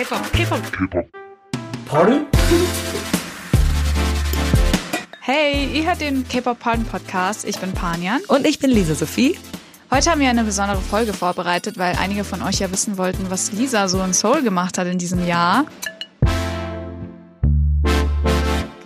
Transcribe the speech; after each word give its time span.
K-Pop, 0.00 0.32
K-Pop. 0.32 0.62
Party? 1.84 2.20
Hey, 5.20 5.68
ihr 5.74 5.86
hört 5.86 6.00
den 6.00 6.26
K-Pop 6.26 6.58
Pardon 6.58 6.86
Podcast. 6.86 7.44
Ich 7.44 7.58
bin 7.58 7.72
Panjan. 7.72 8.22
Und 8.28 8.46
ich 8.46 8.58
bin 8.58 8.70
Lisa 8.70 8.94
Sophie. 8.94 9.38
Heute 9.90 10.10
haben 10.10 10.22
wir 10.22 10.30
eine 10.30 10.44
besondere 10.44 10.80
Folge 10.80 11.12
vorbereitet, 11.12 11.76
weil 11.76 11.96
einige 12.00 12.24
von 12.24 12.40
euch 12.40 12.60
ja 12.60 12.72
wissen 12.72 12.96
wollten, 12.96 13.28
was 13.28 13.52
Lisa 13.52 13.88
so 13.88 14.02
in 14.02 14.14
Seoul 14.14 14.42
gemacht 14.42 14.78
hat 14.78 14.86
in 14.86 14.96
diesem 14.96 15.26
Jahr. 15.26 15.66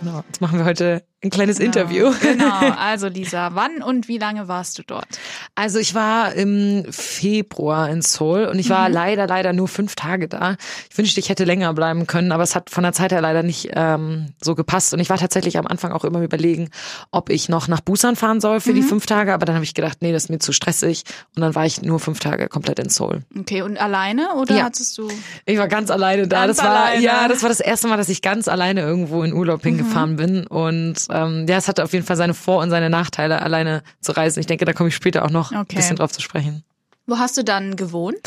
Genau, 0.01 0.21
jetzt 0.27 0.41
machen 0.41 0.59
wir 0.59 0.65
heute 0.65 1.05
ein 1.23 1.29
kleines 1.31 1.57
Genau, 1.57 1.67
Interview. 1.67 2.11
Genau. 2.21 2.45
Also 2.77 3.07
Lisa, 3.07 3.51
wann 3.53 3.81
und 3.81 4.07
wie 4.07 4.17
lange 4.19 4.47
warst 4.47 4.77
du 4.77 4.83
dort? 4.85 5.07
Also 5.55 5.79
ich 5.79 5.95
war 5.95 6.33
im 6.33 6.85
Februar 6.91 7.89
in 7.89 8.01
Seoul 8.01 8.45
und 8.45 8.59
ich 8.59 8.69
war 8.69 8.87
Mhm. 8.89 8.93
leider, 8.93 9.27
leider 9.27 9.53
nur 9.53 9.67
fünf 9.67 9.95
Tage 9.95 10.27
da. 10.27 10.55
Ich 10.91 10.97
wünschte, 10.97 11.19
ich 11.19 11.29
hätte 11.29 11.43
länger 11.45 11.73
bleiben 11.73 12.05
können, 12.05 12.31
aber 12.31 12.43
es 12.43 12.53
hat 12.55 12.69
von 12.69 12.83
der 12.83 12.93
Zeit 12.93 13.11
her 13.11 13.21
leider 13.21 13.41
nicht 13.41 13.69
ähm, 13.73 14.27
so 14.43 14.53
gepasst. 14.53 14.93
Und 14.93 14.99
ich 14.99 15.09
war 15.09 15.17
tatsächlich 15.17 15.57
am 15.57 15.65
Anfang 15.65 15.91
auch 15.93 16.03
immer 16.03 16.21
überlegen, 16.21 16.69
ob 17.11 17.29
ich 17.29 17.49
noch 17.49 17.67
nach 17.67 17.81
Busan 17.81 18.15
fahren 18.15 18.39
soll 18.41 18.59
für 18.59 18.73
die 18.73 18.81
Mhm. 18.81 18.87
fünf 18.89 19.05
Tage. 19.07 19.33
Aber 19.33 19.45
dann 19.45 19.55
habe 19.55 19.65
ich 19.65 19.73
gedacht, 19.73 19.99
nee, 20.01 20.11
das 20.11 20.25
ist 20.25 20.29
mir 20.29 20.39
zu 20.39 20.51
stressig. 20.51 21.03
Und 21.35 21.41
dann 21.41 21.55
war 21.55 21.65
ich 21.65 21.81
nur 21.81 21.99
fünf 21.99 22.19
Tage 22.19 22.47
komplett 22.49 22.77
in 22.79 22.89
Seoul. 22.89 23.23
Okay, 23.39 23.61
und 23.63 23.77
alleine 23.79 24.35
oder 24.35 24.55
Ja. 24.57 24.63
hattest 24.65 24.97
du? 24.97 25.07
Ich 25.45 25.57
war 25.57 25.67
ganz 25.69 25.89
alleine 25.89 26.27
da. 26.27 26.45
Ganz 26.45 26.57
das 26.57 26.65
war 26.65 26.75
alleine. 26.75 27.01
ja, 27.01 27.27
das 27.27 27.41
war 27.41 27.49
das 27.49 27.61
erste 27.61 27.87
Mal, 27.87 27.97
dass 27.97 28.09
ich 28.09 28.21
ganz 28.21 28.47
alleine 28.47 28.81
irgendwo 28.81 29.23
in 29.23 29.33
Urlaub 29.33 29.63
Mhm. 29.63 29.69
hingefahren 29.69 30.15
bin. 30.17 30.45
Und 30.45 30.95
ähm, 31.15 31.45
ja, 31.47 31.57
es 31.57 31.67
hatte 31.67 31.83
auf 31.83 31.93
jeden 31.93 32.05
Fall 32.05 32.15
seine 32.17 32.33
Vor- 32.33 32.61
und 32.61 32.69
seine 32.69 32.89
Nachteile, 32.89 33.41
alleine 33.41 33.81
zu 34.01 34.11
reisen. 34.11 34.39
Ich 34.39 34.45
denke, 34.47 34.65
da 34.65 34.73
komme 34.73 34.89
ich 34.89 34.95
später 34.95 35.25
auch 35.25 35.29
noch 35.31 35.51
ein 35.51 35.59
Okay. 35.61 35.75
bisschen 35.77 35.95
drauf 35.95 36.11
zu 36.11 36.21
sprechen. 36.21 36.63
Wo 37.07 37.19
hast 37.19 37.37
du 37.37 37.43
dann 37.43 37.75
gewohnt? 37.75 38.17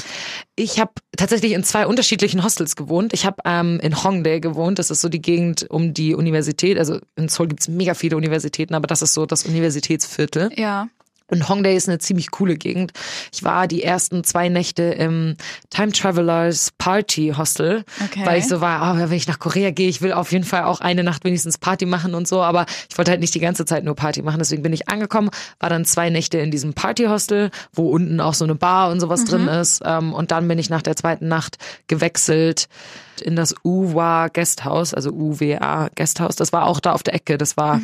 Ich 0.55 0.79
habe 0.79 0.93
tatsächlich 1.17 1.51
in 1.53 1.65
zwei 1.65 1.87
unterschiedlichen 1.89 2.45
Hostels 2.45 2.77
gewohnt. 2.77 3.13
Ich 3.13 3.27
habe 3.27 3.37
ähm, 3.45 3.81
in 3.81 4.05
Hongdae 4.05 4.39
gewohnt. 4.39 4.79
Das 4.79 4.91
ist 4.93 5.01
so 5.01 5.09
die 5.09 5.21
Gegend 5.21 5.67
um 5.69 5.95
die 5.95 6.15
Universität. 6.15 6.79
Also 6.79 7.01
in 7.17 7.29
Seoul 7.29 7.49
gibt's 7.49 7.67
mega 7.67 7.95
viele 7.95 8.17
Universitäten, 8.17 8.75
aber 8.75 8.87
das 8.87 9.03
ist 9.03 9.15
so 9.15 9.27
das 9.27 9.45
Universitätsviertel. 9.47 10.51
Ja. 10.57 10.89
Und 11.31 11.49
Hongdae 11.49 11.77
ist 11.77 11.89
eine 11.89 11.99
ziemlich 11.99 12.31
coole 12.31 12.57
Gegend. 12.57 12.93
Ich 13.33 13.45
war 13.45 13.67
die 13.67 13.83
ersten 13.83 14.25
zwei 14.25 14.49
Nächte 14.49 14.83
im 14.85 15.37
Time 15.71 15.93
Travelers 15.93 16.73
Party 16.79 17.35
Hostel, 17.37 17.85
Okay. 18.05 18.25
weil 18.25 18.39
ich 18.39 18.49
so 18.49 18.61
war, 18.61 18.81
ah, 18.83 18.97
wenn 18.99 19.13
ich 19.13 19.29
nach 19.29 19.39
Korea 19.39 19.71
gehe, 19.71 19.89
ich 19.89 20.01
will 20.01 20.13
auf 20.13 20.33
jeden 20.33 20.45
Fall 20.45 20.65
auch 20.65 20.81
eine 20.81 21.05
Nacht 21.05 21.25
wenigstens 21.25 21.59
Party 21.59 21.85
machen 21.87 22.15
und 22.15 22.27
so, 22.27 22.43
aber 22.43 22.65
ich 22.91 22.97
wollte 22.97 23.11
halt 23.11 23.21
nicht 23.21 23.35
die 23.35 23.41
ganze 23.41 23.65
Zeit 23.67 23.85
nur 23.85 23.95
Party 23.95 24.23
machen, 24.23 24.39
deswegen 24.39 24.63
bin 24.63 24.73
ich 24.73 24.89
angekommen, 24.89 25.29
war 25.61 25.69
dann 25.69 25.85
zwei 25.85 26.09
Nächte 26.11 26.39
in 26.39 26.51
diesem 26.51 26.73
Party 26.73 27.05
Hostel, 27.05 27.51
wo 27.75 27.89
unten 27.91 28.21
auch 28.21 28.35
so 28.35 28.45
eine 28.45 28.55
Bar 28.55 28.91
und 28.91 29.01
sowas 29.01 29.25
drin 29.25 29.49
ist. 29.49 29.83
Ähm, 29.85 30.15
und 30.15 30.31
dann 30.31 30.49
bin 30.49 30.59
ich 30.59 30.71
nach 30.71 30.83
der 30.83 30.97
zweiten 30.97 31.29
Nacht 31.29 31.59
gewechselt 31.89 32.69
in 33.21 33.37
das 33.37 33.55
UWA 33.65 34.29
Guesthouse, 34.29 34.95
also 34.95 35.11
UWA 35.11 35.91
Guesthouse, 35.95 36.37
das 36.37 36.53
war 36.53 36.67
auch 36.67 36.81
da 36.81 36.93
auf 36.93 37.03
der 37.03 37.15
Ecke, 37.15 37.37
das 37.37 37.57
war 37.57 37.81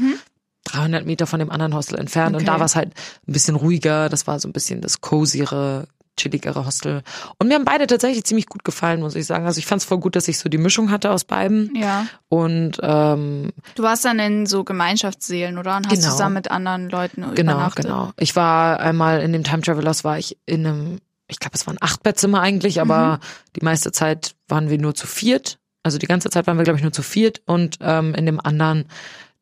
300 0.64 1.04
Meter 1.06 1.26
von 1.26 1.38
dem 1.40 1.50
anderen 1.50 1.74
Hostel 1.74 1.98
entfernt 1.98 2.34
und 2.36 2.42
Okay. 2.42 2.46
da 2.52 2.58
war 2.58 2.66
es 2.66 2.76
halt 2.76 2.88
ein 3.28 3.32
bisschen 3.32 3.56
ruhiger, 3.56 4.08
das 4.08 4.26
war 4.26 4.38
so 4.40 4.48
ein 4.48 4.52
bisschen 4.52 4.80
das 4.80 5.00
cozyere, 5.00 5.86
chilligere 6.16 6.64
Hostel. 6.64 7.02
Und 7.38 7.48
mir 7.48 7.54
haben 7.54 7.64
beide 7.64 7.86
tatsächlich 7.88 8.24
ziemlich 8.24 8.46
gut 8.46 8.62
gefallen, 8.64 9.00
muss 9.00 9.16
ich 9.16 9.26
sagen. 9.26 9.46
Also 9.46 9.58
ich 9.58 9.66
fand 9.66 9.82
es 9.82 9.86
voll 9.88 9.98
gut, 9.98 10.14
dass 10.14 10.28
ich 10.28 10.38
so 10.38 10.48
die 10.48 10.58
Mischung 10.58 10.90
hatte 10.92 11.10
aus 11.10 11.24
beiden. 11.24 11.74
Ja. 11.74 12.06
Und 12.28 12.78
ähm, 12.82 13.50
Du 13.74 13.82
warst 13.82 14.04
dann 14.04 14.20
in 14.20 14.46
so 14.46 14.62
Gemeinschaftsseelen, 14.62 15.58
oder? 15.58 15.76
Und 15.76 15.86
hast 15.88 15.94
Genau. 15.98 16.10
zusammen 16.10 16.34
mit 16.34 16.50
anderen 16.52 16.88
Leuten 16.88 17.22
genau, 17.34 17.52
übernachtet. 17.54 17.86
genau. 17.86 18.12
Ich 18.16 18.36
war 18.36 18.78
einmal 18.78 19.22
in 19.22 19.32
dem 19.32 19.42
Time 19.42 19.62
Travelers, 19.62 20.04
war 20.04 20.16
ich 20.18 20.38
in 20.46 20.64
einem, 20.66 20.98
ich 21.26 21.40
glaube, 21.40 21.56
es 21.56 21.66
war 21.66 21.74
ein 21.74 21.78
Achtbettzimmer 21.80 22.40
eigentlich, 22.40 22.80
aber 22.80 23.18
die 23.56 23.64
meiste 23.64 23.90
Zeit 23.90 24.36
waren 24.46 24.70
wir 24.70 24.78
nur 24.78 24.94
zu 24.94 25.08
viert. 25.08 25.58
Also 25.82 25.98
die 25.98 26.06
ganze 26.06 26.30
Zeit 26.30 26.46
waren 26.46 26.56
wir, 26.58 26.64
glaube 26.64 26.78
ich, 26.78 26.84
nur 26.84 26.92
zu 26.92 27.02
viert. 27.02 27.42
Und 27.46 27.78
ähm, 27.80 28.14
in 28.14 28.24
dem 28.24 28.38
anderen, 28.40 28.84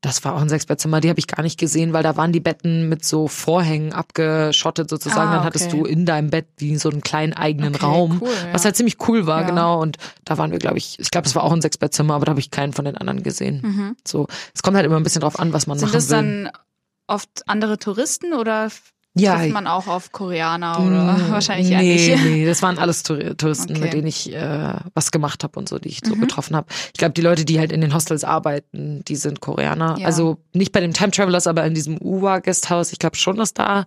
das 0.02 0.24
war 0.24 0.34
auch 0.34 0.40
ein 0.42 0.48
Sechsbettzimmer, 0.48 1.00
die 1.00 1.08
habe 1.08 1.20
ich 1.20 1.26
gar 1.28 1.42
nicht 1.42 1.58
gesehen, 1.58 1.92
weil 1.94 2.02
da 2.02 2.16
waren 2.16 2.32
die 2.32 2.40
Betten 2.40 2.88
mit 2.88 3.04
so 3.04 3.28
Vorhängen 3.28 3.92
abgeschottet 3.92 4.90
sozusagen. 4.90 5.30
Ah, 5.30 5.36
Dann 5.36 5.44
hattest 5.44 5.68
okay. 5.68 5.78
du 5.78 5.84
in 5.86 6.04
deinem 6.04 6.28
Bett 6.28 6.48
wie 6.58 6.76
so 6.76 6.90
einen 6.90 7.00
kleinen 7.02 7.32
eigenen 7.32 7.74
Okay, 7.76 7.84
Raum, 7.86 8.18
cool, 8.20 8.28
ja. 8.28 8.52
was 8.52 8.64
halt 8.64 8.76
ziemlich 8.76 8.96
cool 9.08 9.26
war, 9.26 9.42
Ja. 9.42 9.46
genau. 9.46 9.80
Und 9.80 9.96
da 10.24 10.36
waren 10.38 10.50
wir, 10.50 10.58
glaube 10.58 10.76
ich, 10.78 10.98
ich 10.98 11.10
glaube, 11.10 11.26
es 11.28 11.34
war 11.36 11.44
auch 11.44 11.52
ein 11.52 11.62
Sechsbettzimmer, 11.62 12.14
aber 12.14 12.26
da 12.26 12.30
habe 12.30 12.40
ich 12.40 12.50
keinen 12.50 12.72
von 12.72 12.84
den 12.84 12.96
anderen 12.98 13.22
gesehen. 13.22 13.96
So, 14.06 14.26
es 14.54 14.62
kommt 14.62 14.76
halt 14.76 14.84
immer 14.86 14.96
ein 14.96 15.04
bisschen 15.04 15.22
drauf 15.22 15.38
an, 15.38 15.52
was 15.52 15.66
man 15.66 15.76
Mhm. 15.76 15.80
Sind 15.80 15.88
machen 15.88 15.94
das 15.94 16.10
will. 16.10 16.16
dann 16.16 16.50
oft 17.06 17.42
andere 17.48 17.78
Touristen 17.78 18.32
oder 18.34 18.70
Ja, 19.14 19.36
trifft 19.36 19.52
man 19.52 19.66
auch 19.66 19.88
auf 19.88 20.10
Koreaner 20.10 20.80
oder 20.80 21.16
wahrscheinlich 21.30 21.70
eher 21.70 21.80
nee, 21.82 21.94
nicht? 21.94 22.24
Nee, 22.24 22.46
das 22.46 22.62
waren 22.62 22.78
alles 22.78 23.04
Touri- 23.04 23.36
Touristen, 23.36 23.72
Okay. 23.72 23.80
mit 23.82 23.92
denen 23.92 24.06
ich 24.06 24.32
äh, 24.32 24.74
was 24.94 25.10
gemacht 25.10 25.44
habe 25.44 25.58
und 25.58 25.68
so, 25.68 25.78
die 25.78 25.90
ich 25.90 26.02
Mhm. 26.02 26.08
so 26.08 26.16
getroffen 26.16 26.56
habe. 26.56 26.66
Ich 26.86 26.98
glaube, 26.98 27.12
die 27.12 27.20
Leute, 27.20 27.44
die 27.44 27.58
halt 27.58 27.72
in 27.72 27.82
den 27.82 27.92
Hostels 27.92 28.24
arbeiten, 28.24 29.04
die 29.06 29.16
sind 29.16 29.40
Koreaner. 29.42 29.96
Ja. 29.98 30.06
Also 30.06 30.38
nicht 30.54 30.72
bei 30.72 30.80
dem 30.80 30.94
Time 30.94 31.10
Travelers, 31.10 31.46
aber 31.46 31.64
in 31.66 31.74
diesem 31.74 31.98
Uwa 32.00 32.38
Guesthouse. 32.38 32.92
Ich 32.92 32.98
glaube 32.98 33.16
schon, 33.16 33.36
dass 33.36 33.52
da 33.52 33.84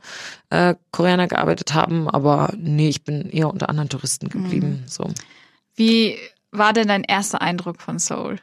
äh, 0.52 0.76
Koreaner 0.92 1.28
gearbeitet 1.28 1.74
haben, 1.74 2.08
aber 2.08 2.54
nee, 2.56 2.90
ich 2.90 3.04
bin 3.04 3.30
eher 3.32 3.50
unter 3.50 3.70
anderen 3.70 3.90
Touristen 3.90 4.30
geblieben. 4.30 4.84
Mhm. 4.84 4.88
So. 4.88 5.10
Wie 5.76 6.18
war 6.52 6.72
denn 6.72 6.88
dein 6.88 7.04
erster 7.04 7.42
Eindruck 7.42 7.82
von 7.82 7.98
Seoul? 7.98 8.38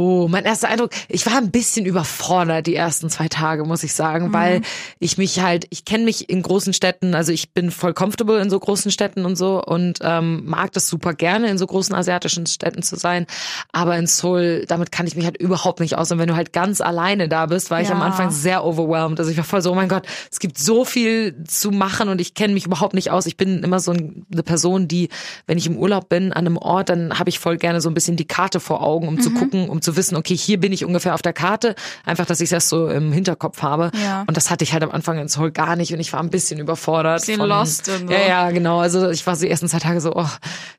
Oh, 0.00 0.28
mein 0.28 0.44
erster 0.44 0.68
Eindruck, 0.68 0.90
ich 1.08 1.26
war 1.26 1.36
ein 1.38 1.50
bisschen 1.50 1.84
überfordert 1.84 2.68
die 2.68 2.76
ersten 2.76 3.10
zwei 3.10 3.26
Tage, 3.26 3.64
muss 3.64 3.82
ich 3.82 3.94
sagen, 3.94 4.32
weil 4.32 4.60
ich 5.00 5.18
mich 5.18 5.40
halt, 5.40 5.66
ich 5.70 5.84
kenne 5.84 6.04
mich 6.04 6.30
in 6.30 6.40
großen 6.40 6.72
Städten, 6.72 7.16
also 7.16 7.32
ich 7.32 7.52
bin 7.52 7.72
voll 7.72 7.94
comfortable 7.94 8.40
in 8.40 8.48
so 8.48 8.60
großen 8.60 8.92
Städten 8.92 9.24
und 9.24 9.34
so 9.34 9.60
und 9.60 9.98
ähm, 10.02 10.44
mag 10.46 10.70
das 10.72 10.86
super 10.86 11.14
gerne, 11.14 11.48
in 11.48 11.58
so 11.58 11.66
großen 11.66 11.96
asiatischen 11.96 12.46
Städten 12.46 12.84
zu 12.84 12.94
sein. 12.94 13.26
Aber 13.72 13.96
in 13.96 14.06
Seoul, 14.06 14.66
damit 14.68 14.92
kann 14.92 15.08
ich 15.08 15.16
mich 15.16 15.24
halt 15.24 15.36
überhaupt 15.36 15.80
nicht 15.80 15.96
aus. 15.96 16.12
Und 16.12 16.18
wenn 16.20 16.28
du 16.28 16.36
halt 16.36 16.52
ganz 16.52 16.80
alleine 16.80 17.28
da 17.28 17.46
bist, 17.46 17.72
war 17.72 17.80
ich 17.82 17.88
Ja. 17.88 17.94
am 17.96 18.02
Anfang 18.02 18.30
sehr 18.30 18.64
overwhelmed. 18.64 19.18
Also 19.18 19.32
ich 19.32 19.36
war 19.36 19.42
voll 19.44 19.62
so, 19.62 19.72
oh 19.72 19.74
mein 19.74 19.88
Gott, 19.88 20.06
es 20.30 20.38
gibt 20.38 20.58
so 20.58 20.84
viel 20.84 21.42
zu 21.44 21.72
machen 21.72 22.08
und 22.08 22.20
ich 22.20 22.34
kenne 22.34 22.54
mich 22.54 22.66
überhaupt 22.66 22.94
nicht 22.94 23.10
aus. 23.10 23.26
Ich 23.26 23.36
bin 23.36 23.64
immer 23.64 23.80
so 23.80 23.90
eine 23.90 24.42
Person, 24.44 24.86
die, 24.86 25.08
wenn 25.48 25.58
ich 25.58 25.66
im 25.66 25.76
Urlaub 25.76 26.08
bin 26.08 26.32
an 26.32 26.46
einem 26.46 26.56
Ort, 26.56 26.88
dann 26.88 27.18
habe 27.18 27.30
ich 27.30 27.40
voll 27.40 27.56
gerne 27.56 27.80
so 27.80 27.90
ein 27.90 27.94
bisschen 27.94 28.16
die 28.16 28.28
Karte 28.28 28.60
vor 28.60 28.80
Augen, 28.84 29.08
um 29.08 29.20
zu 29.20 29.32
gucken, 29.32 29.68
um 29.68 29.82
zu 29.82 29.87
wissen, 29.96 30.16
okay, 30.16 30.36
hier 30.36 30.58
bin 30.60 30.72
ich 30.72 30.84
ungefähr 30.84 31.14
auf 31.14 31.22
der 31.22 31.32
Karte. 31.32 31.74
Einfach, 32.04 32.26
dass 32.26 32.40
ich 32.40 32.50
das 32.50 32.68
so 32.68 32.88
im 32.88 33.12
Hinterkopf 33.12 33.62
habe. 33.62 33.90
Ja. 34.02 34.24
Und 34.26 34.36
das 34.36 34.50
hatte 34.50 34.64
ich 34.64 34.72
halt 34.72 34.82
am 34.82 34.90
Anfang 34.90 35.18
in 35.18 35.28
Seoul 35.28 35.50
gar 35.50 35.76
nicht 35.76 35.92
und 35.92 36.00
ich 36.00 36.12
war 36.12 36.20
ein 36.20 36.30
bisschen 36.30 36.58
überfordert. 36.60 37.20
Bisschen 37.20 37.38
von, 37.38 37.48
lost 37.48 37.88
und 37.88 38.08
so. 38.08 38.12
Ja, 38.12 38.20
ja, 38.28 38.50
genau. 38.50 38.80
Also 38.80 39.08
ich 39.10 39.26
war 39.26 39.36
so 39.36 39.42
die 39.44 39.50
ersten 39.50 39.68
zwei 39.68 39.78
Tage 39.78 40.00
so, 40.00 40.14
oh, 40.14 40.28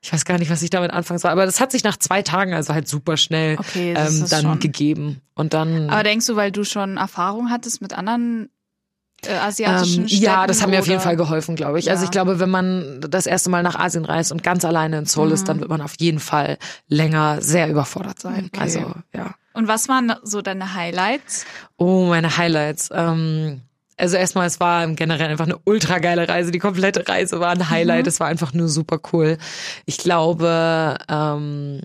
ich 0.01 0.11
weiß 0.11 0.25
gar 0.25 0.37
nicht, 0.37 0.51
was 0.51 0.61
ich 0.61 0.69
damit 0.69 0.91
anfangen 0.91 1.19
soll. 1.19 1.31
Aber 1.31 1.45
das 1.45 1.59
hat 1.59 1.71
sich 1.71 1.83
nach 1.83 1.97
zwei 1.97 2.21
Tagen 2.21 2.53
also 2.53 2.73
halt 2.73 2.87
super 2.87 3.17
schnell 3.17 3.57
Okay, 3.59 3.93
ähm, 3.97 4.25
dann 4.29 4.41
schon- 4.41 4.59
gegeben. 4.59 5.21
Und 5.35 5.53
dann 5.53 5.89
Aber 5.89 6.03
denkst 6.03 6.25
du, 6.25 6.35
weil 6.35 6.51
du 6.51 6.63
schon 6.65 6.97
Erfahrung 6.97 7.49
hattest 7.49 7.81
mit 7.81 7.93
anderen 7.93 8.49
äh, 9.27 9.33
asiatischen 9.33 10.03
ähm, 10.03 10.07
Städten? 10.07 10.23
ja, 10.23 10.47
das 10.47 10.61
hat 10.61 10.69
mir 10.69 10.79
auf 10.79 10.87
jeden 10.87 11.01
Fall 11.01 11.15
geholfen, 11.15 11.55
glaube 11.55 11.79
ich. 11.79 11.89
Also 11.89 12.01
Ja. 12.03 12.05
ich 12.05 12.11
glaube, 12.11 12.39
wenn 12.39 12.49
man 12.49 13.01
das 13.01 13.25
erste 13.25 13.49
Mal 13.49 13.63
nach 13.63 13.75
Asien 13.75 14.05
reist 14.05 14.31
und 14.31 14.43
ganz 14.43 14.63
alleine 14.65 14.99
in 14.99 15.05
Seoul 15.05 15.31
ist, 15.31 15.41
Mhm. 15.43 15.47
dann 15.47 15.59
wird 15.61 15.69
man 15.69 15.81
auf 15.81 15.93
jeden 15.99 16.19
Fall 16.19 16.57
länger 16.87 17.41
sehr 17.41 17.69
überfordert 17.69 18.19
sein. 18.19 18.49
Okay. 18.53 18.61
Also 18.61 18.93
ja. 19.15 19.33
Und 19.53 19.67
was 19.67 19.89
waren 19.89 20.13
so 20.23 20.41
deine 20.41 20.73
Highlights? 20.75 21.45
Oh, 21.77 22.05
meine 22.05 22.37
Highlights. 22.37 22.89
Ähm, 22.93 23.61
also 23.97 24.15
erstmal, 24.15 24.47
es 24.47 24.61
war 24.61 24.83
im 24.85 24.95
Generell 24.95 25.27
einfach 25.29 25.45
eine 25.45 25.57
ultra 25.65 25.97
geile 25.99 26.29
Reise. 26.29 26.51
Die 26.51 26.59
komplette 26.59 27.05
Reise 27.09 27.41
war 27.41 27.49
ein 27.51 27.69
Highlight. 27.69 28.07
Es 28.07 28.21
war 28.21 28.27
einfach 28.27 28.53
nur 28.53 28.69
super 28.69 28.99
cool. 29.11 29.37
Ich 29.85 29.97
glaube, 29.97 30.97
ähm, 31.09 31.81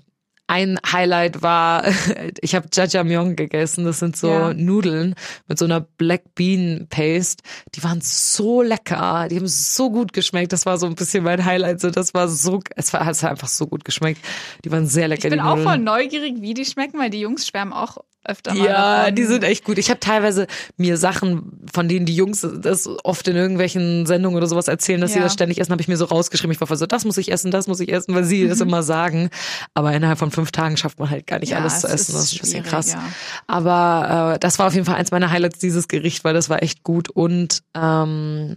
ein 0.47 0.79
Highlight 0.87 1.43
war, 1.43 1.85
ich 2.41 2.55
habe 2.55 2.69
Jajamyeon 2.73 3.37
gegessen. 3.37 3.85
Das 3.85 3.99
sind 3.99 4.17
so 4.17 4.29
Ja. 4.29 4.55
Nudeln 4.55 5.15
mit 5.49 5.59
so 5.59 5.65
einer 5.65 5.81
Black 5.81 6.35
Bean 6.35 6.87
Paste. 6.91 7.43
Die 7.75 7.83
waren 7.83 8.01
so 8.03 8.63
lecker. 8.63 9.29
Die 9.31 9.37
haben 9.37 9.49
so 9.49 9.91
gut 9.91 10.13
geschmeckt. 10.13 10.53
Das 10.53 10.67
war 10.67 10.79
so 10.79 10.87
ein 10.87 10.95
bisschen 10.95 11.25
mein 11.25 11.45
Highlight. 11.45 11.81
So, 11.81 11.91
das 11.91 12.15
war 12.15 12.29
so, 12.29 12.61
es 12.77 12.93
war, 12.93 13.09
es 13.09 13.23
hat 13.23 13.31
einfach 13.31 13.49
so 13.49 13.67
gut 13.67 13.85
geschmeckt. 13.85 14.21
Die 14.65 14.71
waren 14.71 14.87
sehr 14.87 15.09
lecker. 15.09 15.25
Ich 15.29 15.31
bin 15.31 15.41
auch 15.41 15.59
voll 15.59 15.79
neugierig, 15.79 16.41
wie 16.41 16.55
die 16.55 16.65
schmecken, 16.65 16.99
weil 16.99 17.11
die 17.11 17.21
Jungs 17.21 17.47
schwärmen 17.47 17.73
auch 17.73 17.99
öfter 18.25 18.55
mal 18.55 18.67
Ja, 18.67 18.99
davon. 19.03 19.15
die 19.17 19.25
sind 19.25 19.45
echt 19.45 19.65
gut. 19.65 19.79
Ich 19.79 19.91
habe 19.91 20.01
teilweise 20.01 20.47
mir 20.77 20.97
Sachen, 20.97 21.61
von 21.73 21.89
denen 21.89 22.07
die 22.07 22.15
Jungs 22.17 22.47
das 22.61 22.89
oft 23.05 23.27
in 23.29 23.37
irgendwelchen 23.37 24.07
Sendungen 24.07 24.37
oder 24.37 24.47
sowas 24.47 24.69
erzählen, 24.69 25.01
dass 25.01 25.13
sie 25.13 25.19
Ja. 25.19 25.25
das 25.25 25.33
ständig 25.35 25.61
essen, 25.61 25.73
habe 25.73 25.83
ich 25.83 25.89
mir 25.89 25.97
so 25.97 26.05
rausgeschrieben. 26.07 26.53
Ich 26.53 26.61
war 26.61 26.77
so, 26.77 26.87
das 26.87 27.05
muss 27.05 27.17
ich 27.19 27.31
essen, 27.31 27.51
das 27.51 27.67
muss 27.67 27.81
ich 27.81 27.93
essen, 27.93 28.15
weil 28.15 28.25
sie 28.25 28.49
das 28.49 28.61
immer 28.61 28.83
sagen. 28.83 29.31
Aber 29.75 29.93
innerhalb 29.93 30.19
von 30.19 30.31
fünf 30.31 30.51
Tagen 30.53 30.77
schafft 30.77 30.99
man 30.99 31.11
halt 31.11 31.27
gar 31.27 31.39
nicht 31.39 31.51
Mhm. 31.51 31.57
Ja, 31.57 31.61
alles 31.61 31.75
es 31.75 31.81
zu 31.83 31.87
essen. 31.89 32.13
Das 32.15 32.25
ist 32.25 32.35
ein 32.35 32.39
bisschen 32.41 32.63
krass. 32.65 32.93
ja. 32.93 33.03
Aber 33.47 34.35
äh, 34.35 34.39
das 34.39 34.59
war 34.59 34.67
auf 34.67 34.75
jeden 34.75 34.87
Fall 34.87 34.97
eins 34.97 35.11
meiner 35.11 35.31
Highlights, 35.31 35.59
dieses 35.59 35.89
Gericht, 35.89 36.25
weil 36.25 36.35
das 36.35 36.49
war 36.49 36.63
echt 36.63 36.83
gut. 36.83 37.09
Und 37.11 37.61
ähm, 37.77 38.57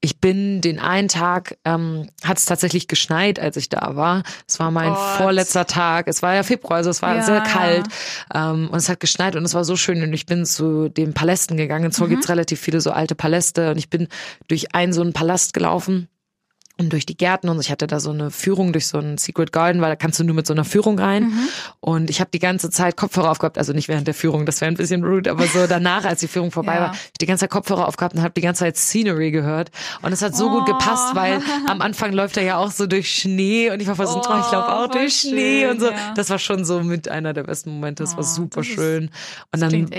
ich 0.00 0.20
bin 0.20 0.60
den 0.60 0.78
einen 0.78 1.08
Tag, 1.08 1.56
ähm, 1.64 2.08
hat 2.22 2.38
es 2.38 2.44
tatsächlich 2.44 2.86
geschneit, 2.86 3.40
als 3.40 3.56
ich 3.56 3.68
da 3.68 3.96
war. 3.96 4.22
Es 4.46 4.58
war 4.60 4.70
mein 4.70 4.90
Gott. 4.90 4.98
vorletzter 5.16 5.66
Tag. 5.66 6.06
Es 6.06 6.22
war 6.22 6.34
ja 6.34 6.42
Februar, 6.42 6.76
also 6.76 6.90
es 6.90 7.02
war 7.02 7.16
Ja. 7.16 7.22
sehr 7.22 7.40
kalt. 7.40 7.86
Ähm, 8.32 8.68
und 8.70 8.76
es 8.76 8.88
hat 8.88 9.00
geschneit 9.00 9.36
und 9.36 9.44
es 9.44 9.54
war 9.54 9.64
so 9.64 9.74
schön. 9.76 10.02
Und 10.02 10.12
ich 10.12 10.26
bin 10.26 10.44
zu 10.44 10.88
den 10.88 11.14
Palästen 11.14 11.56
gegangen. 11.56 11.86
In 11.86 11.90
Seoul 11.92 12.08
gibt's 12.10 12.28
relativ 12.28 12.60
viele 12.60 12.80
so 12.80 12.90
alte 12.92 13.14
Paläste. 13.14 13.70
Und 13.70 13.78
ich 13.78 13.90
bin 13.90 14.08
durch 14.48 14.74
einen 14.74 14.92
so 14.92 15.00
einen 15.00 15.12
Palast 15.14 15.54
gelaufen. 15.54 16.08
Und 16.78 16.92
durch 16.92 17.06
die 17.06 17.16
Gärten 17.16 17.48
und 17.48 17.58
ich 17.60 17.70
hatte 17.70 17.86
da 17.86 18.00
so 18.00 18.10
eine 18.10 18.30
Führung 18.30 18.72
durch 18.72 18.86
so 18.86 18.98
einen 18.98 19.16
Secret 19.16 19.50
Garden, 19.50 19.80
weil 19.80 19.88
da 19.88 19.96
kannst 19.96 20.20
du 20.20 20.24
nur 20.24 20.34
mit 20.34 20.46
so 20.46 20.52
einer 20.52 20.64
Führung 20.64 20.98
rein. 20.98 21.24
Mhm. 21.24 21.48
Und 21.80 22.10
ich 22.10 22.20
habe 22.20 22.30
die 22.32 22.38
ganze 22.38 22.68
Zeit 22.68 22.96
Kopfhörer 22.96 23.30
aufgehabt, 23.30 23.56
also 23.56 23.72
nicht 23.72 23.88
während 23.88 24.06
der 24.06 24.14
Führung, 24.14 24.44
das 24.44 24.60
wäre 24.60 24.70
ein 24.70 24.76
bisschen 24.76 25.02
rude, 25.02 25.30
aber 25.30 25.46
so 25.46 25.66
danach, 25.66 26.04
als 26.04 26.20
die 26.20 26.28
Führung 26.28 26.50
vorbei 26.50 26.74
ja. 26.74 26.80
war, 26.80 26.92
ich 26.92 27.18
die 27.18 27.26
ganze 27.26 27.44
Zeit 27.44 27.50
Kopfhörer 27.50 27.88
aufgehabt 27.88 28.14
und 28.14 28.22
habe 28.22 28.34
die 28.34 28.42
ganze 28.42 28.60
Zeit 28.60 28.76
Scenery 28.76 29.30
gehört. 29.30 29.70
Und 30.02 30.12
es 30.12 30.20
hat 30.20 30.36
so 30.36 30.48
oh. 30.48 30.58
gut 30.58 30.66
gepasst, 30.66 31.14
weil 31.14 31.40
am 31.66 31.80
Anfang 31.80 32.12
läuft 32.12 32.36
er 32.36 32.42
ja 32.42 32.58
auch 32.58 32.70
so 32.70 32.86
durch 32.86 33.10
Schnee 33.10 33.70
und 33.70 33.80
ich 33.80 33.88
war 33.88 33.96
versucht, 33.96 34.28
oh, 34.28 34.38
ich 34.38 34.52
laufe 34.52 34.72
auch 34.72 34.88
durch 34.88 35.14
schön, 35.14 35.30
Schnee 35.30 35.66
und 35.68 35.80
so. 35.80 35.86
Ja. 35.86 36.12
Das 36.14 36.28
war 36.28 36.38
schon 36.38 36.66
so 36.66 36.82
mit 36.82 37.08
einer 37.08 37.32
der 37.32 37.44
besten 37.44 37.70
Momente. 37.70 38.02
Das 38.02 38.12
oh, 38.14 38.16
war 38.18 38.24
super 38.24 38.60
das 38.60 38.66
schön. 38.66 39.04
Ist, 39.04 39.12
und 39.52 39.60
dann 39.60 39.90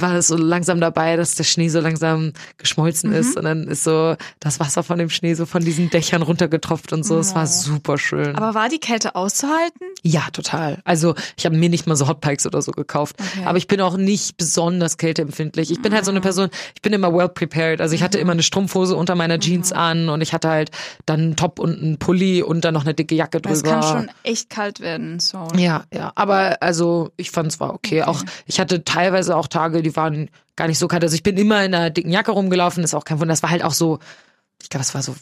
war 0.00 0.14
es 0.14 0.28
so 0.28 0.36
langsam 0.36 0.80
dabei, 0.80 1.16
dass 1.16 1.34
der 1.34 1.44
Schnee 1.44 1.68
so 1.68 1.80
langsam 1.80 2.32
geschmolzen 2.56 3.10
mhm. 3.10 3.16
ist 3.16 3.36
und 3.36 3.44
dann 3.44 3.64
ist 3.64 3.82
so 3.82 4.14
das 4.38 4.60
Wasser 4.60 4.84
von 4.84 4.98
dem 4.98 5.10
Schnee 5.10 5.34
so 5.34 5.44
von 5.44 5.64
diesen 5.64 5.90
Dächern 5.90 6.19
runtergetropft 6.22 6.92
und 6.92 7.04
so. 7.04 7.18
Es 7.18 7.34
war 7.34 7.46
super 7.46 7.98
schön. 7.98 8.34
Aber 8.36 8.54
war 8.54 8.68
die 8.68 8.78
Kälte 8.78 9.14
auszuhalten? 9.14 9.86
Ja, 10.02 10.28
total. 10.32 10.78
Also 10.84 11.14
ich 11.36 11.44
habe 11.44 11.56
mir 11.56 11.68
nicht 11.68 11.86
mal 11.86 11.96
so 11.96 12.08
Hotpikes 12.08 12.46
oder 12.46 12.62
so 12.62 12.72
gekauft. 12.72 13.16
Okay. 13.18 13.44
Aber 13.44 13.58
ich 13.58 13.68
bin 13.68 13.80
auch 13.80 13.96
nicht 13.96 14.36
besonders 14.36 14.96
kälteempfindlich. 14.96 15.70
Ich 15.70 15.82
bin 15.82 15.92
halt 15.92 16.04
so 16.04 16.10
eine 16.10 16.20
ah. 16.20 16.22
Person, 16.22 16.48
ich 16.74 16.82
bin 16.82 16.92
immer 16.92 17.14
well 17.14 17.28
prepared. 17.28 17.80
Also 17.80 17.94
ich 17.94 18.02
hatte 18.02 18.18
mhm. 18.18 18.22
immer 18.22 18.32
eine 18.32 18.42
Strumpfhose 18.42 18.96
unter 18.96 19.14
meiner 19.14 19.36
mhm. 19.36 19.40
Jeans 19.40 19.72
an 19.72 20.08
und 20.08 20.20
ich 20.20 20.32
hatte 20.32 20.48
halt 20.48 20.70
dann 21.06 21.20
einen 21.20 21.36
Top 21.36 21.58
und 21.58 21.80
einen 21.80 21.98
Pulli 21.98 22.42
und 22.42 22.64
dann 22.64 22.74
noch 22.74 22.84
eine 22.84 22.94
dicke 22.94 23.14
Jacke 23.14 23.40
drüber. 23.40 23.54
Es 23.54 23.62
kann 23.62 23.82
schon 23.82 24.10
echt 24.22 24.50
kalt 24.50 24.80
werden. 24.80 25.20
So. 25.20 25.48
Ja, 25.56 25.84
ja. 25.92 26.12
Aber 26.14 26.58
also 26.60 27.10
ich 27.16 27.30
fand 27.30 27.52
es 27.52 27.60
war 27.60 27.74
okay. 27.74 28.02
okay. 28.02 28.10
Auch 28.10 28.22
ich 28.46 28.60
hatte 28.60 28.84
teilweise 28.84 29.36
auch 29.36 29.48
Tage, 29.48 29.82
die 29.82 29.96
waren 29.96 30.30
gar 30.56 30.68
nicht 30.68 30.78
so 30.78 30.88
kalt. 30.88 31.02
Also 31.02 31.14
ich 31.14 31.22
bin 31.22 31.36
immer 31.36 31.64
in 31.64 31.74
einer 31.74 31.90
dicken 31.90 32.10
Jacke 32.10 32.32
rumgelaufen, 32.32 32.84
ist 32.84 32.94
auch 32.94 33.04
kein 33.04 33.18
Wunder. 33.18 33.32
Das 33.32 33.42
war 33.42 33.50
halt 33.50 33.64
auch 33.64 33.72
so, 33.72 33.98
ich 34.62 34.68
glaube, 34.68 34.82
es 34.82 34.94
war 34.94 35.02
so 35.02 35.14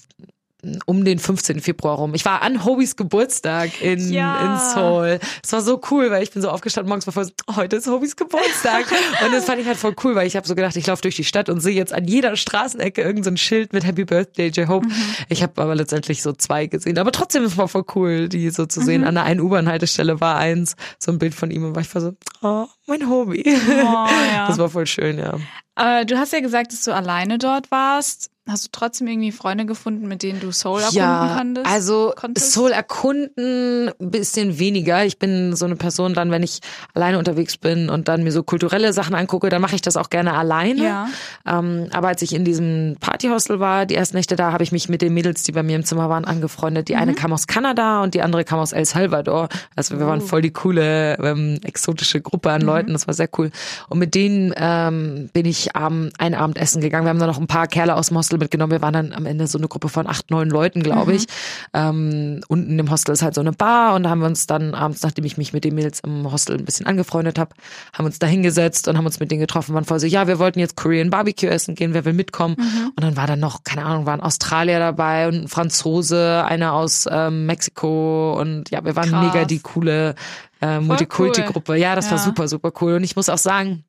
um 0.87 1.05
den 1.05 1.21
15. 1.21 1.61
Februar 1.61 1.97
rum. 1.97 2.15
Ich 2.15 2.25
war 2.25 2.43
an 2.43 2.65
Hobys 2.65 2.97
Geburtstag 2.97 3.81
in, 3.81 4.13
ja. 4.13 4.55
in 4.55 4.59
Seoul. 4.75 5.21
Es 5.43 5.53
war 5.53 5.61
so 5.61 5.81
cool, 5.91 6.11
weil 6.11 6.25
ich 6.25 6.33
bin 6.33 6.43
so 6.43 6.51
aufgestanden 6.51 6.89
morgens, 6.89 7.05
bevor 7.05 7.25
oh, 7.47 7.57
heute 7.57 7.77
ist 7.77 7.87
Hobys 7.87 8.17
Geburtstag. 8.17 8.87
und 9.25 9.33
das 9.33 9.45
fand 9.45 9.61
ich 9.61 9.67
halt 9.69 9.77
voll 9.77 9.95
cool, 10.03 10.17
weil 10.17 10.27
ich 10.27 10.35
habe 10.35 10.49
so 10.49 10.57
gedacht, 10.57 10.75
ich 10.75 10.87
laufe 10.87 11.03
durch 11.03 11.15
die 11.15 11.25
Stadt 11.25 11.49
und 11.49 11.61
sehe 11.61 11.75
jetzt 11.75 11.93
an 11.93 12.07
jeder 12.07 12.35
Straßenecke 12.35 13.03
irgendein 13.03 13.37
so 13.37 13.43
Schild 13.43 13.73
mit 13.73 13.85
Happy 13.85 14.05
Birthday, 14.05 14.49
J-Hope. 14.49 14.87
Mhm. 14.87 15.15
Ich 15.29 15.45
habe 15.45 15.63
aber 15.63 15.77
letztendlich 15.77 16.23
so 16.23 16.33
zwei 16.33 16.67
gesehen. 16.67 16.99
Aber 16.99 17.13
trotzdem, 17.13 17.45
es 17.45 17.57
war 17.57 17.69
voll 17.69 17.85
cool, 17.95 18.29
die 18.29 18.51
so 18.51 18.67
zu 18.67 18.81
sehen. 18.81 19.03
Mhm. 19.03 19.09
An 19.09 19.15
der 19.15 19.25
einen 19.25 19.41
U-Bahn-Haltestelle 19.41 20.21
war 20.21 20.39
eins, 20.39 20.75
so 20.99 21.13
ein 21.13 21.19
Bild 21.19 21.35
von 21.35 21.53
ihm 21.53 21.65
und 21.65 21.77
war 21.77 21.83
ich 21.83 21.95
war 21.95 22.03
so, 22.03 22.15
oh, 22.43 22.67
mein 22.87 23.09
Hobby. 23.09 23.45
Oh, 23.47 24.07
ja. 24.33 24.49
Das 24.49 24.59
war 24.59 24.71
voll 24.71 24.87
schön, 24.87 25.19
ja. 25.19 25.39
Aber 25.75 26.05
du 26.05 26.19
hast 26.19 26.33
ja 26.33 26.41
gesagt, 26.41 26.73
dass 26.73 26.83
du 26.83 26.93
alleine 26.93 27.39
dort 27.39 27.71
warst. 27.71 28.31
Hast 28.49 28.65
du 28.65 28.69
trotzdem 28.73 29.07
irgendwie 29.09 29.31
Freunde 29.31 29.67
gefunden, 29.67 30.09
mit 30.09 30.23
denen 30.23 30.41
du 30.41 30.53
Soul 30.53 30.81
erkunden 30.81 30.99
ja, 30.99 31.35
konntest? 31.37 31.67
Also 31.67 32.15
konntest? 32.17 32.53
Soul 32.53 32.71
erkunden 32.71 33.91
bisschen 33.99 34.59
weniger. 34.59 35.05
Ich 35.05 35.19
bin 35.19 35.55
so 35.55 35.67
eine 35.67 35.77
Person, 35.77 36.15
dann 36.15 36.31
wenn 36.31 36.43
ich 36.43 36.61
alleine 36.95 37.19
unterwegs 37.19 37.59
bin 37.59 37.91
und 37.91 38.09
dann 38.09 38.25
mir 38.25 38.33
so 38.33 38.43
kulturelle 38.43 38.95
Sachen 38.95 39.15
angucke, 39.15 39.51
dann 39.51 39.61
mache 39.61 39.75
ich 39.75 39.83
das 39.83 39.99
auch 39.99 40.09
gerne 40.09 40.33
alleine. 40.33 40.83
Ja. 40.83 41.09
Ähm, 41.47 41.89
aber 41.93 42.09
als 42.09 42.23
ich 42.23 42.35
in 42.35 42.47
diesem 42.47 42.97
Partyhostel 43.01 43.61
war, 43.61 43.85
die 43.85 43.97
ersten 43.97 44.17
Nächte 44.17 44.35
da, 44.35 44.51
habe 44.51 44.65
ich 44.65 44.73
mich 44.73 44.89
mit 44.89 45.03
den 45.03 45.13
Mädels, 45.13 45.43
die 45.43 45.53
bei 45.53 45.63
mir 45.63 45.77
im 45.77 45.85
Zimmer 45.85 46.09
waren, 46.09 46.25
angefreundet. 46.25 46.89
Die 46.89 46.95
mhm. 46.95 47.01
eine 47.01 47.15
kam 47.15 47.35
aus 47.35 47.47
Kanada 47.47 48.03
und 48.03 48.15
die 48.15 48.23
andere 48.23 48.45
kam 48.45 48.61
aus 48.61 48.73
El 48.73 48.87
Salvador. 48.87 49.51
Also 49.77 49.99
wir 49.99 50.07
waren 50.07 50.23
oh. 50.23 50.27
voll 50.27 50.41
die 50.41 50.53
coole 50.53 51.19
ähm, 51.19 51.61
exotische 51.65 52.23
Gruppe 52.23 52.51
an 52.51 52.63
mhm. 52.63 52.67
Leuten. 52.67 52.93
Das 52.95 53.07
war 53.07 53.13
sehr 53.13 53.29
cool. 53.37 53.51
Und 53.91 53.99
mit 53.99 54.15
denen 54.15 54.55
ähm, 54.57 55.29
bin 55.35 55.45
ich 55.45 55.69
ähm, 55.79 56.11
ein 56.17 56.35
Abend 56.35 56.57
essen 56.57 56.81
gegangen. 56.81 57.05
Wir 57.05 57.11
haben 57.11 57.19
dann 57.19 57.29
noch 57.29 57.39
ein 57.39 57.47
paar 57.47 57.67
Kerle 57.67 57.95
aus 57.95 58.09
dem 58.09 58.17
Hostel 58.17 58.38
Hostel 58.39 58.45
mitgenommen. 58.45 58.71
Wir 58.71 58.83
waren 58.83 58.95
dann 58.95 59.13
am 59.13 59.27
Ende 59.27 59.47
so 59.47 59.59
eine 59.59 59.69
Gruppe 59.69 59.89
von 59.89 60.07
acht, 60.07 60.31
neun 60.31 60.49
Leuten, 60.49 60.83
glaube 60.83 61.13
mhm. 61.13 61.17
ich. 61.17 61.27
Ähm, 61.75 62.41
unten 62.49 62.79
im 62.79 62.91
Hostel 62.91 63.13
ist 63.13 63.23
halt 63.23 63.35
so 63.35 63.41
eine 63.41 63.53
Bar 63.53 63.95
und 63.95 64.05
da 64.05 64.11
haben 64.11 64.21
wir 64.21 64.27
uns 64.27 64.47
dann 64.47 64.75
abends, 64.75 65.03
nachdem 65.03 65.25
ich 65.25 65.37
mich 65.37 65.53
mit 65.53 65.65
den 65.65 65.75
Mädels 65.75 66.01
im 66.01 66.31
Hostel 66.31 66.57
ein 66.57 66.65
bisschen 66.65 66.87
angefreundet 66.87 67.39
habe, 67.39 67.51
haben 67.93 68.07
uns 68.07 68.19
da 68.19 68.27
hingesetzt 68.27 68.89
und 68.89 68.97
haben 68.97 69.07
uns 69.07 69.21
mit 69.21 69.31
denen 69.31 69.41
getroffen, 69.41 69.75
waren 69.75 69.85
voll 69.85 70.01
so, 70.01 70.07
ja, 70.07 70.27
wir 70.27 70.39
wollten 70.39 70.61
jetzt 70.61 70.77
Korean 70.77 71.11
Barbecue 71.11 71.49
essen 71.49 71.75
gehen, 71.75 71.95
wer 71.95 72.05
will 72.05 72.13
mitkommen? 72.13 72.57
Mhm. 72.59 72.93
Und 72.97 73.03
dann 73.03 73.17
war 73.17 73.27
dann 73.27 73.41
noch, 73.41 73.65
keine 73.65 73.85
Ahnung, 73.85 74.07
waren 74.07 74.21
Australier 74.21 74.79
dabei 74.79 75.29
und 75.29 75.35
ein 75.35 75.49
Franzose, 75.49 76.45
einer 76.47 76.73
aus 76.73 77.07
ähm, 77.11 77.47
Mexiko 77.47 78.39
und 78.41 78.71
ja, 78.71 78.85
wir 78.85 78.97
waren 78.97 79.11
Krass. 79.11 79.35
mega 79.35 79.45
die 79.45 79.61
coole 79.61 80.15
äh, 80.61 80.81
Multikulti-Gruppe. 80.81 81.73
Cool. 81.73 81.79
Ja, 81.79 81.95
das 81.95 82.07
ja. 82.07 82.13
war 82.13 82.19
super, 82.19 82.49
super 82.49 82.73
cool. 82.81 82.95
Und 82.95 83.05
ich 83.05 83.17
muss 83.17 83.29
auch 83.29 83.39
sagen, 83.39 83.85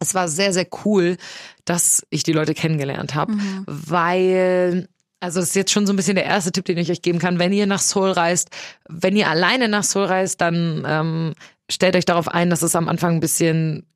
es 0.00 0.14
war 0.14 0.28
sehr, 0.28 0.52
sehr 0.52 0.66
cool, 0.84 1.16
dass 1.64 2.04
ich 2.10 2.24
die 2.24 2.32
Leute 2.32 2.54
kennengelernt 2.54 3.14
habe, 3.14 3.32
mhm. 3.32 3.64
weil 3.66 4.88
also 5.20 5.40
das 5.40 5.50
ist 5.50 5.56
jetzt 5.56 5.70
schon 5.70 5.86
so 5.86 5.92
ein 5.92 5.96
bisschen 5.96 6.14
der 6.14 6.24
erste 6.24 6.50
Tipp, 6.50 6.64
den 6.64 6.78
ich 6.78 6.90
euch 6.90 7.02
geben 7.02 7.18
kann. 7.18 7.38
Wenn 7.38 7.52
ihr 7.52 7.66
nach 7.66 7.80
Seoul 7.80 8.10
reist, 8.10 8.48
wenn 8.88 9.16
ihr 9.16 9.28
alleine 9.28 9.68
nach 9.68 9.84
Seoul 9.84 10.06
reist, 10.06 10.40
dann 10.40 10.82
ähm, 10.86 11.34
stellt 11.70 11.94
euch 11.94 12.06
darauf 12.06 12.28
ein, 12.28 12.48
dass 12.48 12.62
es 12.62 12.74
am 12.74 12.88
Anfang 12.88 13.16
ein 13.16 13.20
bisschen 13.20 13.86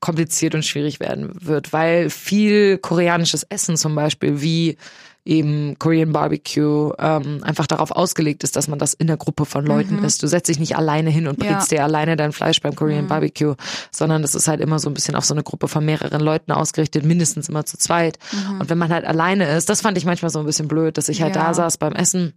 kompliziert 0.00 0.54
und 0.54 0.64
schwierig 0.64 0.98
werden 0.98 1.30
wird, 1.34 1.72
weil 1.72 2.10
viel 2.10 2.78
koreanisches 2.78 3.44
Essen 3.44 3.76
zum 3.76 3.94
Beispiel, 3.94 4.40
wie 4.40 4.78
eben 5.24 5.78
Korean 5.78 6.12
Barbecue 6.12 6.92
ähm, 6.98 7.42
einfach 7.42 7.66
darauf 7.66 7.90
ausgelegt 7.90 8.42
ist, 8.42 8.56
dass 8.56 8.68
man 8.68 8.78
das 8.78 8.94
in 8.94 9.06
der 9.06 9.16
Gruppe 9.16 9.44
von 9.44 9.66
Leuten 9.66 9.96
mhm. 9.96 10.04
isst. 10.04 10.22
Du 10.22 10.26
setzt 10.26 10.48
dich 10.48 10.58
nicht 10.58 10.76
alleine 10.76 11.10
hin 11.10 11.28
und 11.28 11.38
brätst 11.38 11.70
ja. 11.72 11.78
dir 11.78 11.84
alleine 11.84 12.16
dein 12.16 12.32
Fleisch 12.32 12.60
beim 12.60 12.74
Korean 12.74 13.04
mhm. 13.04 13.08
Barbecue, 13.08 13.54
sondern 13.90 14.22
das 14.22 14.34
ist 14.34 14.48
halt 14.48 14.60
immer 14.60 14.78
so 14.78 14.88
ein 14.88 14.94
bisschen 14.94 15.14
auf 15.14 15.24
so 15.24 15.34
eine 15.34 15.42
Gruppe 15.42 15.68
von 15.68 15.84
mehreren 15.84 16.20
Leuten 16.20 16.52
ausgerichtet, 16.52 17.04
mindestens 17.04 17.48
immer 17.48 17.66
zu 17.66 17.76
zweit. 17.76 18.18
Mhm. 18.32 18.60
Und 18.60 18.70
wenn 18.70 18.78
man 18.78 18.92
halt 18.92 19.04
alleine 19.04 19.48
ist, 19.56 19.68
das 19.68 19.82
fand 19.82 19.98
ich 19.98 20.04
manchmal 20.04 20.30
so 20.30 20.38
ein 20.38 20.46
bisschen 20.46 20.68
blöd, 20.68 20.96
dass 20.96 21.08
ich 21.08 21.22
halt 21.22 21.36
ja. 21.36 21.44
da 21.44 21.54
saß 21.54 21.78
beim 21.78 21.92
Essen 21.92 22.34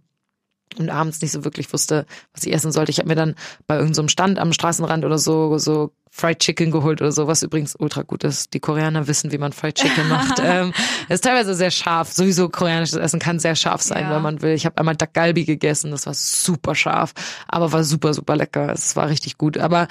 und 0.78 0.90
abends 0.90 1.20
nicht 1.22 1.32
so 1.32 1.44
wirklich 1.44 1.72
wusste, 1.72 2.06
was 2.32 2.44
ich 2.44 2.52
essen 2.52 2.72
sollte. 2.72 2.90
Ich 2.90 2.98
habe 2.98 3.08
mir 3.08 3.14
dann 3.14 3.34
bei 3.66 3.74
irgendeinem 3.76 4.08
so 4.08 4.08
Stand 4.08 4.38
am 4.38 4.52
Straßenrand 4.52 5.04
oder 5.04 5.18
so 5.18 5.58
so 5.58 5.92
Fried 6.10 6.38
Chicken 6.38 6.70
geholt 6.70 7.00
oder 7.00 7.10
so, 7.10 7.26
was 7.26 7.42
übrigens 7.42 7.74
ultra 7.76 8.02
gut 8.02 8.22
ist. 8.22 8.54
Die 8.54 8.60
Koreaner 8.60 9.08
wissen, 9.08 9.32
wie 9.32 9.38
man 9.38 9.52
Fried 9.52 9.74
Chicken 9.74 10.08
macht. 10.08 10.40
ähm, 10.44 10.72
ist 11.08 11.24
teilweise 11.24 11.54
sehr 11.54 11.72
scharf. 11.72 12.12
Sowieso 12.12 12.48
koreanisches 12.48 12.98
Essen 12.98 13.18
kann 13.18 13.40
sehr 13.40 13.56
scharf 13.56 13.82
sein, 13.82 14.04
ja. 14.04 14.14
wenn 14.14 14.22
man 14.22 14.40
will. 14.40 14.54
Ich 14.54 14.64
habe 14.64 14.78
einmal 14.78 14.94
Dak 14.94 15.12
Galbi 15.12 15.44
gegessen, 15.44 15.90
das 15.90 16.06
war 16.06 16.14
super 16.14 16.76
scharf, 16.76 17.14
aber 17.48 17.72
war 17.72 17.82
super 17.82 18.14
super 18.14 18.36
lecker. 18.36 18.72
Es 18.72 18.94
war 18.94 19.08
richtig 19.08 19.38
gut, 19.38 19.58
aber 19.58 19.88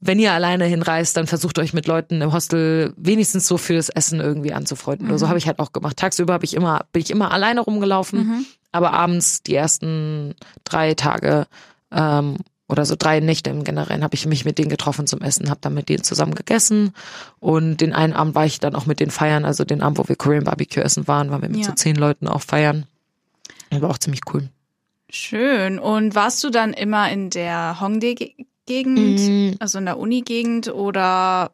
wenn 0.00 0.18
ihr 0.20 0.32
alleine 0.32 0.64
hinreist, 0.64 1.16
dann 1.16 1.26
versucht 1.26 1.58
euch 1.58 1.74
mit 1.74 1.86
Leuten 1.86 2.22
im 2.22 2.32
Hostel 2.32 2.94
wenigstens 2.96 3.48
so 3.48 3.58
für 3.58 3.74
das 3.74 3.88
Essen 3.88 4.20
irgendwie 4.20 4.52
anzufreunden. 4.52 5.06
Mhm. 5.06 5.12
Oder 5.12 5.18
so 5.18 5.28
habe 5.28 5.38
ich 5.38 5.46
halt 5.46 5.58
auch 5.58 5.72
gemacht. 5.72 5.96
Tagsüber 5.96 6.32
habe 6.32 6.44
ich 6.44 6.54
immer, 6.54 6.86
bin 6.92 7.02
ich 7.02 7.10
immer 7.10 7.32
alleine 7.32 7.60
rumgelaufen, 7.60 8.18
mhm. 8.20 8.46
Aber 8.72 8.92
abends 8.92 9.42
die 9.42 9.54
ersten 9.54 10.34
drei 10.64 10.94
Tage 10.94 11.46
ähm, 11.90 12.36
oder 12.68 12.84
so 12.84 12.96
drei 12.98 13.20
Nächte 13.20 13.50
im 13.50 13.64
Generellen 13.64 14.02
habe 14.04 14.14
ich 14.14 14.26
mich 14.26 14.44
mit 14.44 14.58
denen 14.58 14.68
getroffen 14.68 15.06
zum 15.06 15.22
Essen, 15.22 15.48
habe 15.48 15.60
dann 15.62 15.74
mit 15.74 15.88
denen 15.88 16.04
zusammen 16.04 16.34
gegessen 16.34 16.92
und 17.40 17.78
den 17.78 17.94
einen 17.94 18.12
Abend 18.12 18.34
war 18.34 18.44
ich 18.44 18.60
dann 18.60 18.74
auch 18.74 18.86
mit 18.86 19.00
den 19.00 19.10
feiern, 19.10 19.44
also 19.44 19.64
den 19.64 19.80
Abend, 19.80 19.98
wo 19.98 20.08
wir 20.08 20.16
Korean 20.16 20.44
Barbecue 20.44 20.82
essen 20.82 21.08
waren, 21.08 21.30
waren 21.30 21.42
wir 21.42 21.48
mit 21.48 21.60
ja. 21.60 21.66
so 21.66 21.72
zehn 21.72 21.96
Leuten 21.96 22.28
auch 22.28 22.42
feiern. 22.42 22.86
Das 23.70 23.80
war 23.80 23.90
auch 23.90 23.98
ziemlich 23.98 24.20
cool. 24.32 24.48
Schön. 25.10 25.78
Und 25.78 26.14
warst 26.14 26.44
du 26.44 26.50
dann 26.50 26.74
immer 26.74 27.10
in 27.10 27.30
der 27.30 27.80
Hongdae-Gegend, 27.80 29.20
mm. 29.20 29.56
also 29.58 29.78
in 29.78 29.86
der 29.86 29.98
Uni-Gegend 29.98 30.68
oder 30.68 31.50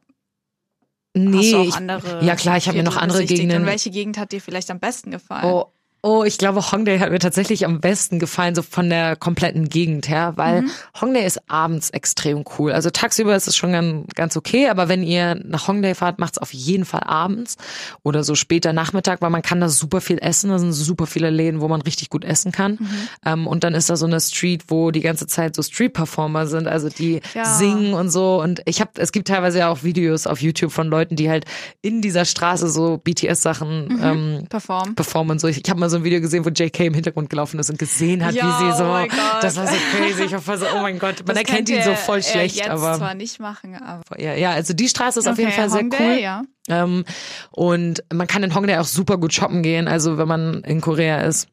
Nee, 1.17 1.38
hast 1.38 1.53
du 1.53 1.59
auch 1.59 1.77
andere 1.77 2.19
ich, 2.21 2.27
ja 2.27 2.35
klar, 2.35 2.57
ich 2.57 2.67
habe 2.67 2.77
mir 2.77 2.83
noch 2.83 2.97
andere 2.97 3.25
Gegenden. 3.25 3.62
Und 3.62 3.67
welche 3.67 3.91
Gegend 3.91 4.19
hat 4.19 4.33
dir 4.33 4.41
vielleicht 4.41 4.69
am 4.73 4.81
besten 4.81 5.12
gefallen? 5.12 5.45
Oh, 5.45 5.67
Oh, 6.07 6.23
ich 6.23 6.37
glaube, 6.37 6.71
Hongdae 6.71 7.01
hat 7.01 7.11
mir 7.11 7.19
tatsächlich 7.19 7.65
am 7.65 7.81
besten 7.81 8.19
gefallen, 8.19 8.55
so 8.55 8.61
von 8.61 8.91
der 8.91 9.17
kompletten 9.17 9.71
Gegend 9.71 10.07
her, 10.07 10.35
weil 10.37 10.61
mhm. 10.61 10.71
Hongdae 11.01 11.25
ist 11.25 11.41
abends 11.49 11.89
extrem 11.89 12.45
cool. 12.59 12.73
Also 12.73 12.91
tagsüber 12.91 13.35
ist 13.35 13.49
es 13.49 13.57
schon 13.57 13.73
ganz, 13.73 14.07
ganz 14.15 14.37
okay, 14.37 14.69
aber 14.69 14.91
wenn 14.91 15.03
ihr 15.03 15.35
nach 15.35 15.67
Hongdae 15.67 15.95
fahrt, 15.95 16.19
macht's 16.19 16.37
auf 16.37 16.53
jeden 16.53 16.85
Fall 16.85 17.05
abends 17.05 17.57
oder 18.03 18.23
so 18.23 18.35
später 18.35 18.75
Nachmittag, 18.75 19.23
weil 19.23 19.31
man 19.31 19.41
kann 19.41 19.63
da 19.63 19.71
super 19.71 20.03
viel 20.03 20.19
essen. 20.19 20.51
Da 20.51 20.59
sind 20.59 20.75
super 20.75 21.07
viele 21.07 21.31
Läden, 21.31 21.63
wo 21.63 21.69
man 21.69 21.81
richtig 21.81 22.11
gut 22.11 22.27
essen 22.27 22.53
kann. 22.53 22.73
Mhm. 22.73 22.89
Ähm, 23.25 23.47
und 23.47 23.65
dann 23.65 23.73
ist 23.73 23.89
da 23.89 23.97
so 23.97 24.05
eine 24.05 24.21
Street, 24.21 24.65
wo 24.69 24.91
die 24.91 25.01
ganze 25.01 25.27
Zeit 25.27 25.57
so 25.57 25.63
Street-Performer 25.63 26.47
sind, 26.47 26.69
also 26.69 26.91
die 26.91 27.23
ja. 27.33 27.47
singen 27.47 27.95
und 27.95 28.11
so. 28.11 28.43
Und 28.43 28.61
ich 28.67 28.83
habe, 28.83 28.91
es 28.97 29.11
gibt 29.11 29.29
teilweise 29.29 29.61
ja 29.61 29.71
auch 29.71 29.85
Videos 29.85 30.27
auf 30.27 30.43
YouTube 30.43 30.71
von 30.71 30.89
Leuten, 30.89 31.17
die 31.17 31.31
halt 31.31 31.47
in 31.81 32.03
dieser 32.03 32.27
Straße 32.27 32.69
so 32.69 32.99
BTS-Sachen 32.99 33.89
mhm. 33.89 34.01
ähm, 34.03 34.47
performen. 34.51 34.95
performen 34.97 35.31
und 35.31 35.41
so. 35.41 35.49
Ich, 35.49 35.63
ich 35.65 35.71
habe 35.71 35.81
mal 35.81 35.94
so 35.94 35.94
so 35.95 36.01
ein 36.01 36.05
Video 36.05 36.21
gesehen, 36.21 36.45
wo 36.45 36.51
JK 36.51 36.81
im 36.81 36.95
Hintergrund 36.95 37.31
gelaufen 37.31 37.59
ist 37.61 37.71
und 37.71 37.79
gesehen 37.79 38.25
hat, 38.25 38.35
ja, 38.35 38.45
wie 38.45 38.65
sie 38.65 38.77
so, 38.77 38.85
oh 38.85 39.07
das 39.41 39.57
war 39.57 39.67
so 39.67 39.77
crazy. 39.97 40.25
Ich 40.25 40.33
war 40.47 40.59
so, 40.59 40.67
oh 40.75 40.83
mein 40.83 40.99
Gott, 40.99 41.19
man 41.27 41.37
das 41.37 41.39
erkennt 41.39 41.69
ihn 41.71 41.83
so 41.83 41.95
voll 41.95 42.23
schlecht, 42.23 42.57
jetzt 42.57 42.69
aber. 42.69 42.95
zwar 42.95 43.15
nicht 43.15 43.41
machen, 43.41 43.77
aber. 43.77 44.21
Ja, 44.21 44.35
ja, 44.35 44.51
also 44.51 44.75
die 44.75 44.89
Straße 44.89 45.21
ist 45.21 45.27
okay, 45.27 45.33
auf 45.33 45.39
jeden 45.39 45.53
Fall 45.53 45.71
sehr 45.71 45.81
Hongdae, 45.81 45.99
cool. 46.01 46.19
Ja. 46.21 46.43
Ähm, 46.69 47.05
und 47.53 48.03
man 48.13 48.27
kann 48.27 48.43
in 48.43 48.55
Hongdae 48.55 48.79
auch 48.79 48.87
super 48.87 49.19
gut 49.19 49.33
shoppen 49.33 49.63
gehen, 49.63 49.87
also 49.87 50.19
wenn 50.19 50.29
man 50.29 50.63
in 50.65 50.81
Korea 50.81 51.21
ist 51.21 51.49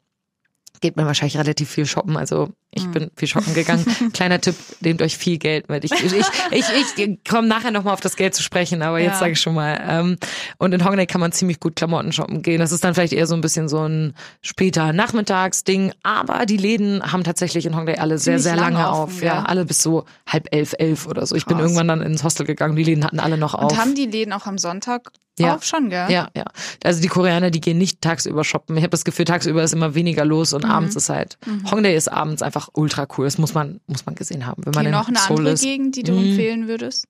geht 0.82 0.96
man 0.96 1.06
wahrscheinlich 1.06 1.38
relativ 1.38 1.70
viel 1.70 1.86
shoppen. 1.86 2.18
Also 2.18 2.50
ich 2.74 2.86
bin 2.88 3.10
viel 3.16 3.28
shoppen 3.28 3.54
gegangen. 3.54 3.86
Kleiner 4.12 4.40
Tipp, 4.40 4.56
nehmt 4.80 5.00
euch 5.00 5.16
viel 5.16 5.38
Geld 5.38 5.68
mit. 5.68 5.84
Ich, 5.84 5.92
ich, 5.92 6.12
ich, 6.50 6.64
ich 6.96 7.18
komme 7.28 7.46
nachher 7.46 7.70
nochmal 7.70 7.94
auf 7.94 8.00
das 8.00 8.16
Geld 8.16 8.34
zu 8.34 8.42
sprechen, 8.42 8.82
aber 8.82 8.98
jetzt 8.98 9.14
ja. 9.14 9.18
sage 9.18 9.32
ich 9.32 9.40
schon 9.40 9.54
mal. 9.54 9.80
Ähm, 9.88 10.18
und 10.58 10.74
in 10.74 10.84
Hongdae 10.84 11.06
kann 11.06 11.20
man 11.20 11.32
ziemlich 11.32 11.60
gut 11.60 11.76
Klamotten 11.76 12.12
shoppen 12.12 12.42
gehen. 12.42 12.60
Das 12.60 12.72
ist 12.72 12.82
dann 12.82 12.94
vielleicht 12.94 13.12
eher 13.12 13.26
so 13.26 13.34
ein 13.34 13.40
bisschen 13.40 13.68
so 13.68 13.86
ein 13.86 14.14
später 14.42 14.92
Nachmittagsding. 14.92 15.92
Aber 16.02 16.44
die 16.46 16.56
Läden 16.56 17.12
haben 17.12 17.24
tatsächlich 17.24 17.64
in 17.64 17.76
Hongdae 17.76 17.98
alle 17.98 18.18
sehr, 18.18 18.38
sehr 18.38 18.56
lange, 18.56 18.76
lange 18.78 18.90
auf. 18.90 19.08
Offen, 19.08 19.24
ja. 19.24 19.34
ja. 19.36 19.42
alle 19.44 19.64
bis 19.64 19.82
so 19.82 20.04
halb 20.26 20.48
elf, 20.50 20.74
elf 20.78 21.06
oder 21.06 21.24
so. 21.26 21.36
Ich 21.36 21.44
Krass. 21.44 21.54
bin 21.54 21.62
irgendwann 21.62 21.88
dann 21.88 22.02
ins 22.02 22.24
Hostel 22.24 22.44
gegangen. 22.44 22.74
Die 22.76 22.84
Läden 22.84 23.04
hatten 23.04 23.20
alle 23.20 23.38
noch 23.38 23.54
auf. 23.54 23.72
Und 23.72 23.78
haben 23.78 23.94
die 23.94 24.06
Läden 24.06 24.32
auch 24.32 24.46
am 24.46 24.58
Sonntag 24.58 25.12
ja. 25.38 25.54
Auf 25.54 25.64
schon, 25.64 25.88
gell? 25.88 26.10
Ja, 26.10 26.28
ja. 26.36 26.44
Also 26.84 27.00
die 27.00 27.08
Koreaner, 27.08 27.50
die 27.50 27.60
gehen 27.60 27.78
nicht 27.78 28.02
tagsüber 28.02 28.44
shoppen. 28.44 28.76
Ich 28.76 28.82
habe 28.82 28.90
das 28.90 29.04
Gefühl, 29.04 29.24
tagsüber 29.24 29.62
ist 29.62 29.72
immer 29.72 29.94
weniger 29.94 30.26
los 30.26 30.52
und 30.52 30.64
mhm. 30.64 30.70
abends 30.70 30.94
ist 30.94 31.08
halt. 31.08 31.38
Mhm. 31.46 31.70
Hongdae 31.70 31.94
ist 31.94 32.08
abends 32.08 32.42
einfach 32.42 32.68
ultra 32.74 33.06
cool. 33.16 33.24
Das 33.24 33.38
muss 33.38 33.54
man, 33.54 33.80
muss 33.86 34.04
man 34.04 34.14
gesehen 34.14 34.46
haben. 34.46 34.62
Wenn 34.66 34.74
man 34.74 34.90
noch 34.90 35.08
eine 35.08 35.18
Seoul 35.18 35.38
andere 35.38 35.54
ist. 35.54 35.62
Gegend, 35.62 35.96
die 35.96 36.02
du 36.02 36.12
mhm. 36.12 36.30
empfehlen 36.30 36.68
würdest? 36.68 37.06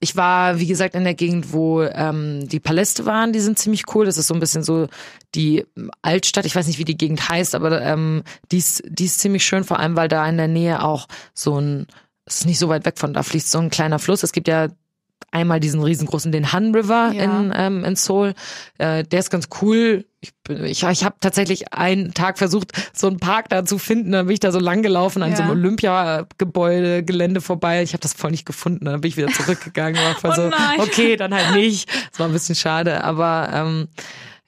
Ich 0.00 0.16
war, 0.16 0.58
wie 0.58 0.66
gesagt, 0.66 0.96
in 0.96 1.04
der 1.04 1.14
Gegend, 1.14 1.52
wo 1.52 1.82
ähm, 1.82 2.48
die 2.48 2.60
Paläste 2.60 3.06
waren. 3.06 3.32
Die 3.32 3.40
sind 3.40 3.58
ziemlich 3.58 3.84
cool. 3.94 4.04
Das 4.04 4.18
ist 4.18 4.26
so 4.26 4.34
ein 4.34 4.40
bisschen 4.40 4.64
so 4.64 4.88
die 5.36 5.64
Altstadt. 6.02 6.46
Ich 6.46 6.56
weiß 6.56 6.66
nicht, 6.66 6.80
wie 6.80 6.84
die 6.84 6.98
Gegend 6.98 7.28
heißt, 7.28 7.54
aber 7.54 7.80
ähm, 7.82 8.24
die, 8.50 8.58
ist, 8.58 8.82
die 8.88 9.04
ist 9.04 9.20
ziemlich 9.20 9.44
schön, 9.44 9.62
vor 9.62 9.78
allem, 9.78 9.94
weil 9.96 10.08
da 10.08 10.28
in 10.28 10.38
der 10.38 10.48
Nähe 10.48 10.82
auch 10.82 11.06
so 11.34 11.60
ein 11.60 11.86
es 12.26 12.42
ist 12.42 12.46
nicht 12.46 12.58
so 12.60 12.68
weit 12.68 12.84
weg 12.84 12.96
von 12.96 13.12
da 13.12 13.24
fließt 13.24 13.50
so 13.50 13.58
ein 13.58 13.70
kleiner 13.70 13.98
Fluss. 13.98 14.22
Es 14.22 14.32
gibt 14.32 14.46
ja 14.46 14.68
einmal 15.30 15.60
diesen 15.60 15.82
riesengroßen, 15.82 16.32
den 16.32 16.52
Han 16.52 16.74
River 16.74 17.12
ja. 17.14 17.24
in, 17.24 17.52
ähm, 17.54 17.84
in 17.84 17.96
Seoul. 17.96 18.34
Äh, 18.78 19.04
der 19.04 19.20
ist 19.20 19.30
ganz 19.30 19.48
cool. 19.62 20.06
Ich, 20.20 20.32
bin, 20.42 20.64
ich, 20.64 20.82
ich 20.82 21.04
habe 21.04 21.16
tatsächlich 21.20 21.72
einen 21.72 22.12
Tag 22.12 22.38
versucht, 22.38 22.72
so 22.92 23.06
einen 23.06 23.18
Park 23.18 23.48
da 23.48 23.64
zu 23.64 23.78
finden. 23.78 24.12
Dann 24.12 24.26
bin 24.26 24.34
ich 24.34 24.40
da 24.40 24.52
so 24.52 24.58
lang 24.58 24.82
gelaufen 24.82 25.22
an 25.22 25.30
ja. 25.30 25.36
so 25.36 25.42
einem 25.42 25.52
Olympiagebäude, 25.52 27.04
Gelände 27.04 27.40
vorbei. 27.40 27.82
Ich 27.82 27.92
habe 27.92 28.00
das 28.00 28.12
voll 28.12 28.32
nicht 28.32 28.44
gefunden. 28.44 28.84
Dann 28.84 29.00
bin 29.00 29.08
ich 29.08 29.16
wieder 29.16 29.28
zurückgegangen. 29.28 30.02
War 30.04 30.14
voll 30.16 30.30
oh 30.30 30.34
so, 30.34 30.82
okay, 30.82 31.16
dann 31.16 31.32
halt 31.32 31.54
nicht. 31.54 31.88
Das 32.10 32.18
war 32.18 32.26
ein 32.26 32.32
bisschen 32.32 32.56
schade, 32.56 33.04
aber 33.04 33.50
ähm, 33.52 33.88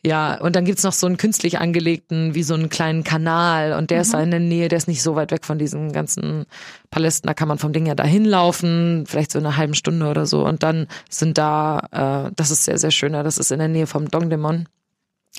ja, 0.04 0.40
und 0.40 0.56
dann 0.56 0.64
gibt's 0.64 0.82
noch 0.82 0.92
so 0.92 1.06
einen 1.06 1.16
künstlich 1.16 1.60
angelegten, 1.60 2.34
wie 2.34 2.42
so 2.42 2.54
einen 2.54 2.68
kleinen 2.68 3.04
Kanal 3.04 3.72
und 3.72 3.90
der 3.90 3.98
mhm. 3.98 4.02
ist 4.02 4.14
da 4.14 4.20
in 4.20 4.32
der 4.32 4.40
Nähe, 4.40 4.68
der 4.68 4.78
ist 4.78 4.88
nicht 4.88 5.02
so 5.02 5.14
weit 5.14 5.30
weg 5.30 5.44
von 5.44 5.58
diesen 5.58 5.92
ganzen 5.92 6.46
Palästen, 6.90 7.28
da 7.28 7.34
kann 7.34 7.46
man 7.46 7.58
vom 7.58 7.72
Ding 7.72 7.86
ja 7.86 7.94
dahin 7.94 8.24
laufen, 8.24 9.04
vielleicht 9.06 9.30
so 9.30 9.38
eine 9.38 9.56
halben 9.56 9.74
Stunde 9.74 10.08
oder 10.08 10.26
so 10.26 10.44
und 10.44 10.64
dann 10.64 10.88
sind 11.08 11.38
da, 11.38 12.26
äh, 12.26 12.32
das 12.34 12.50
ist 12.50 12.64
sehr, 12.64 12.78
sehr 12.78 12.90
schöner, 12.90 13.22
das 13.22 13.38
ist 13.38 13.52
in 13.52 13.60
der 13.60 13.68
Nähe 13.68 13.86
vom 13.86 14.08
Dongdaemun. 14.08 14.66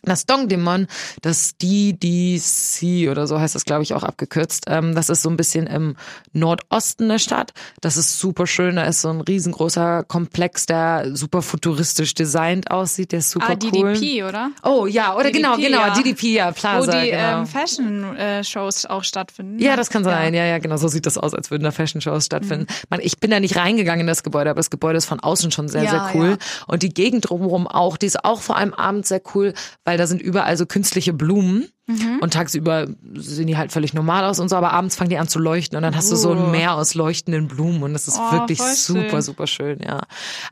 Das 0.01 0.25
Dongdaemun, 0.25 0.87
das 1.21 1.55
DDC 1.57 3.09
oder 3.09 3.27
so 3.27 3.39
heißt 3.39 3.55
das, 3.55 3.63
glaube 3.63 3.83
ich, 3.83 3.93
auch 3.93 4.03
abgekürzt. 4.03 4.65
Ähm, 4.67 4.95
das 4.95 5.09
ist 5.09 5.21
so 5.21 5.29
ein 5.29 5.37
bisschen 5.37 5.67
im 5.67 5.95
Nordosten 6.33 7.07
der 7.07 7.19
Stadt. 7.19 7.53
Das 7.79 7.95
ist 7.95 8.19
super 8.19 8.47
schön. 8.47 8.75
Da 8.75 8.83
ist 8.83 9.01
so 9.01 9.09
ein 9.09 9.21
riesengroßer 9.21 10.03
Komplex, 10.03 10.65
der 10.65 11.15
super 11.15 11.41
futuristisch 11.41 12.15
designt 12.15 12.71
aussieht. 12.71 13.11
Der 13.11 13.19
ist 13.19 13.29
super 13.29 13.51
ah, 13.51 13.55
cool. 13.63 13.93
DDP, 13.93 14.23
oder? 14.23 14.49
Oh 14.63 14.87
ja, 14.87 15.13
oder 15.13 15.25
DDP, 15.25 15.37
genau, 15.37 15.55
genau, 15.57 15.79
ja. 15.79 15.93
DDP, 15.93 16.33
ja, 16.33 16.51
Plaza. 16.51 16.87
Wo 16.87 16.91
die 16.91 17.11
genau. 17.11 17.39
ähm, 17.39 17.45
Fashion-Shows 17.45 18.87
auch 18.87 19.03
stattfinden. 19.03 19.59
Ja, 19.59 19.75
das 19.77 19.89
kann 19.89 20.03
sein. 20.03 20.33
Ja. 20.33 20.43
ja, 20.43 20.51
ja, 20.51 20.57
genau. 20.57 20.75
So 20.77 20.89
sieht 20.89 21.05
das 21.05 21.17
aus, 21.17 21.33
als 21.33 21.49
würden 21.49 21.63
da 21.63 21.71
Fashion-Shows 21.71 22.25
stattfinden. 22.25 22.65
Mhm. 22.67 22.87
Man, 22.89 22.99
ich 22.99 23.19
bin 23.19 23.31
da 23.31 23.39
nicht 23.39 23.55
reingegangen 23.55 24.01
in 24.01 24.07
das 24.07 24.23
Gebäude, 24.23 24.49
aber 24.49 24.59
das 24.59 24.69
Gebäude 24.69 24.97
ist 24.97 25.05
von 25.05 25.19
außen 25.19 25.51
schon 25.51 25.69
sehr, 25.69 25.83
ja, 25.83 25.89
sehr 25.91 26.11
cool. 26.13 26.29
Ja. 26.31 26.37
Und 26.67 26.83
die 26.83 26.93
Gegend 26.93 27.29
drumherum 27.29 27.67
auch. 27.67 27.95
Die 27.95 28.07
ist 28.07 28.25
auch 28.25 28.41
vor 28.41 28.57
allem 28.57 28.73
abends 28.73 29.09
sehr 29.09 29.21
cool, 29.33 29.53
weil 29.85 29.97
da 29.97 30.07
sind 30.07 30.21
überall 30.21 30.55
so 30.57 30.65
künstliche 30.65 31.13
Blumen. 31.13 31.67
Mhm. 31.85 32.19
Und 32.21 32.33
tagsüber 32.33 32.87
sehen 33.15 33.47
die 33.47 33.57
halt 33.57 33.73
völlig 33.73 33.93
normal 33.93 34.23
aus 34.23 34.39
und 34.39 34.47
so, 34.47 34.55
aber 34.55 34.71
abends 34.71 34.95
fangen 34.95 35.09
die 35.09 35.17
an 35.17 35.27
zu 35.27 35.37
leuchten 35.37 35.75
und 35.75 35.83
dann 35.83 35.97
hast 35.97 36.09
du 36.09 36.15
so 36.15 36.31
ein 36.31 36.45
oh. 36.45 36.47
Meer 36.47 36.75
aus 36.75 36.95
leuchtenden 36.95 37.49
Blumen 37.49 37.83
und 37.83 37.91
das 37.91 38.07
ist 38.07 38.17
oh, 38.17 38.31
wirklich 38.31 38.61
super, 38.61 39.09
schön. 39.09 39.21
super 39.21 39.47
schön, 39.47 39.79
ja. 39.85 39.99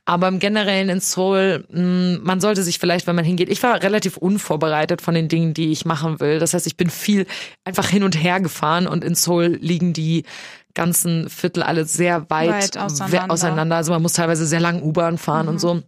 Aber 0.04 0.28
im 0.28 0.40
Generellen 0.40 0.90
in 0.90 1.00
Seoul, 1.00 1.66
mh, 1.70 2.20
man 2.22 2.42
sollte 2.42 2.64
sich 2.64 2.80
vielleicht, 2.80 3.08
wenn 3.08 3.16
man 3.16 3.24
hingeht, 3.24 3.48
ich 3.48 3.64
war 3.64 3.82
relativ 3.82 4.18
unvorbereitet 4.18 5.02
von 5.02 5.14
den 5.14 5.30
Dingen, 5.30 5.54
die 5.54 5.72
ich 5.72 5.86
machen 5.86 6.20
will. 6.20 6.38
Das 6.40 6.54
heißt, 6.54 6.68
ich 6.68 6.76
bin 6.76 6.90
viel 6.90 7.26
einfach 7.64 7.88
hin 7.88 8.04
und 8.04 8.22
her 8.22 8.42
gefahren 8.42 8.86
und 8.86 9.06
in 9.06 9.16
Seoul 9.16 9.58
liegen 9.62 9.94
die 9.94 10.26
ganzen 10.74 11.30
Viertel 11.30 11.64
alle 11.64 11.86
sehr 11.86 12.30
weit, 12.30 12.50
weit 12.50 12.78
auseinander. 12.78 13.32
auseinander. 13.32 13.76
Also 13.78 13.94
man 13.94 14.02
muss 14.02 14.14
teilweise 14.14 14.46
sehr 14.46 14.60
lang 14.60 14.82
U-Bahn 14.82 15.18
fahren 15.18 15.46
mhm. 15.46 15.52
und 15.54 15.60
so. 15.60 15.82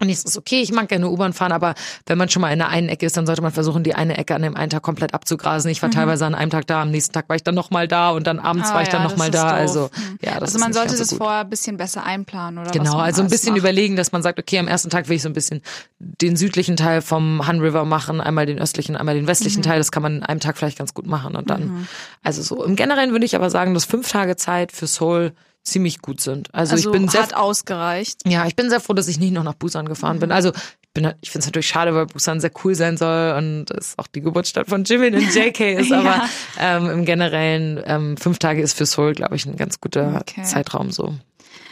Und 0.00 0.08
ich 0.08 0.24
ist 0.24 0.38
okay, 0.38 0.62
ich 0.62 0.72
mag 0.72 0.88
gerne 0.88 1.08
U-Bahn 1.08 1.32
fahren, 1.34 1.52
aber 1.52 1.74
wenn 2.06 2.16
man 2.16 2.28
schon 2.28 2.40
mal 2.40 2.50
in 2.50 2.58
der 2.58 2.70
einen 2.70 2.88
Ecke 2.88 3.04
ist, 3.04 3.16
dann 3.16 3.26
sollte 3.26 3.42
man 3.42 3.52
versuchen, 3.52 3.84
die 3.84 3.94
eine 3.94 4.16
Ecke 4.16 4.34
an 4.34 4.42
dem 4.42 4.56
einen 4.56 4.70
Tag 4.70 4.82
komplett 4.82 5.12
abzugrasen. 5.12 5.70
Ich 5.70 5.82
war 5.82 5.90
mhm. 5.90 5.94
teilweise 5.94 6.24
an 6.24 6.34
einem 6.34 6.50
Tag 6.50 6.66
da, 6.66 6.82
am 6.82 6.90
nächsten 6.90 7.12
Tag 7.12 7.28
war 7.28 7.36
ich 7.36 7.44
dann 7.44 7.54
nochmal 7.54 7.86
da 7.88 8.10
und 8.10 8.26
dann 8.26 8.38
abends 8.38 8.70
ah, 8.70 8.74
war 8.74 8.82
ich 8.82 8.88
dann 8.88 9.02
ja, 9.02 9.08
nochmal 9.08 9.30
da. 9.30 9.50
Doof. 9.50 9.60
Also 9.60 9.90
mhm. 9.94 10.18
ja, 10.22 10.40
das 10.40 10.54
Also 10.54 10.58
man 10.60 10.72
sollte 10.72 10.96
das 10.96 11.08
so 11.08 11.16
vorher 11.16 11.40
ein 11.40 11.50
bisschen 11.50 11.76
besser 11.76 12.04
einplanen, 12.04 12.58
oder? 12.58 12.70
Genau, 12.70 12.96
also 12.96 13.22
ein 13.22 13.28
bisschen 13.28 13.52
macht. 13.52 13.60
überlegen, 13.60 13.96
dass 13.96 14.12
man 14.12 14.22
sagt, 14.22 14.38
okay, 14.38 14.58
am 14.58 14.66
ersten 14.66 14.88
Tag 14.88 15.08
will 15.08 15.16
ich 15.16 15.22
so 15.22 15.28
ein 15.28 15.34
bisschen 15.34 15.60
den 15.98 16.36
südlichen 16.36 16.76
Teil 16.76 17.02
vom 17.02 17.46
Han 17.46 17.60
River 17.60 17.84
machen, 17.84 18.20
einmal 18.20 18.46
den 18.46 18.58
östlichen, 18.58 18.96
einmal 18.96 19.14
den 19.14 19.26
westlichen 19.26 19.60
mhm. 19.60 19.64
Teil. 19.64 19.78
Das 19.78 19.92
kann 19.92 20.02
man 20.02 20.16
in 20.16 20.22
einem 20.22 20.40
Tag 20.40 20.56
vielleicht 20.56 20.78
ganz 20.78 20.94
gut 20.94 21.06
machen. 21.06 21.36
Und 21.36 21.50
dann, 21.50 21.64
mhm. 21.64 21.88
also 22.22 22.42
so 22.42 22.64
im 22.64 22.76
Generellen 22.76 23.12
würde 23.12 23.26
ich 23.26 23.36
aber 23.36 23.50
sagen, 23.50 23.74
dass 23.74 23.84
fünf 23.84 24.10
Tage 24.10 24.36
Zeit 24.36 24.72
für 24.72 24.86
Seoul 24.86 25.32
ziemlich 25.64 26.00
gut 26.00 26.20
sind. 26.20 26.52
Also, 26.54 26.72
also 26.72 26.88
ich 26.88 26.92
bin 26.92 27.08
sehr 27.08 27.22
hat 27.22 27.34
ausgereicht. 27.34 28.20
Ja, 28.26 28.46
ich 28.46 28.56
bin 28.56 28.68
sehr 28.68 28.80
froh, 28.80 28.94
dass 28.94 29.08
ich 29.08 29.18
nicht 29.18 29.32
noch 29.32 29.44
nach 29.44 29.54
Busan 29.54 29.86
gefahren 29.86 30.16
mhm. 30.16 30.20
bin. 30.20 30.32
Also 30.32 30.50
ich 30.50 30.88
bin, 30.92 31.12
ich 31.20 31.30
finde 31.30 31.40
es 31.40 31.46
natürlich 31.46 31.68
schade, 31.68 31.94
weil 31.94 32.06
Busan 32.06 32.40
sehr 32.40 32.50
cool 32.64 32.74
sein 32.74 32.96
soll 32.96 33.34
und 33.36 33.70
es 33.70 33.98
auch 33.98 34.06
die 34.08 34.20
Geburtsstadt 34.20 34.68
von 34.68 34.84
Jimin 34.84 35.14
und 35.14 35.34
JK 35.34 35.60
ist. 35.78 35.90
ja. 35.90 36.00
Aber 36.00 36.28
ähm, 36.58 36.90
im 36.90 37.04
generellen 37.04 37.80
ähm, 37.84 38.16
fünf 38.16 38.38
Tage 38.38 38.60
ist 38.60 38.76
für 38.76 38.86
Seoul, 38.86 39.14
glaube 39.14 39.36
ich, 39.36 39.46
ein 39.46 39.56
ganz 39.56 39.80
guter 39.80 40.18
okay. 40.20 40.42
Zeitraum 40.42 40.90
so. 40.90 41.14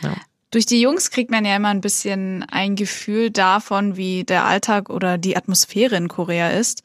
Ja. 0.03 0.15
Durch 0.51 0.67
die 0.67 0.81
Jungs 0.81 1.11
kriegt 1.11 1.31
man 1.31 1.45
ja 1.45 1.55
immer 1.55 1.69
ein 1.69 1.81
bisschen 1.81 2.45
ein 2.51 2.75
Gefühl 2.75 3.31
davon, 3.31 3.97
wie 3.97 4.25
der 4.25 4.47
Alltag 4.47 4.91
oder 4.91 5.17
die 5.17 5.37
Atmosphäre 5.37 5.97
in 5.97 6.09
Korea 6.09 6.51
ist 6.51 6.83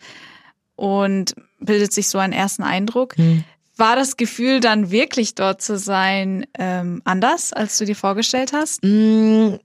und 0.76 1.36
bildet 1.60 1.94
sich 1.94 2.10
so 2.10 2.20
einen 2.20 2.34
ersten 2.34 2.64
Eindruck. 2.64 3.18
Hm. 3.18 3.44
War 3.78 3.96
das 3.96 4.18
Gefühl 4.18 4.60
dann 4.60 4.92
wirklich 4.92 5.36
dort 5.36 5.62
zu 5.62 5.78
sein 5.78 6.46
ähm, 6.58 7.02
anders, 7.04 7.52
als 7.54 7.78
du 7.78 7.86
dir 7.86 7.96
vorgestellt 7.96 8.54
hast? 8.54 8.84
Mm, 8.84 9.56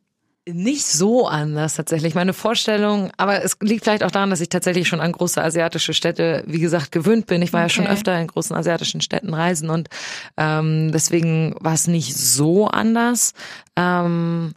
nicht 0.49 0.87
so 0.87 1.29
anders 1.29 1.75
tatsächlich. 1.75 2.15
Meine 2.15 2.33
Vorstellung, 2.33 3.13
aber 3.17 3.45
es 3.45 3.57
liegt 3.61 3.85
vielleicht 3.85 4.03
auch 4.03 4.11
daran, 4.11 4.31
dass 4.31 4.41
ich 4.41 4.49
tatsächlich 4.49 4.89
schon 4.89 5.01
an 5.01 5.13
große 5.13 5.43
asiatische 5.43 5.95
Städte, 5.95 6.43
wie 6.47 6.61
gesagt, 6.61 6.93
gewöhnt 6.93 7.27
bin. 7.27 7.43
Ich 7.43 7.53
war 7.53 7.61
okay. 7.61 7.71
ja 7.71 7.75
schon 7.75 7.87
öfter 7.87 8.19
in 8.21 8.27
großen 8.27 8.57
asiatischen 8.57 9.01
Städten 9.01 9.35
reisen 9.35 9.71
und 9.71 9.89
ähm, 10.37 10.91
deswegen 10.93 11.55
war 11.61 11.75
es 11.75 11.87
nicht 11.87 12.17
so 12.17 12.67
anders. 12.67 13.33
Ähm, 13.77 14.55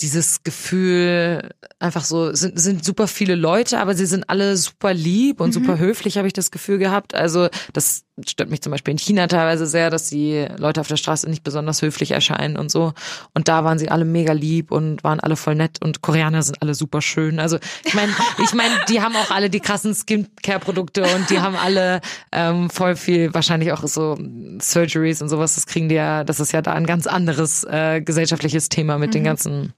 dieses 0.00 0.42
Gefühl, 0.42 1.50
einfach 1.78 2.04
so, 2.04 2.34
sind, 2.34 2.58
sind 2.58 2.84
super 2.84 3.06
viele 3.06 3.34
Leute, 3.34 3.78
aber 3.78 3.94
sie 3.94 4.06
sind 4.06 4.28
alle 4.28 4.56
super 4.56 4.92
lieb 4.92 5.40
und 5.40 5.50
mhm. 5.50 5.52
super 5.52 5.78
höflich, 5.78 6.16
habe 6.16 6.26
ich 6.26 6.32
das 6.32 6.50
Gefühl 6.50 6.78
gehabt. 6.78 7.14
Also 7.14 7.48
das 7.72 8.04
stört 8.26 8.48
mich 8.48 8.62
zum 8.62 8.70
Beispiel 8.70 8.92
in 8.92 8.98
China 8.98 9.26
teilweise 9.26 9.66
sehr, 9.66 9.90
dass 9.90 10.08
die 10.08 10.46
Leute 10.56 10.80
auf 10.80 10.88
der 10.88 10.96
Straße 10.96 11.28
nicht 11.28 11.42
besonders 11.42 11.82
höflich 11.82 12.12
erscheinen 12.12 12.56
und 12.56 12.70
so. 12.70 12.92
Und 13.34 13.48
da 13.48 13.64
waren 13.64 13.78
sie 13.78 13.88
alle 13.88 14.04
mega 14.04 14.32
lieb 14.32 14.70
und 14.70 15.02
waren 15.02 15.18
alle 15.20 15.36
voll 15.36 15.56
nett 15.56 15.82
und 15.82 16.00
Koreaner 16.00 16.42
sind 16.42 16.62
alle 16.62 16.74
super 16.74 17.02
schön. 17.02 17.40
Also 17.40 17.58
ich 17.84 17.94
meine, 17.94 18.12
ich 18.44 18.54
meine, 18.54 18.74
die 18.88 19.00
haben 19.00 19.16
auch 19.16 19.30
alle 19.30 19.50
die 19.50 19.60
krassen 19.60 19.94
Skincare-Produkte 19.94 21.02
und 21.14 21.28
die 21.30 21.40
haben 21.40 21.56
alle 21.56 22.00
ähm, 22.30 22.70
voll 22.70 22.94
viel, 22.94 23.34
wahrscheinlich 23.34 23.72
auch 23.72 23.84
so 23.86 24.16
Surgeries 24.60 25.20
und 25.20 25.28
sowas. 25.28 25.56
Das 25.56 25.66
kriegen 25.66 25.88
die 25.88 25.96
ja, 25.96 26.22
das 26.22 26.38
ist 26.38 26.52
ja 26.52 26.62
da 26.62 26.72
ein 26.72 26.86
ganz 26.86 27.06
anderes 27.06 27.64
äh, 27.64 28.00
gesellschaftliches 28.00 28.68
Thema 28.68 28.98
mit 28.98 29.10
mhm. 29.10 29.12
den 29.12 29.24
ganzen 29.24 29.72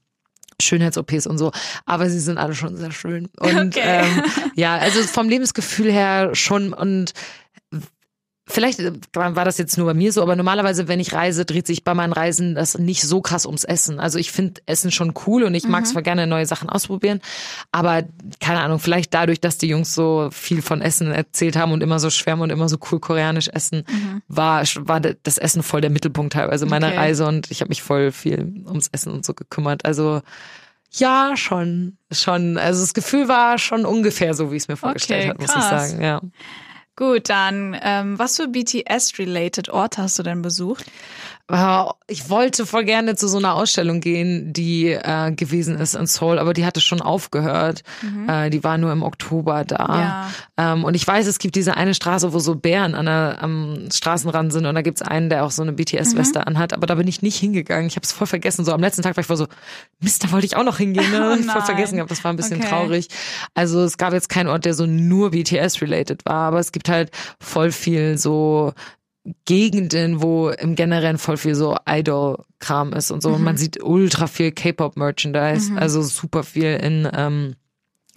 Schönheits-OPs 0.61 1.27
und 1.27 1.37
so, 1.37 1.51
aber 1.85 2.09
sie 2.09 2.19
sind 2.19 2.37
alle 2.37 2.55
schon 2.55 2.75
sehr 2.77 2.91
schön. 2.91 3.29
Und 3.39 3.77
okay. 3.77 3.81
ähm, 3.83 4.23
ja, 4.55 4.75
also 4.77 5.01
vom 5.03 5.29
Lebensgefühl 5.29 5.91
her 5.91 6.33
schon 6.33 6.73
und 6.73 7.13
Vielleicht 8.49 8.79
äh, 8.79 8.93
war 9.13 9.43
das 9.43 9.57
jetzt 9.57 9.77
nur 9.77 9.87
bei 9.87 9.93
mir 9.93 10.13
so, 10.13 10.21
aber 10.21 10.37
normalerweise, 10.37 10.87
wenn 10.87 11.01
ich 11.01 11.13
reise, 11.13 11.43
dreht 11.43 11.67
sich 11.67 11.83
bei 11.83 11.93
meinen 11.93 12.13
Reisen 12.13 12.55
das 12.55 12.77
nicht 12.77 13.01
so 13.01 13.21
krass 13.21 13.45
ums 13.45 13.65
Essen. 13.65 13.99
Also 13.99 14.17
ich 14.19 14.31
finde 14.31 14.61
Essen 14.65 14.89
schon 14.89 15.13
cool 15.25 15.43
und 15.43 15.53
ich 15.53 15.65
mhm. 15.65 15.71
mag 15.71 15.83
es 15.83 15.93
gerne 15.93 16.27
neue 16.27 16.45
Sachen 16.45 16.69
ausprobieren. 16.69 17.19
Aber 17.73 18.03
keine 18.39 18.61
Ahnung, 18.61 18.79
vielleicht 18.79 19.13
dadurch, 19.13 19.41
dass 19.41 19.57
die 19.57 19.67
Jungs 19.67 19.93
so 19.93 20.29
viel 20.31 20.61
von 20.61 20.81
Essen 20.81 21.11
erzählt 21.11 21.57
haben 21.57 21.73
und 21.73 21.83
immer 21.83 21.99
so 21.99 22.09
schwärmen 22.09 22.43
und 22.43 22.49
immer 22.49 22.69
so 22.69 22.77
cool 22.89 22.99
koreanisch 23.01 23.49
essen, 23.49 23.83
mhm. 23.89 24.21
war, 24.29 24.63
war 24.77 25.01
das 25.01 25.37
Essen 25.37 25.61
voll 25.61 25.81
der 25.81 25.89
Mittelpunkt 25.89 26.33
teilweise 26.33 26.65
meiner 26.65 26.87
okay. 26.87 26.97
Reise 26.97 27.27
und 27.27 27.51
ich 27.51 27.59
habe 27.59 27.69
mich 27.69 27.81
voll 27.81 28.11
viel 28.13 28.63
ums 28.65 28.87
Essen 28.93 29.11
und 29.11 29.25
so 29.25 29.33
gekümmert. 29.33 29.85
Also 29.85 30.21
ja, 30.91 31.33
schon, 31.35 31.97
schon. 32.11 32.57
Also 32.57 32.81
das 32.81 32.93
Gefühl 32.93 33.27
war 33.27 33.57
schon 33.57 33.85
ungefähr 33.85 34.33
so, 34.33 34.51
wie 34.51 34.55
ich 34.55 34.63
es 34.63 34.67
mir 34.67 34.77
vorgestellt 34.77 35.23
okay, 35.23 35.29
habe, 35.29 35.41
muss 35.41 35.55
ich 35.55 35.89
sagen. 35.89 36.01
Ja. 36.01 36.21
Gut, 36.97 37.29
dann 37.29 37.77
ähm, 37.79 38.17
was 38.17 38.37
für 38.37 38.47
BTS-related 38.47 39.69
Orte 39.69 40.01
hast 40.01 40.17
du 40.17 40.23
denn 40.23 40.41
besucht? 40.41 40.85
Ich 41.49 42.29
wollte 42.29 42.65
voll 42.65 42.83
gerne 42.83 43.15
zu 43.15 43.29
so 43.29 43.37
einer 43.37 43.53
Ausstellung 43.53 44.01
gehen, 44.01 44.51
die 44.51 44.87
äh, 44.87 45.31
gewesen 45.31 45.79
ist 45.79 45.95
in 45.95 46.05
Seoul, 46.05 46.39
aber 46.39 46.53
die 46.53 46.65
hatte 46.65 46.81
schon 46.81 46.99
aufgehört. 47.01 47.83
Mhm. 48.01 48.27
Äh, 48.27 48.49
die 48.49 48.65
war 48.65 48.77
nur 48.77 48.91
im 48.91 49.01
Oktober 49.01 49.63
da. 49.63 50.29
Ja. 50.57 50.73
Ähm, 50.73 50.83
und 50.83 50.93
ich 50.93 51.07
weiß, 51.07 51.25
es 51.25 51.39
gibt 51.39 51.55
diese 51.55 51.77
eine 51.77 51.93
Straße, 51.93 52.33
wo 52.33 52.39
so 52.39 52.55
Bären 52.55 52.95
an 52.95 53.05
der, 53.05 53.37
am 53.41 53.87
Straßenrand 53.93 54.51
sind 54.51 54.65
und 54.65 54.75
da 54.75 54.81
gibt's 54.81 55.01
einen, 55.01 55.29
der 55.29 55.45
auch 55.45 55.51
so 55.51 55.61
eine 55.61 55.71
BTS-Weste 55.71 56.39
mhm. 56.39 56.47
anhat, 56.47 56.73
aber 56.73 56.85
da 56.85 56.95
bin 56.95 57.07
ich 57.07 57.21
nicht 57.21 57.37
hingegangen. 57.37 57.87
Ich 57.87 57.95
habe 57.95 58.03
es 58.03 58.11
voll 58.11 58.27
vergessen. 58.27 58.65
So 58.65 58.73
am 58.73 58.81
letzten 58.81 59.03
Tag 59.03 59.15
war 59.15 59.21
ich 59.21 59.27
voll 59.27 59.37
so, 59.37 59.47
Mist, 60.01 60.25
da 60.25 60.31
wollte 60.33 60.47
ich 60.47 60.57
auch 60.57 60.65
noch 60.65 60.77
hingehen. 60.77 61.09
Ne? 61.11 61.37
Oh 61.47 61.51
voll 61.51 61.61
vergessen 61.61 61.95
gehabt. 61.95 62.11
Das 62.11 62.23
war 62.23 62.33
ein 62.33 62.35
bisschen 62.35 62.59
okay. 62.59 62.69
traurig. 62.69 63.07
Also 63.53 63.83
es 63.83 63.97
gab 63.97 64.11
jetzt 64.11 64.27
keinen 64.27 64.47
Ort, 64.47 64.65
der 64.65 64.73
so 64.73 64.85
nur 64.85 65.31
BTS-related 65.31 66.25
war, 66.25 66.47
aber 66.47 66.59
es 66.59 66.71
gibt 66.71 66.89
halt 66.89 67.11
voll 67.39 67.71
viel 67.71 68.17
so 68.17 68.73
Gegenden, 69.45 70.21
wo 70.21 70.49
im 70.49 70.75
Generellen 70.75 71.17
voll 71.17 71.37
viel 71.37 71.55
so 71.55 71.77
Idol-Kram 71.87 72.93
ist 72.93 73.11
und 73.11 73.21
so. 73.21 73.29
Mhm. 73.29 73.35
Und 73.35 73.43
man 73.43 73.57
sieht 73.57 73.83
ultra 73.83 74.27
viel 74.27 74.51
K-Pop-Merchandise, 74.51 75.71
mhm. 75.71 75.77
also 75.77 76.01
super 76.01 76.43
viel 76.43 76.75
in 76.75 77.09
ähm, 77.13 77.55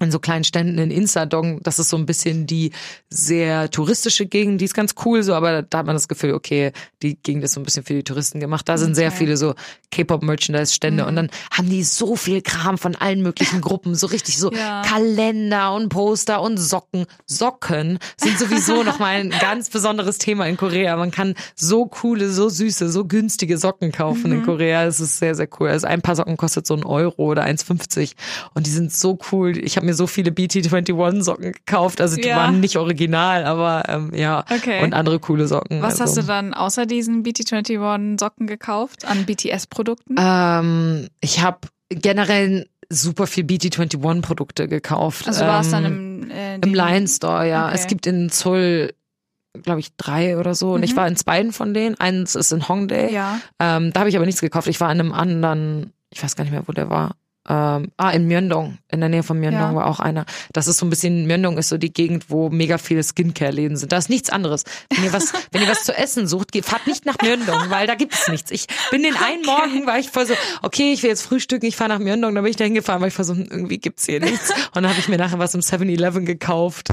in 0.00 0.10
so 0.10 0.18
kleinen 0.18 0.44
Ständen 0.44 0.78
in 0.78 0.90
Insadong. 0.90 1.62
Das 1.62 1.78
ist 1.78 1.90
so 1.90 1.96
ein 1.96 2.06
bisschen 2.06 2.46
die 2.46 2.72
sehr 3.10 3.70
touristische 3.70 4.26
Gegend, 4.26 4.60
die 4.60 4.64
ist 4.64 4.74
ganz 4.74 4.94
cool 5.04 5.22
so, 5.22 5.34
aber 5.34 5.62
da 5.62 5.78
hat 5.78 5.86
man 5.86 5.96
das 5.96 6.08
Gefühl, 6.08 6.32
okay, 6.32 6.72
die 7.02 7.16
Gegend 7.16 7.44
ist 7.44 7.52
so 7.52 7.60
ein 7.60 7.64
bisschen 7.64 7.84
für 7.84 7.94
die 7.94 8.02
Touristen 8.02 8.40
gemacht. 8.40 8.68
Da 8.68 8.78
sind 8.78 8.92
okay. 8.92 9.00
sehr 9.00 9.12
viele 9.12 9.36
so 9.36 9.54
K-Pop-Merchandise-Stände 9.90 11.02
mhm. 11.02 11.08
und 11.08 11.16
dann 11.16 11.30
haben 11.52 11.68
die 11.68 11.82
so 11.82 12.16
viel 12.16 12.40
Kram 12.42 12.78
von 12.78 12.96
allen 12.96 13.22
möglichen 13.22 13.60
Gruppen, 13.60 13.94
so 13.94 14.06
richtig 14.06 14.38
so 14.38 14.50
ja. 14.52 14.82
Kalender 14.82 15.74
und 15.74 15.88
Poster 15.88 16.40
und 16.40 16.56
Socken. 16.56 17.06
Socken 17.26 17.98
sind 18.16 18.38
sowieso 18.38 18.82
nochmal 18.82 19.16
ein 19.16 19.30
ganz 19.40 19.70
besonderes 19.70 20.18
Thema 20.18 20.46
in 20.46 20.56
Korea. 20.56 20.96
Man 20.96 21.10
kann 21.10 21.34
so 21.54 21.86
coole, 21.86 22.30
so 22.30 22.48
süße, 22.48 22.90
so 22.90 23.04
günstige 23.04 23.58
Socken 23.58 23.92
kaufen 23.92 24.30
mhm. 24.30 24.38
in 24.38 24.42
Korea. 24.44 24.84
Es 24.84 25.00
ist 25.00 25.18
sehr, 25.18 25.34
sehr 25.34 25.48
cool. 25.58 25.68
Also 25.68 25.86
ein 25.86 26.00
paar 26.00 26.16
Socken 26.16 26.36
kostet 26.36 26.66
so 26.66 26.74
ein 26.74 26.84
Euro 26.84 27.24
oder 27.24 27.44
1,50 27.44 28.12
und 28.54 28.66
die 28.66 28.70
sind 28.70 28.92
so 28.92 29.18
cool. 29.32 29.58
Ich 29.58 29.76
habe 29.76 29.89
mir 29.90 29.94
so 29.94 30.06
viele 30.06 30.30
BT21 30.30 31.22
Socken 31.22 31.52
gekauft. 31.52 32.00
Also 32.00 32.16
die 32.16 32.28
ja. 32.28 32.36
waren 32.36 32.60
nicht 32.60 32.76
original, 32.76 33.44
aber 33.44 33.82
ähm, 33.88 34.12
ja. 34.14 34.44
Okay. 34.50 34.82
Und 34.82 34.94
andere 34.94 35.18
coole 35.18 35.46
Socken. 35.46 35.82
Was 35.82 36.00
also. 36.00 36.04
hast 36.04 36.16
du 36.16 36.22
dann 36.22 36.54
außer 36.54 36.86
diesen 36.86 37.22
BT21 37.24 38.18
Socken 38.18 38.46
gekauft 38.46 39.04
an 39.04 39.26
BTS-Produkten? 39.26 40.14
Ähm, 40.18 41.08
ich 41.20 41.42
habe 41.42 41.68
generell 41.88 42.68
super 42.88 43.26
viel 43.26 43.44
BT21 43.44 44.22
Produkte 44.22 44.68
gekauft. 44.68 45.26
Also 45.26 45.44
war 45.44 45.60
es 45.60 45.70
dann 45.70 45.84
ähm, 45.84 46.22
im, 46.22 46.30
äh, 46.30 46.54
im 46.56 46.74
Lion 46.74 47.06
Store, 47.06 47.48
ja. 47.48 47.66
Okay. 47.66 47.74
Es 47.74 47.86
gibt 47.86 48.06
in 48.06 48.30
Zoll 48.30 48.92
glaube 49.64 49.80
ich, 49.80 49.96
drei 49.96 50.38
oder 50.38 50.54
so. 50.54 50.72
Und 50.74 50.80
mhm. 50.80 50.84
ich 50.84 50.96
war 50.96 51.08
in 51.08 51.16
beiden 51.26 51.52
von 51.52 51.74
denen. 51.74 51.98
Eins 51.98 52.36
ist 52.36 52.52
in 52.52 52.68
Hongdae. 52.68 53.12
Ja. 53.12 53.40
Ähm, 53.58 53.92
da 53.92 54.00
habe 54.00 54.08
ich 54.08 54.16
aber 54.16 54.24
nichts 54.24 54.40
gekauft. 54.40 54.68
Ich 54.68 54.80
war 54.80 54.92
in 54.92 55.00
einem 55.00 55.12
anderen, 55.12 55.92
ich 56.10 56.22
weiß 56.22 56.36
gar 56.36 56.44
nicht 56.44 56.52
mehr, 56.52 56.62
wo 56.66 56.72
der 56.72 56.88
war. 56.88 57.16
Ähm, 57.48 57.90
ah, 57.96 58.10
in 58.10 58.28
Myeongdong, 58.28 58.78
in 58.90 59.00
der 59.00 59.08
Nähe 59.08 59.22
von 59.22 59.40
Myeongdong 59.40 59.70
ja. 59.70 59.74
war 59.74 59.86
auch 59.86 59.98
einer. 59.98 60.26
Das 60.52 60.68
ist 60.68 60.76
so 60.76 60.84
ein 60.84 60.90
bisschen, 60.90 61.26
Myeongdong 61.26 61.56
ist 61.56 61.70
so 61.70 61.78
die 61.78 61.92
Gegend, 61.92 62.26
wo 62.28 62.50
mega 62.50 62.76
viele 62.76 63.02
Skincare-Läden 63.02 63.76
sind. 63.76 63.92
Da 63.92 63.98
ist 63.98 64.10
nichts 64.10 64.28
anderes. 64.28 64.64
Wenn 64.94 65.04
ihr 65.04 65.12
was, 65.12 65.32
wenn 65.52 65.62
ihr 65.62 65.68
was 65.68 65.84
zu 65.84 65.96
essen 65.96 66.26
sucht, 66.26 66.50
fahrt 66.62 66.86
nicht 66.86 67.06
nach 67.06 67.16
Myeongdong, 67.22 67.70
weil 67.70 67.86
da 67.86 67.94
gibt 67.94 68.14
es 68.14 68.28
nichts. 68.28 68.50
Ich 68.50 68.66
bin 68.90 69.02
den 69.02 69.16
einen 69.16 69.46
okay. 69.46 69.68
Morgen, 69.70 69.86
war 69.86 69.98
ich 69.98 70.10
voll 70.10 70.26
so, 70.26 70.34
okay, 70.62 70.92
ich 70.92 71.02
will 71.02 71.10
jetzt 71.10 71.22
frühstücken, 71.22 71.66
ich 71.66 71.76
fahre 71.76 71.90
nach 71.90 71.98
Myeongdong, 71.98 72.34
dann 72.34 72.44
bin 72.44 72.50
ich 72.50 72.56
da 72.56 72.64
hingefahren, 72.64 73.00
weil 73.00 73.08
ich 73.08 73.14
voll 73.14 73.24
so, 73.24 73.34
irgendwie 73.34 73.78
gibt's 73.78 74.04
hier 74.04 74.20
nichts. 74.20 74.50
Und 74.50 74.82
dann 74.82 74.88
habe 74.88 75.00
ich 75.00 75.08
mir 75.08 75.16
nachher 75.16 75.38
was 75.38 75.54
im 75.54 75.60
7-Eleven 75.60 76.26
gekauft. 76.26 76.90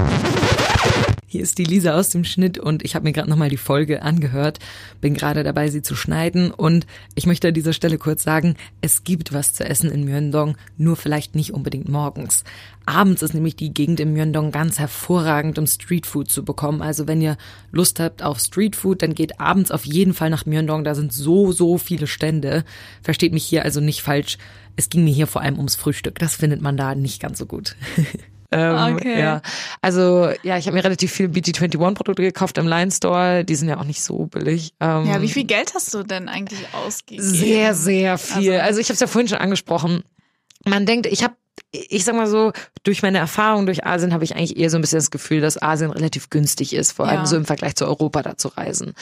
Hier 1.30 1.42
ist 1.42 1.58
die 1.58 1.64
Lisa 1.64 1.92
aus 1.94 2.08
dem 2.08 2.24
Schnitt 2.24 2.56
und 2.56 2.82
ich 2.82 2.94
habe 2.94 3.04
mir 3.04 3.12
gerade 3.12 3.28
nochmal 3.28 3.50
die 3.50 3.58
Folge 3.58 4.00
angehört, 4.00 4.60
bin 5.02 5.12
gerade 5.12 5.44
dabei, 5.44 5.68
sie 5.68 5.82
zu 5.82 5.94
schneiden 5.94 6.50
und 6.50 6.86
ich 7.16 7.26
möchte 7.26 7.48
an 7.48 7.54
dieser 7.54 7.74
Stelle 7.74 7.98
kurz 7.98 8.22
sagen, 8.22 8.56
es 8.80 9.04
gibt 9.04 9.34
was 9.34 9.52
zu 9.52 9.62
essen 9.62 9.90
in 9.90 10.06
Myeongdong, 10.06 10.56
nur 10.78 10.96
vielleicht 10.96 11.34
nicht 11.34 11.52
unbedingt 11.52 11.86
morgens. 11.86 12.44
Abends 12.86 13.20
ist 13.20 13.34
nämlich 13.34 13.56
die 13.56 13.74
Gegend 13.74 14.00
in 14.00 14.14
Myeongdong 14.14 14.52
ganz 14.52 14.78
hervorragend, 14.78 15.58
um 15.58 15.66
Streetfood 15.66 16.30
zu 16.30 16.46
bekommen. 16.46 16.80
Also 16.80 17.06
wenn 17.06 17.20
ihr 17.20 17.36
Lust 17.72 18.00
habt 18.00 18.22
auf 18.22 18.38
Streetfood, 18.38 19.02
dann 19.02 19.14
geht 19.14 19.38
abends 19.38 19.70
auf 19.70 19.84
jeden 19.84 20.14
Fall 20.14 20.30
nach 20.30 20.46
Myeongdong, 20.46 20.82
da 20.82 20.94
sind 20.94 21.12
so, 21.12 21.52
so 21.52 21.76
viele 21.76 22.06
Stände. 22.06 22.64
Versteht 23.02 23.34
mich 23.34 23.44
hier 23.44 23.66
also 23.66 23.82
nicht 23.82 24.00
falsch. 24.00 24.38
Es 24.76 24.88
ging 24.88 25.04
mir 25.04 25.12
hier 25.12 25.26
vor 25.26 25.42
allem 25.42 25.58
ums 25.58 25.76
Frühstück. 25.76 26.18
Das 26.20 26.36
findet 26.36 26.62
man 26.62 26.78
da 26.78 26.94
nicht 26.94 27.20
ganz 27.20 27.36
so 27.36 27.44
gut. 27.44 27.76
Ähm, 28.50 28.96
okay. 28.96 29.20
Ja, 29.20 29.42
also 29.82 30.30
ja, 30.42 30.56
ich 30.56 30.66
habe 30.66 30.76
mir 30.76 30.84
relativ 30.84 31.12
viel 31.12 31.26
BT21-Produkte 31.26 32.22
gekauft 32.22 32.56
im 32.58 32.66
Line 32.66 32.90
Store. 32.90 33.44
Die 33.44 33.54
sind 33.54 33.68
ja 33.68 33.78
auch 33.78 33.84
nicht 33.84 34.02
so 34.02 34.26
billig. 34.26 34.72
Ähm, 34.80 35.04
ja, 35.06 35.20
wie 35.20 35.28
viel 35.28 35.44
Geld 35.44 35.74
hast 35.74 35.92
du 35.92 36.02
denn 36.02 36.28
eigentlich 36.28 36.60
ausgegeben? 36.72 37.22
Sehr, 37.22 37.74
sehr 37.74 38.16
viel. 38.16 38.52
Also, 38.52 38.66
also 38.66 38.80
ich 38.80 38.86
habe 38.86 38.94
es 38.94 39.00
ja 39.00 39.06
vorhin 39.06 39.28
schon 39.28 39.38
angesprochen. 39.38 40.02
Man 40.64 40.86
denkt, 40.86 41.06
ich 41.06 41.22
habe 41.22 41.34
ich 41.70 42.04
sag 42.04 42.14
mal 42.14 42.26
so, 42.26 42.52
durch 42.82 43.02
meine 43.02 43.18
Erfahrung 43.18 43.66
durch 43.66 43.84
Asien 43.84 44.12
habe 44.12 44.24
ich 44.24 44.34
eigentlich 44.34 44.56
eher 44.56 44.70
so 44.70 44.78
ein 44.78 44.80
bisschen 44.80 44.98
das 44.98 45.10
Gefühl, 45.10 45.40
dass 45.40 45.60
Asien 45.60 45.90
relativ 45.90 46.30
günstig 46.30 46.72
ist, 46.74 46.92
vor 46.92 47.06
allem 47.06 47.20
ja. 47.20 47.26
so 47.26 47.36
im 47.36 47.44
Vergleich 47.44 47.74
zu 47.74 47.86
Europa 47.86 48.22
da 48.22 48.36
zu 48.36 48.48
reisen. 48.48 48.94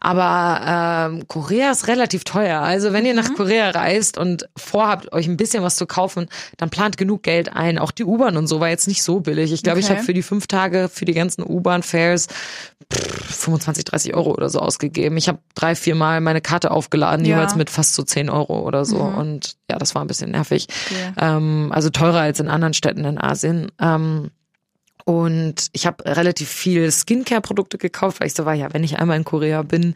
Aber 0.00 1.10
ähm, 1.10 1.28
Korea 1.28 1.70
ist 1.70 1.88
relativ 1.88 2.24
teuer. 2.24 2.60
Also 2.60 2.92
wenn 2.92 3.04
ihr 3.06 3.14
nach 3.14 3.30
mhm. 3.30 3.34
Korea 3.34 3.70
reist 3.70 4.18
und 4.18 4.48
vorhabt, 4.56 5.12
euch 5.12 5.26
ein 5.26 5.36
bisschen 5.36 5.62
was 5.62 5.76
zu 5.76 5.86
kaufen, 5.86 6.28
dann 6.56 6.70
plant 6.70 6.96
genug 6.96 7.22
Geld 7.22 7.52
ein. 7.52 7.78
Auch 7.78 7.90
die 7.90 8.04
U-Bahn 8.04 8.36
und 8.36 8.46
so 8.46 8.60
war 8.60 8.68
jetzt 8.68 8.88
nicht 8.88 9.02
so 9.02 9.20
billig. 9.20 9.52
Ich 9.52 9.62
glaube, 9.62 9.78
okay. 9.78 9.86
ich 9.86 9.90
habe 9.90 10.02
für 10.02 10.14
die 10.14 10.22
fünf 10.22 10.46
Tage, 10.46 10.88
für 10.92 11.04
die 11.04 11.14
ganzen 11.14 11.42
U-Bahn-Fares 11.42 12.28
25, 12.92 13.84
30 13.84 14.14
Euro 14.14 14.32
oder 14.32 14.48
so 14.48 14.58
ausgegeben. 14.60 15.16
Ich 15.16 15.28
habe 15.28 15.38
drei, 15.54 15.74
vier 15.74 15.94
Mal 15.94 16.20
meine 16.20 16.40
Karte 16.40 16.70
aufgeladen, 16.70 17.24
ja. 17.24 17.36
jeweils 17.36 17.54
mit 17.56 17.70
fast 17.70 17.94
so 17.94 18.02
10 18.02 18.28
Euro 18.30 18.60
oder 18.60 18.84
so. 18.84 19.02
Mhm. 19.02 19.14
Und 19.14 19.56
ja, 19.70 19.78
das 19.78 19.94
war 19.94 20.02
ein 20.04 20.08
bisschen 20.08 20.30
nervig. 20.30 20.68
Okay. 20.86 21.12
Ähm, 21.18 21.70
also 21.72 21.90
teurer 22.02 22.20
als 22.20 22.40
in 22.40 22.48
anderen 22.48 22.74
Städten 22.74 23.04
in 23.04 23.18
Asien. 23.18 23.70
Ähm, 23.80 24.32
und 25.04 25.68
ich 25.72 25.86
habe 25.86 26.04
relativ 26.04 26.48
viel 26.48 26.90
Skincare-Produkte 26.90 27.78
gekauft, 27.78 28.20
weil 28.20 28.26
ich 28.26 28.34
so 28.34 28.44
war, 28.44 28.54
ja, 28.54 28.72
wenn 28.72 28.82
ich 28.82 28.98
einmal 28.98 29.16
in 29.16 29.24
Korea 29.24 29.62
bin. 29.62 29.94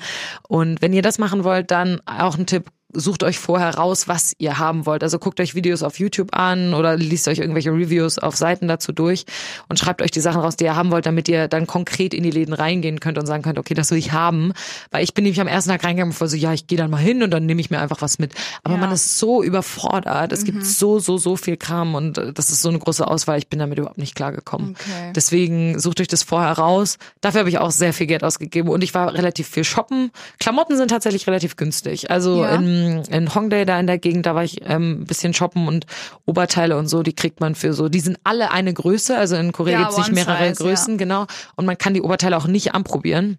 Und 0.48 0.82
wenn 0.82 0.92
ihr 0.92 1.02
das 1.02 1.18
machen 1.18 1.42
wollt, 1.42 1.70
dann 1.70 2.00
auch 2.06 2.38
ein 2.38 2.46
Tipp, 2.46 2.70
sucht 2.96 3.22
euch 3.22 3.38
vorher 3.38 3.74
raus, 3.74 4.08
was 4.08 4.34
ihr 4.38 4.58
haben 4.58 4.86
wollt. 4.86 5.02
Also 5.02 5.18
guckt 5.18 5.40
euch 5.40 5.54
Videos 5.54 5.82
auf 5.82 5.98
YouTube 5.98 6.34
an 6.34 6.74
oder 6.74 6.96
liest 6.96 7.28
euch 7.28 7.38
irgendwelche 7.38 7.70
Reviews 7.70 8.18
auf 8.18 8.36
Seiten 8.36 8.68
dazu 8.68 8.92
durch 8.92 9.24
und 9.68 9.78
schreibt 9.78 10.02
euch 10.02 10.10
die 10.10 10.20
Sachen 10.20 10.40
raus, 10.40 10.56
die 10.56 10.64
ihr 10.64 10.76
haben 10.76 10.90
wollt, 10.90 11.06
damit 11.06 11.28
ihr 11.28 11.48
dann 11.48 11.66
konkret 11.66 12.14
in 12.14 12.22
die 12.22 12.30
Läden 12.30 12.54
reingehen 12.54 13.00
könnt 13.00 13.18
und 13.18 13.26
sagen 13.26 13.42
könnt, 13.42 13.58
okay, 13.58 13.74
das 13.74 13.90
will 13.90 13.98
ich 13.98 14.12
haben. 14.12 14.52
Weil 14.90 15.04
ich 15.04 15.14
bin 15.14 15.24
nämlich 15.24 15.40
am 15.40 15.46
ersten 15.46 15.70
Tag 15.70 15.84
reingegangen 15.84 16.14
und 16.18 16.28
so, 16.28 16.36
ja, 16.36 16.52
ich 16.52 16.66
gehe 16.66 16.78
dann 16.78 16.90
mal 16.90 16.98
hin 16.98 17.22
und 17.22 17.30
dann 17.30 17.46
nehme 17.46 17.60
ich 17.60 17.70
mir 17.70 17.80
einfach 17.80 18.00
was 18.00 18.18
mit. 18.18 18.34
Aber 18.64 18.74
ja. 18.74 18.80
man 18.80 18.92
ist 18.92 19.18
so 19.18 19.42
überfordert. 19.42 20.32
Es 20.32 20.42
mhm. 20.42 20.46
gibt 20.46 20.66
so, 20.66 20.98
so, 20.98 21.18
so 21.18 21.36
viel 21.36 21.56
Kram 21.56 21.94
und 21.94 22.16
das 22.16 22.50
ist 22.50 22.62
so 22.62 22.68
eine 22.68 22.78
große 22.78 23.06
Auswahl. 23.06 23.38
Ich 23.38 23.48
bin 23.48 23.58
damit 23.58 23.78
überhaupt 23.78 23.98
nicht 23.98 24.14
klargekommen. 24.14 24.70
Okay. 24.70 25.12
Deswegen 25.14 25.78
sucht 25.78 26.00
euch 26.00 26.08
das 26.08 26.22
vorher 26.22 26.52
raus. 26.52 26.98
Dafür 27.20 27.40
habe 27.40 27.50
ich 27.50 27.58
auch 27.58 27.70
sehr 27.70 27.92
viel 27.92 28.06
Geld 28.06 28.24
ausgegeben 28.24 28.68
und 28.68 28.82
ich 28.82 28.94
war 28.94 29.14
relativ 29.14 29.48
viel 29.48 29.64
shoppen. 29.64 30.10
Klamotten 30.38 30.76
sind 30.76 30.88
tatsächlich 30.88 31.26
relativ 31.26 31.56
günstig. 31.56 32.10
Also 32.10 32.42
ja. 32.42 32.54
in 32.54 32.85
in 32.86 33.34
Hongdae 33.34 33.64
da 33.64 33.78
in 33.78 33.86
der 33.86 33.98
Gegend, 33.98 34.26
da 34.26 34.34
war 34.34 34.44
ich 34.44 34.60
ähm, 34.64 35.04
bisschen 35.04 35.34
shoppen 35.34 35.68
und 35.68 35.86
Oberteile 36.24 36.76
und 36.76 36.88
so, 36.88 37.02
die 37.02 37.14
kriegt 37.14 37.40
man 37.40 37.54
für 37.54 37.72
so, 37.72 37.88
die 37.88 38.00
sind 38.00 38.18
alle 38.24 38.50
eine 38.50 38.72
Größe, 38.72 39.16
also 39.16 39.36
in 39.36 39.52
Korea 39.52 39.80
ja, 39.80 39.84
gibt's 39.84 39.98
nicht 39.98 40.12
mehrere 40.12 40.48
size, 40.48 40.62
Größen, 40.62 40.94
ja. 40.94 40.98
genau. 40.98 41.26
Und 41.56 41.66
man 41.66 41.78
kann 41.78 41.94
die 41.94 42.02
Oberteile 42.02 42.36
auch 42.36 42.46
nicht 42.46 42.74
anprobieren 42.74 43.38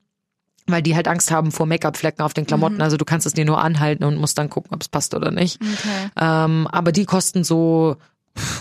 weil 0.68 0.82
die 0.82 0.96
halt 0.96 1.08
Angst 1.08 1.32
haben 1.32 1.52
vor 1.52 1.66
Make-up-Flecken 1.66 2.22
auf 2.22 2.34
den 2.34 2.46
Klamotten. 2.46 2.76
Mhm. 2.76 2.82
Also 2.82 2.98
du 2.98 3.06
kannst 3.06 3.26
es 3.26 3.34
dir 3.34 3.46
nur 3.46 3.60
anhalten 3.60 4.04
und 4.04 4.18
musst 4.18 4.38
dann 4.38 4.50
gucken, 4.50 4.74
ob 4.74 4.82
es 4.82 4.90
passt 4.90 5.14
oder 5.14 5.32
nicht. 5.32 5.62
Okay. 5.62 6.10
Ähm, 6.20 6.68
aber 6.70 6.92
die 6.92 7.06
kosten 7.06 7.44
so, 7.44 7.96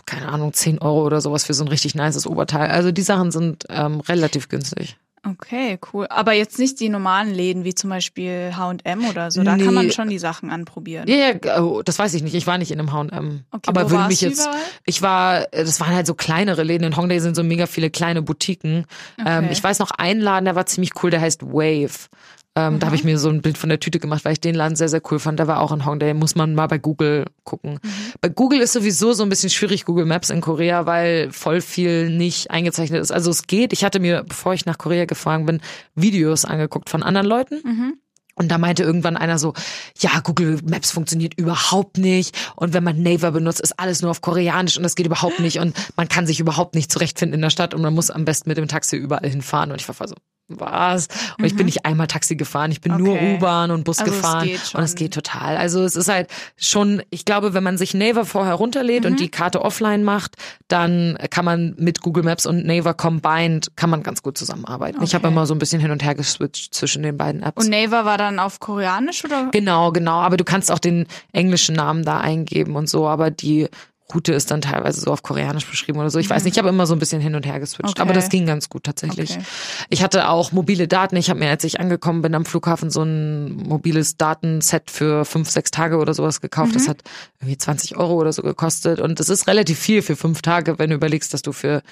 keine 0.06 0.28
Ahnung, 0.28 0.52
10 0.52 0.78
Euro 0.78 1.04
oder 1.04 1.20
sowas 1.20 1.44
für 1.44 1.54
so 1.54 1.64
ein 1.64 1.68
richtig 1.68 1.94
nices 1.94 2.26
Oberteil. 2.26 2.70
Also 2.70 2.92
die 2.92 3.02
Sachen 3.02 3.32
sind 3.32 3.64
ähm, 3.68 4.00
relativ 4.00 4.48
günstig. 4.48 4.96
Okay, 5.28 5.78
cool. 5.92 6.06
Aber 6.08 6.32
jetzt 6.32 6.58
nicht 6.58 6.78
die 6.78 6.88
normalen 6.88 7.34
Läden 7.34 7.64
wie 7.64 7.74
zum 7.74 7.90
Beispiel 7.90 8.52
H&M 8.56 9.04
oder 9.06 9.30
so. 9.30 9.42
Da 9.42 9.56
nee. 9.56 9.64
kann 9.64 9.74
man 9.74 9.90
schon 9.90 10.08
die 10.08 10.18
Sachen 10.18 10.50
anprobieren. 10.50 11.08
Ja, 11.08 11.16
ja 11.16 11.62
oh, 11.62 11.82
das 11.82 11.98
weiß 11.98 12.14
ich 12.14 12.22
nicht. 12.22 12.34
Ich 12.34 12.46
war 12.46 12.58
nicht 12.58 12.70
in 12.70 12.78
einem 12.78 12.92
H&M. 12.92 13.44
Okay, 13.50 13.68
aber 13.68 13.90
würde 13.90 14.06
mich 14.06 14.20
jetzt. 14.20 14.46
Überall? 14.46 14.60
Ich 14.84 15.02
war. 15.02 15.46
Das 15.50 15.80
waren 15.80 15.94
halt 15.94 16.06
so 16.06 16.14
kleinere 16.14 16.62
Läden. 16.62 16.84
In 16.84 16.96
Hongdae 16.96 17.18
sind 17.18 17.34
so 17.34 17.42
mega 17.42 17.66
viele 17.66 17.90
kleine 17.90 18.22
Boutiquen. 18.22 18.86
Ähm, 19.18 19.26
okay. 19.26 19.38
Ähm, 19.38 19.48
ich 19.50 19.62
weiß 19.62 19.80
noch 19.80 19.90
einen 19.90 20.20
Laden, 20.20 20.44
der 20.44 20.54
war 20.54 20.66
ziemlich 20.66 20.92
cool. 21.02 21.10
Der 21.10 21.20
heißt 21.20 21.42
Wave. 21.42 22.08
Ähm, 22.56 22.74
mhm. 22.74 22.78
Da 22.80 22.86
habe 22.86 22.96
ich 22.96 23.04
mir 23.04 23.18
so 23.18 23.28
ein 23.28 23.42
Bild 23.42 23.58
von 23.58 23.68
der 23.68 23.78
Tüte 23.78 24.00
gemacht, 24.00 24.24
weil 24.24 24.32
ich 24.32 24.40
den 24.40 24.54
Laden 24.54 24.76
sehr, 24.76 24.88
sehr 24.88 25.02
cool 25.10 25.18
fand. 25.18 25.38
Der 25.38 25.46
war 25.46 25.60
auch 25.60 25.72
in 25.72 25.84
Hongdae. 25.84 26.14
Muss 26.14 26.34
man 26.34 26.54
mal 26.54 26.66
bei 26.66 26.78
Google 26.78 27.26
gucken. 27.44 27.78
Mhm. 27.82 27.88
Bei 28.20 28.28
Google 28.30 28.60
ist 28.60 28.72
sowieso 28.72 29.12
so 29.12 29.22
ein 29.22 29.28
bisschen 29.28 29.50
schwierig, 29.50 29.84
Google 29.84 30.06
Maps 30.06 30.30
in 30.30 30.40
Korea, 30.40 30.86
weil 30.86 31.30
voll 31.30 31.60
viel 31.60 32.10
nicht 32.10 32.50
eingezeichnet 32.50 33.02
ist. 33.02 33.12
Also 33.12 33.30
es 33.30 33.46
geht. 33.46 33.72
Ich 33.72 33.84
hatte 33.84 34.00
mir, 34.00 34.24
bevor 34.26 34.54
ich 34.54 34.64
nach 34.64 34.78
Korea 34.78 35.04
gefahren 35.04 35.46
bin, 35.46 35.60
Videos 35.94 36.44
angeguckt 36.44 36.88
von 36.88 37.02
anderen 37.02 37.26
Leuten. 37.26 37.60
Mhm. 37.62 37.94
Und 38.38 38.50
da 38.50 38.58
meinte 38.58 38.82
irgendwann 38.82 39.16
einer 39.16 39.38
so, 39.38 39.54
ja, 39.98 40.20
Google 40.22 40.60
Maps 40.62 40.90
funktioniert 40.90 41.38
überhaupt 41.38 41.96
nicht. 41.96 42.36
Und 42.54 42.74
wenn 42.74 42.84
man 42.84 43.02
Naver 43.02 43.32
benutzt, 43.32 43.60
ist 43.60 43.80
alles 43.80 44.02
nur 44.02 44.10
auf 44.10 44.20
Koreanisch 44.20 44.76
und 44.76 44.82
das 44.82 44.94
geht 44.94 45.06
überhaupt 45.06 45.40
nicht. 45.40 45.58
Und 45.58 45.74
man 45.96 46.08
kann 46.08 46.26
sich 46.26 46.38
überhaupt 46.38 46.74
nicht 46.74 46.92
zurechtfinden 46.92 47.34
in 47.34 47.40
der 47.40 47.50
Stadt 47.50 47.72
und 47.72 47.80
man 47.80 47.94
muss 47.94 48.10
am 48.10 48.26
besten 48.26 48.50
mit 48.50 48.58
dem 48.58 48.68
Taxi 48.68 48.96
überall 48.96 49.28
hinfahren. 49.28 49.72
Und 49.72 49.80
ich 49.80 49.88
war 49.88 50.06
so, 50.06 50.14
was? 50.48 51.08
Und 51.38 51.44
ich 51.44 51.56
bin 51.56 51.66
nicht 51.66 51.84
einmal 51.84 52.06
Taxi 52.06 52.36
gefahren, 52.36 52.70
ich 52.70 52.80
bin 52.80 52.96
nur 52.96 53.14
Mhm. 53.14 53.16
Okay. 53.16 53.34
U-Bahn 53.36 53.70
und 53.70 53.84
Bus 53.84 53.98
Also 53.98 54.12
es 54.12 54.16
gefahren 54.18 54.48
schon. 54.64 54.78
und 54.78 54.84
es 54.84 54.94
geht 54.94 55.12
total. 55.14 55.56
Also 55.56 55.82
es 55.82 55.96
ist 55.96 56.08
halt 56.08 56.28
schon, 56.56 57.02
ich 57.10 57.24
glaube, 57.24 57.52
wenn 57.54 57.64
man 57.64 57.78
sich 57.78 57.94
Naver 57.94 58.24
vorher 58.24 58.54
runterlädt 58.54 59.04
Mhm. 59.04 59.10
und 59.12 59.20
die 59.20 59.28
Karte 59.28 59.62
offline 59.62 60.04
macht, 60.04 60.36
dann 60.68 61.18
kann 61.30 61.44
man 61.44 61.74
mit 61.78 62.00
Google 62.00 62.22
Maps 62.22 62.46
und 62.46 62.64
Naver 62.64 62.94
combined, 62.94 63.72
kann 63.76 63.90
man 63.90 64.02
ganz 64.02 64.22
gut 64.22 64.38
zusammenarbeiten. 64.38 65.02
Ich 65.02 65.14
habe 65.14 65.26
Okay. 65.26 65.32
immer 65.34 65.46
so 65.46 65.54
ein 65.54 65.58
bisschen 65.58 65.80
hin 65.80 65.90
und 65.90 66.02
her 66.04 66.14
geswitcht 66.14 66.74
zwischen 66.74 67.02
den 67.02 67.16
beiden 67.16 67.42
Apps. 67.42 67.64
Und 67.64 67.70
Naver 67.70 68.04
war 68.04 68.18
dann 68.18 68.38
auf 68.38 68.60
Koreanisch 68.60 69.24
oder? 69.24 69.48
Genau, 69.52 69.90
genau. 69.92 70.20
Aber 70.20 70.36
du 70.36 70.44
kannst 70.44 70.70
auch 70.70 70.78
den 70.78 71.06
englischen 71.32 71.74
Namen 71.74 72.04
da 72.04 72.20
eingeben 72.20 72.76
und 72.76 72.88
so, 72.88 73.06
aber 73.08 73.30
die 73.30 73.68
Route 74.14 74.32
ist 74.32 74.50
dann 74.50 74.60
teilweise 74.60 75.00
so 75.00 75.12
auf 75.12 75.22
Koreanisch 75.22 75.66
beschrieben 75.66 75.98
oder 75.98 76.10
so. 76.10 76.18
Ich 76.18 76.30
weiß 76.30 76.44
nicht, 76.44 76.54
ich 76.54 76.58
habe 76.58 76.68
immer 76.68 76.86
so 76.86 76.94
ein 76.94 76.98
bisschen 77.00 77.20
hin 77.20 77.34
und 77.34 77.44
her 77.44 77.58
geswitcht. 77.58 77.90
Okay. 77.90 78.00
Aber 78.02 78.12
das 78.12 78.28
ging 78.28 78.46
ganz 78.46 78.68
gut 78.68 78.84
tatsächlich. 78.84 79.32
Okay. 79.32 79.42
Ich 79.90 80.02
hatte 80.02 80.28
auch 80.28 80.52
mobile 80.52 80.86
Daten. 80.86 81.16
Ich 81.16 81.28
habe 81.28 81.40
mir, 81.40 81.50
als 81.50 81.64
ich 81.64 81.80
angekommen 81.80 82.22
bin 82.22 82.34
am 82.34 82.44
Flughafen, 82.44 82.90
so 82.90 83.02
ein 83.02 83.56
mobiles 83.56 84.16
Datenset 84.16 84.90
für 84.90 85.24
fünf, 85.24 85.50
sechs 85.50 85.70
Tage 85.72 85.96
oder 85.98 86.14
sowas 86.14 86.40
gekauft. 86.40 86.70
Mhm. 86.70 86.74
Das 86.74 86.88
hat 86.88 87.02
irgendwie 87.40 87.58
20 87.58 87.96
Euro 87.96 88.14
oder 88.14 88.32
so 88.32 88.42
gekostet. 88.42 89.00
Und 89.00 89.18
das 89.18 89.28
ist 89.28 89.48
relativ 89.48 89.78
viel 89.78 90.02
für 90.02 90.14
fünf 90.16 90.40
Tage, 90.42 90.78
wenn 90.78 90.90
du 90.90 90.96
überlegst, 90.96 91.34
dass 91.34 91.42
du 91.42 91.52
für 91.52 91.82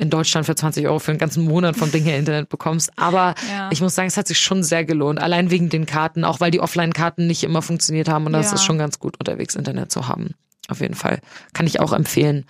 in 0.00 0.10
Deutschland 0.10 0.46
für 0.46 0.54
20 0.54 0.86
Euro 0.86 1.00
für 1.00 1.10
einen 1.10 1.18
ganzen 1.18 1.44
Monat 1.44 1.76
vom 1.76 1.90
Ding 1.90 2.04
her 2.04 2.18
Internet 2.18 2.48
bekommst. 2.50 2.90
Aber 2.96 3.34
Ja. 3.50 3.68
ich 3.72 3.80
muss 3.80 3.96
sagen, 3.96 4.06
es 4.06 4.16
hat 4.16 4.28
sich 4.28 4.38
schon 4.38 4.62
sehr 4.62 4.84
gelohnt. 4.84 5.20
Allein 5.20 5.50
wegen 5.50 5.70
den 5.70 5.86
Karten, 5.86 6.24
auch 6.24 6.38
weil 6.38 6.52
die 6.52 6.60
Offline-Karten 6.60 7.26
nicht 7.26 7.42
immer 7.42 7.62
funktioniert 7.62 8.08
haben. 8.08 8.24
Und 8.26 8.32
das 8.32 8.46
Ja. 8.46 8.54
ist 8.54 8.62
schon 8.62 8.78
ganz 8.78 9.00
gut, 9.00 9.16
unterwegs 9.18 9.56
Internet 9.56 9.90
zu 9.90 10.06
haben. 10.06 10.34
Auf 10.68 10.80
jeden 10.80 10.94
Fall. 10.94 11.20
Kann 11.54 11.66
ich 11.66 11.80
auch 11.80 11.92
empfehlen. 11.92 12.44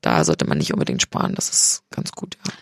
Da 0.00 0.24
sollte 0.24 0.46
man 0.46 0.58
nicht 0.58 0.72
unbedingt 0.72 1.02
sparen. 1.02 1.34
Das 1.34 1.50
ist 1.50 1.82
ganz 1.90 2.12
gut, 2.12 2.36
ja. 2.46 2.52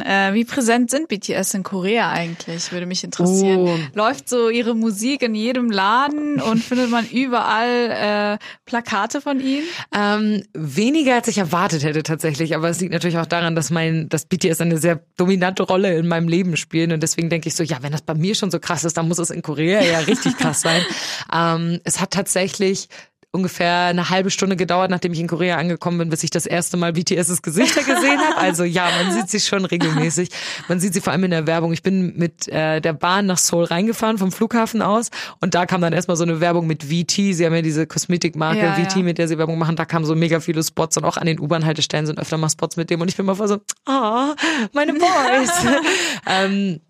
Äh, 0.00 0.34
wie 0.34 0.44
präsent 0.44 0.90
sind 0.90 1.06
BTS 1.06 1.54
in 1.54 1.62
Korea 1.62 2.10
eigentlich? 2.10 2.72
Würde 2.72 2.84
mich 2.84 3.04
interessieren. 3.04 3.60
Oh. 3.60 3.78
Läuft 3.94 4.28
so 4.28 4.48
ihre 4.48 4.74
Musik 4.74 5.22
in 5.22 5.36
jedem 5.36 5.70
Laden 5.70 6.40
und 6.40 6.58
findet 6.64 6.90
man 6.90 7.06
überall 7.08 8.38
äh, 8.40 8.44
Plakate 8.64 9.20
von 9.20 9.38
ihnen? 9.38 9.64
Ähm, 9.94 10.42
weniger 10.52 11.14
als 11.14 11.28
ich 11.28 11.38
erwartet 11.38 11.84
hätte 11.84 12.02
tatsächlich, 12.02 12.56
aber 12.56 12.68
es 12.70 12.80
liegt 12.80 12.92
natürlich 12.92 13.18
auch 13.18 13.26
daran, 13.26 13.54
dass 13.54 13.70
mein, 13.70 14.08
dass 14.08 14.26
BTS 14.26 14.60
eine 14.62 14.78
sehr 14.78 15.00
dominante 15.16 15.62
Rolle 15.62 15.96
in 15.96 16.08
meinem 16.08 16.26
Leben 16.26 16.56
spielen 16.56 16.90
und 16.90 17.00
deswegen 17.00 17.30
denke 17.30 17.48
ich 17.48 17.54
so, 17.54 17.62
ja, 17.62 17.78
wenn 17.82 17.92
das 17.92 18.02
bei 18.02 18.14
mir 18.14 18.34
schon 18.34 18.50
so 18.50 18.58
krass 18.58 18.82
ist, 18.82 18.96
dann 18.96 19.06
muss 19.06 19.18
es 19.18 19.30
in 19.30 19.42
Korea 19.42 19.80
ja 19.80 20.00
richtig 20.00 20.36
krass 20.36 20.60
sein. 20.60 20.82
Ähm, 21.32 21.80
es 21.84 22.00
hat 22.00 22.10
tatsächlich 22.10 22.88
ungefähr 23.34 23.86
eine 23.86 24.10
halbe 24.10 24.30
Stunde 24.30 24.54
gedauert, 24.54 24.90
nachdem 24.90 25.12
ich 25.12 25.18
in 25.18 25.26
Korea 25.26 25.56
angekommen 25.56 25.98
bin, 25.98 26.08
bis 26.08 26.22
ich 26.22 26.30
das 26.30 26.46
erste 26.46 26.76
Mal 26.76 26.92
BTSs 26.92 27.42
Gesichter 27.42 27.82
gesehen 27.82 28.20
habe. 28.20 28.36
Also 28.38 28.62
ja, 28.62 28.88
man 29.02 29.12
sieht 29.12 29.28
sie 29.28 29.40
schon 29.40 29.64
regelmäßig. 29.64 30.28
Man 30.68 30.78
sieht 30.78 30.94
sie 30.94 31.00
vor 31.00 31.12
allem 31.12 31.24
in 31.24 31.32
der 31.32 31.46
Werbung. 31.46 31.72
Ich 31.72 31.82
bin 31.82 32.16
mit 32.16 32.46
äh, 32.48 32.80
der 32.80 32.92
Bahn 32.92 33.26
nach 33.26 33.38
Seoul 33.38 33.64
reingefahren 33.64 34.18
vom 34.18 34.30
Flughafen 34.30 34.82
aus 34.82 35.10
und 35.40 35.54
da 35.54 35.66
kam 35.66 35.80
dann 35.80 35.92
erstmal 35.92 36.16
so 36.16 36.22
eine 36.22 36.40
Werbung 36.40 36.68
mit 36.68 36.84
VT. 36.84 37.34
Sie 37.34 37.44
haben 37.44 37.54
ja 37.54 37.62
diese 37.62 37.86
Kosmetikmarke 37.86 38.60
Ja, 38.60 38.74
VT, 38.74 38.96
ja. 38.96 39.02
mit 39.02 39.18
der 39.18 39.26
sie 39.26 39.36
Werbung 39.36 39.58
machen. 39.58 39.74
Da 39.74 39.84
kamen 39.84 40.04
so 40.04 40.14
mega 40.14 40.38
viele 40.38 40.62
Spots 40.62 40.96
und 40.96 41.04
auch 41.04 41.16
an 41.16 41.26
den 41.26 41.40
U-Bahn-Haltestellen 41.40 42.06
sind 42.06 42.20
öfter 42.20 42.36
mal 42.38 42.50
Spots 42.50 42.76
mit 42.76 42.90
dem 42.90 43.00
und 43.00 43.08
ich 43.08 43.16
bin 43.16 43.26
mal 43.26 43.34
voll 43.34 43.48
so, 43.48 43.58
ah, 43.86 44.34
meine 44.72 44.92
Boys. 44.92 45.50
ähm, 46.28 46.80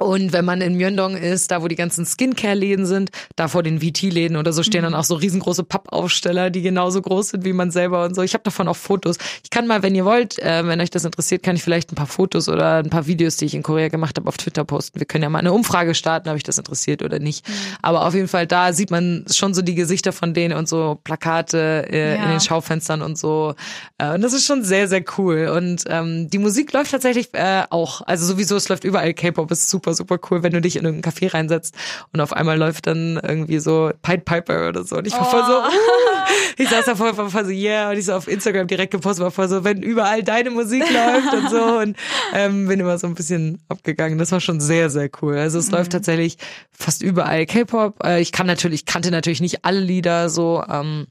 und 0.00 0.32
wenn 0.32 0.44
man 0.44 0.60
in 0.60 0.76
Myeongdong 0.76 1.16
ist, 1.16 1.50
da 1.50 1.62
wo 1.62 1.68
die 1.68 1.76
ganzen 1.76 2.06
Skincare-Läden 2.06 2.86
sind, 2.86 3.10
da 3.36 3.48
vor 3.48 3.62
den 3.62 3.80
VT-Läden 3.80 4.36
oder 4.36 4.52
so 4.52 4.62
stehen 4.62 4.82
dann 4.82 4.94
auch 4.94 5.04
so 5.04 5.14
riesengroße 5.14 5.62
Pappaufsteller, 5.64 6.50
die 6.50 6.62
genauso 6.62 7.02
groß 7.02 7.30
sind 7.30 7.44
wie 7.44 7.52
man 7.52 7.70
selber 7.70 8.04
und 8.04 8.14
so. 8.14 8.22
Ich 8.22 8.34
habe 8.34 8.42
davon 8.44 8.66
auch 8.68 8.76
Fotos. 8.76 9.16
Ich 9.44 9.50
kann 9.50 9.66
mal, 9.66 9.82
wenn 9.82 9.94
ihr 9.94 10.04
wollt, 10.04 10.38
äh, 10.38 10.66
wenn 10.66 10.80
euch 10.80 10.90
das 10.90 11.04
interessiert, 11.04 11.42
kann 11.42 11.56
ich 11.56 11.62
vielleicht 11.62 11.92
ein 11.92 11.96
paar 11.96 12.06
Fotos 12.06 12.48
oder 12.48 12.76
ein 12.76 12.90
paar 12.90 13.06
Videos, 13.06 13.36
die 13.36 13.44
ich 13.44 13.54
in 13.54 13.62
Korea 13.62 13.88
gemacht 13.88 14.16
habe, 14.16 14.28
auf 14.28 14.36
Twitter 14.36 14.64
posten. 14.64 14.98
Wir 15.00 15.06
können 15.06 15.22
ja 15.22 15.28
mal 15.30 15.38
eine 15.40 15.52
Umfrage 15.52 15.94
starten, 15.94 16.28
ob 16.28 16.36
ich 16.36 16.42
das 16.42 16.58
interessiert 16.58 17.02
oder 17.02 17.18
nicht. 17.18 17.44
Aber 17.82 18.06
auf 18.06 18.14
jeden 18.14 18.28
Fall, 18.28 18.46
da 18.46 18.72
sieht 18.72 18.90
man 18.90 19.24
schon 19.30 19.52
so 19.54 19.62
die 19.62 19.74
Gesichter 19.74 20.12
von 20.12 20.32
denen 20.34 20.56
und 20.56 20.68
so 20.68 20.98
Plakate 21.04 21.86
äh, 21.90 22.16
Ja. 22.16 22.24
in 22.24 22.30
den 22.30 22.40
Schaufenstern 22.40 23.02
und 23.02 23.18
so. 23.18 23.54
Äh, 23.98 24.14
und 24.14 24.22
das 24.22 24.32
ist 24.32 24.46
schon 24.46 24.64
sehr, 24.64 24.88
sehr 24.88 25.04
cool. 25.18 25.52
Und 25.54 25.84
ähm, 25.88 26.30
die 26.30 26.38
Musik 26.38 26.72
läuft 26.72 26.90
tatsächlich 26.90 27.28
äh, 27.34 27.64
auch. 27.70 28.00
Also 28.02 28.24
sowieso, 28.26 28.56
es 28.56 28.68
läuft 28.68 28.84
überall 28.84 29.12
K-Pop, 29.14 29.50
ist 29.50 29.68
super, 29.68 29.89
super 29.92 30.18
cool, 30.30 30.42
wenn 30.42 30.52
du 30.52 30.60
dich 30.60 30.76
in 30.76 30.84
irgendein 30.84 31.12
Café 31.12 31.32
reinsetzt 31.32 31.74
und 32.12 32.20
auf 32.20 32.32
einmal 32.32 32.58
läuft 32.58 32.86
dann 32.86 33.20
irgendwie 33.22 33.58
so 33.58 33.90
Pied 34.02 34.24
Piper 34.24 34.68
oder 34.68 34.84
so. 34.84 34.96
Und 34.98 35.06
ich 35.06 35.12
war 35.12 35.24
voll 35.24 35.44
so, 35.46 35.58
uh, 35.58 36.62
ich 36.62 36.68
saß 36.68 36.84
da 36.84 36.94
voll, 36.94 37.14
voll, 37.14 37.30
voll 37.30 37.44
so, 37.44 37.50
yeah, 37.50 37.90
und 37.90 37.98
ich 37.98 38.04
so 38.04 38.14
auf 38.14 38.28
Instagram 38.28 38.66
direkt 38.66 38.92
gepostet, 38.92 39.24
war 39.24 39.30
voll 39.30 39.48
so, 39.48 39.64
wenn 39.64 39.82
überall 39.82 40.22
deine 40.22 40.50
Musik 40.50 40.84
läuft 40.90 41.32
und 41.34 41.50
so. 41.50 41.78
Und 41.78 41.96
ähm, 42.34 42.68
bin 42.68 42.80
immer 42.80 42.98
so 42.98 43.06
ein 43.06 43.14
bisschen 43.14 43.60
abgegangen. 43.68 44.18
Das 44.18 44.32
war 44.32 44.40
schon 44.40 44.60
sehr, 44.60 44.90
sehr 44.90 45.10
cool. 45.22 45.36
Also 45.36 45.58
es 45.58 45.70
läuft 45.70 45.92
tatsächlich 45.92 46.36
fast 46.72 47.02
überall 47.02 47.46
K-Pop. 47.46 48.04
Äh, 48.04 48.20
ich 48.20 48.32
kann 48.32 48.46
natürlich, 48.46 48.86
kannte 48.86 49.10
natürlich 49.10 49.40
nicht 49.40 49.64
alle 49.64 49.80
Lieder 49.80 50.28
so, 50.28 50.62
ähm, 50.68 51.06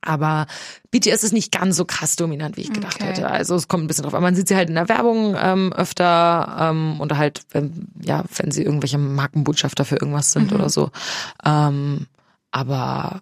aber 0.00 0.46
BTS 0.90 1.24
ist 1.24 1.32
nicht 1.32 1.52
ganz 1.52 1.76
so 1.76 1.84
krass 1.84 2.16
dominant, 2.16 2.56
wie 2.56 2.62
ich 2.62 2.72
gedacht 2.72 2.96
Okay. 2.96 3.06
hätte. 3.06 3.28
Also 3.28 3.54
es 3.56 3.68
kommt 3.68 3.84
ein 3.84 3.86
bisschen 3.88 4.04
drauf 4.04 4.14
an. 4.14 4.22
Man 4.22 4.34
sieht 4.34 4.48
sie 4.48 4.56
halt 4.56 4.68
in 4.68 4.74
der 4.76 4.88
Werbung 4.88 5.36
ähm, 5.40 5.72
öfter 5.72 6.56
ähm, 6.60 7.00
oder 7.00 7.18
halt, 7.18 7.42
wenn, 7.50 7.88
ja, 8.02 8.24
wenn 8.36 8.50
sie 8.50 8.62
irgendwelche 8.62 8.98
Markenbotschafter 8.98 9.84
für 9.84 9.96
irgendwas 9.96 10.32
sind 10.32 10.52
oder 10.52 10.68
so. 10.70 10.90
Ähm, 11.44 12.06
aber 12.50 13.20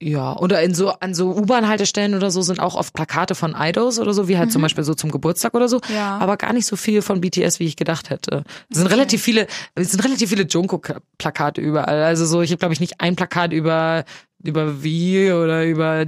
ja, 0.00 0.36
oder 0.36 0.60
in 0.62 0.74
so 0.74 0.90
an 0.90 1.14
so 1.14 1.30
U-Bahn-Haltestellen 1.34 2.14
oder 2.14 2.30
so 2.30 2.42
sind 2.42 2.60
auch 2.60 2.74
oft 2.74 2.92
Plakate 2.92 3.34
von 3.34 3.54
Idols 3.58 3.98
oder 3.98 4.12
so, 4.12 4.28
wie 4.28 4.36
halt 4.36 4.52
zum 4.52 4.60
Beispiel 4.60 4.84
so 4.84 4.92
zum 4.94 5.10
Geburtstag 5.10 5.54
oder 5.54 5.68
so. 5.68 5.80
Ja. 5.88 6.18
Aber 6.18 6.36
gar 6.36 6.52
nicht 6.52 6.66
so 6.66 6.76
viel 6.76 7.00
von 7.00 7.20
BTS, 7.22 7.58
wie 7.58 7.64
ich 7.66 7.76
gedacht 7.76 8.10
hätte. 8.10 8.44
Es 8.70 8.78
sind 8.78 8.88
relativ 8.88 9.22
viele, 9.22 9.46
es 9.76 9.92
sind 9.92 10.04
relativ 10.04 10.28
viele 10.28 10.44
Jungkook-Plakate 10.44 11.60
überall. 11.60 12.02
Also 12.02 12.26
so, 12.26 12.42
ich 12.42 12.50
habe 12.50 12.58
glaube 12.58 12.74
ich 12.74 12.80
nicht 12.80 13.00
ein 13.00 13.16
Plakat 13.16 13.52
über 13.52 14.04
über 14.44 14.68
V 14.68 15.42
oder 15.42 15.64
über 15.66 16.06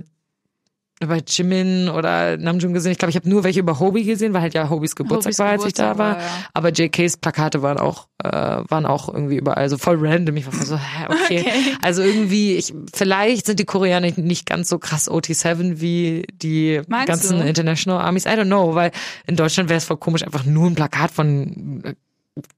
über 1.03 1.18
Jimin 1.27 1.90
oder 1.90 2.38
Namjoon 2.38 2.72
gesehen. 2.72 2.92
Ich 2.92 2.99
glaube, 2.99 3.11
ich 3.11 3.16
habe 3.16 3.29
nur 3.29 3.44
welche 3.44 3.61
über 3.61 3.79
Hobie 3.79 4.05
gesehen, 4.05 4.33
weil 4.33 4.40
halt 4.40 4.55
ja 4.55 4.70
Hobies 4.70 4.96
Geburtstag 4.96 5.33
Hobies 5.33 5.38
war, 5.38 5.49
als 5.49 5.66
ich 5.66 5.75
da 5.75 5.92
Geburtstag 5.92 5.99
war. 5.99 6.16
war, 6.16 6.22
ja. 6.22 6.46
Aber 6.55 6.70
JKs 6.70 7.18
Plakate 7.18 7.61
waren 7.61 7.77
auch 7.77 8.09
äh, 8.25 8.31
waren 8.31 8.87
auch 8.87 9.12
irgendwie 9.12 9.37
überall, 9.37 9.59
also 9.59 9.77
voll 9.77 9.99
random. 10.01 10.37
Ich 10.38 10.46
war 10.46 10.55
so, 10.55 10.77
hä, 10.77 11.07
okay. 11.09 11.44
Okay. 11.46 11.77
Also 11.83 12.03
irgendwie, 12.03 12.55
ich, 12.55 12.72
vielleicht 12.94 13.46
sind 13.46 13.61
die 13.61 13.64
Koreaner 13.64 14.11
nicht 14.16 14.46
ganz 14.46 14.68
so 14.68 14.79
krass 14.79 15.11
OT7 15.11 15.81
wie 15.81 16.25
die 16.33 16.81
Meinst 16.88 17.09
ganzen 17.09 17.40
du? 17.40 17.44
International 17.44 18.01
Armies. 18.01 18.25
I 18.25 18.31
don't 18.31 18.46
know, 18.46 18.75
weil 18.75 18.90
in 19.27 19.37
Deutschland 19.37 19.68
wäre 19.68 19.79
es 19.79 19.85
voll 19.85 19.99
komisch, 19.99 20.22
einfach 20.22 20.44
nur 20.44 20.66
ein 20.66 20.75
Plakat 20.75 21.11
von 21.11 21.83
äh, 21.85 21.94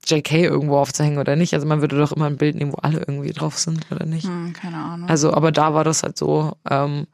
JK 0.05 0.43
irgendwo 0.43 0.77
aufzuhängen 0.77 1.19
oder 1.19 1.35
nicht. 1.35 1.53
Also 1.53 1.65
man 1.67 1.81
würde 1.81 1.97
doch 1.97 2.11
immer 2.11 2.25
ein 2.25 2.37
Bild 2.37 2.55
nehmen, 2.55 2.73
wo 2.73 2.77
alle 2.77 2.99
irgendwie 2.99 3.31
drauf 3.31 3.57
sind 3.57 3.85
oder 3.91 4.05
nicht. 4.05 4.27
Hm, 4.27 4.53
keine 4.53 4.77
Ahnung. 4.77 5.09
Also, 5.09 5.33
aber 5.33 5.51
da 5.51 5.73
war 5.73 5.83
das 5.83 6.03
halt 6.03 6.17
so. 6.17 6.53
Ähm, 6.69 7.07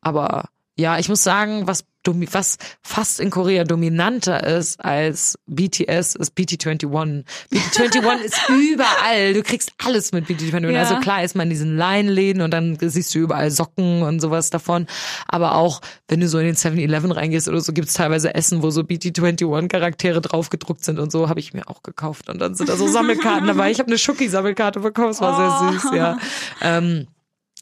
aber 0.00 0.48
ja, 0.80 0.98
ich 0.98 1.08
muss 1.08 1.22
sagen, 1.22 1.66
was, 1.66 1.84
was 2.04 2.56
fast 2.82 3.20
in 3.20 3.30
Korea 3.30 3.64
dominanter 3.64 4.42
ist 4.46 4.82
als 4.82 5.38
BTS, 5.46 6.16
ist 6.16 6.36
BT21. 6.36 7.24
BT21 7.52 8.20
ist 8.24 8.48
überall. 8.48 9.34
Du 9.34 9.42
kriegst 9.42 9.72
alles 9.84 10.12
mit 10.12 10.26
BT21. 10.26 10.70
Ja. 10.70 10.80
Also 10.80 10.96
klar 10.96 11.22
ist 11.22 11.36
man 11.36 11.44
in 11.44 11.50
diesen 11.50 11.76
Leinläden 11.76 12.40
und 12.40 12.50
dann 12.52 12.78
siehst 12.80 13.14
du 13.14 13.18
überall 13.18 13.50
Socken 13.50 14.02
und 14.02 14.20
sowas 14.20 14.48
davon. 14.48 14.86
Aber 15.28 15.54
auch, 15.54 15.82
wenn 16.08 16.20
du 16.20 16.28
so 16.28 16.38
in 16.38 16.46
den 16.46 16.56
7-Eleven 16.56 17.12
reingehst 17.12 17.48
oder 17.48 17.60
so, 17.60 17.74
gibt's 17.74 17.92
teilweise 17.92 18.34
Essen, 18.34 18.62
wo 18.62 18.70
so 18.70 18.80
BT21-Charaktere 18.80 20.22
draufgedruckt 20.22 20.82
sind 20.82 20.98
und 20.98 21.12
so, 21.12 21.28
habe 21.28 21.40
ich 21.40 21.52
mir 21.52 21.68
auch 21.68 21.82
gekauft. 21.82 22.30
Und 22.30 22.40
dann 22.40 22.54
sind 22.54 22.70
da 22.70 22.76
so 22.76 22.88
Sammelkarten 22.88 23.46
dabei. 23.46 23.70
Ich 23.70 23.78
habe 23.78 23.88
eine 23.88 23.98
Schucki-Sammelkarte 23.98 24.80
bekommen, 24.80 25.10
es 25.10 25.20
war 25.20 25.68
sehr 25.70 25.72
süß, 25.72 25.90
ja. 25.94 26.18
Ähm, 26.62 27.06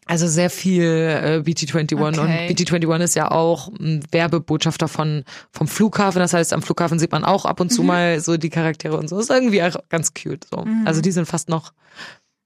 also 0.08 0.26
sehr 0.26 0.50
viel 0.50 0.82
äh, 0.82 1.42
BT21 1.48 2.18
Okay. 2.18 2.48
und 2.48 2.58
BT21 2.58 3.00
ist 3.04 3.14
ja 3.14 3.30
auch 3.30 3.68
ein 3.78 4.02
Werbebotschafter 4.10 4.88
von 4.88 5.24
vom 5.52 5.68
Flughafen. 5.68 6.18
Das 6.18 6.32
heißt, 6.32 6.52
am 6.52 6.62
Flughafen 6.62 6.98
sieht 6.98 7.12
man 7.12 7.24
auch 7.24 7.44
ab 7.44 7.58
Mhm. 7.60 7.62
und 7.64 7.70
zu 7.70 7.82
mal 7.82 8.18
so 8.20 8.36
die 8.36 8.50
Charaktere 8.50 8.96
und 8.96 9.08
so. 9.08 9.18
Ist 9.20 9.30
irgendwie 9.30 9.62
auch 9.62 9.76
ganz 9.88 10.12
cute. 10.14 10.46
So. 10.50 10.64
Also 10.84 11.00
die 11.00 11.12
sind 11.12 11.26
fast 11.26 11.48
noch 11.48 11.72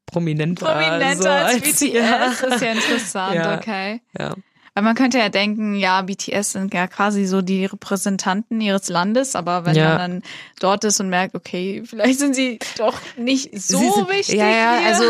prominenter, 0.06 0.66
Prominenter 0.66 1.22
so 1.22 1.28
als 1.28 1.54
als 1.54 1.62
BTS. 1.62 1.80
Ja. 1.94 2.18
Das 2.40 2.42
ist 2.54 2.60
ja 2.62 2.72
interessant, 2.72 3.34
Ja. 3.36 3.54
okay. 3.56 4.00
ja. 4.18 4.34
Weil 4.74 4.84
man 4.84 4.94
könnte 4.94 5.18
ja 5.18 5.28
denken, 5.28 5.74
ja, 5.74 6.00
BTS 6.00 6.52
sind 6.52 6.72
ja 6.72 6.86
quasi 6.86 7.26
so 7.26 7.42
die 7.42 7.66
Repräsentanten 7.66 8.58
ihres 8.62 8.88
Landes, 8.88 9.36
aber 9.36 9.66
wenn 9.66 9.74
Ja. 9.76 9.90
man 9.90 9.98
dann 9.98 10.22
dort 10.60 10.84
ist 10.84 10.98
und 10.98 11.10
merkt, 11.10 11.34
okay, 11.34 11.82
vielleicht 11.84 12.18
sind 12.18 12.34
sie 12.34 12.58
doch 12.78 12.94
nicht 13.18 13.50
so 13.60 13.76
sind, 13.78 14.08
wichtig. 14.08 14.36
Ja, 14.36 14.48
ja, 14.48 14.78
hier. 14.78 14.88
also 14.88 15.04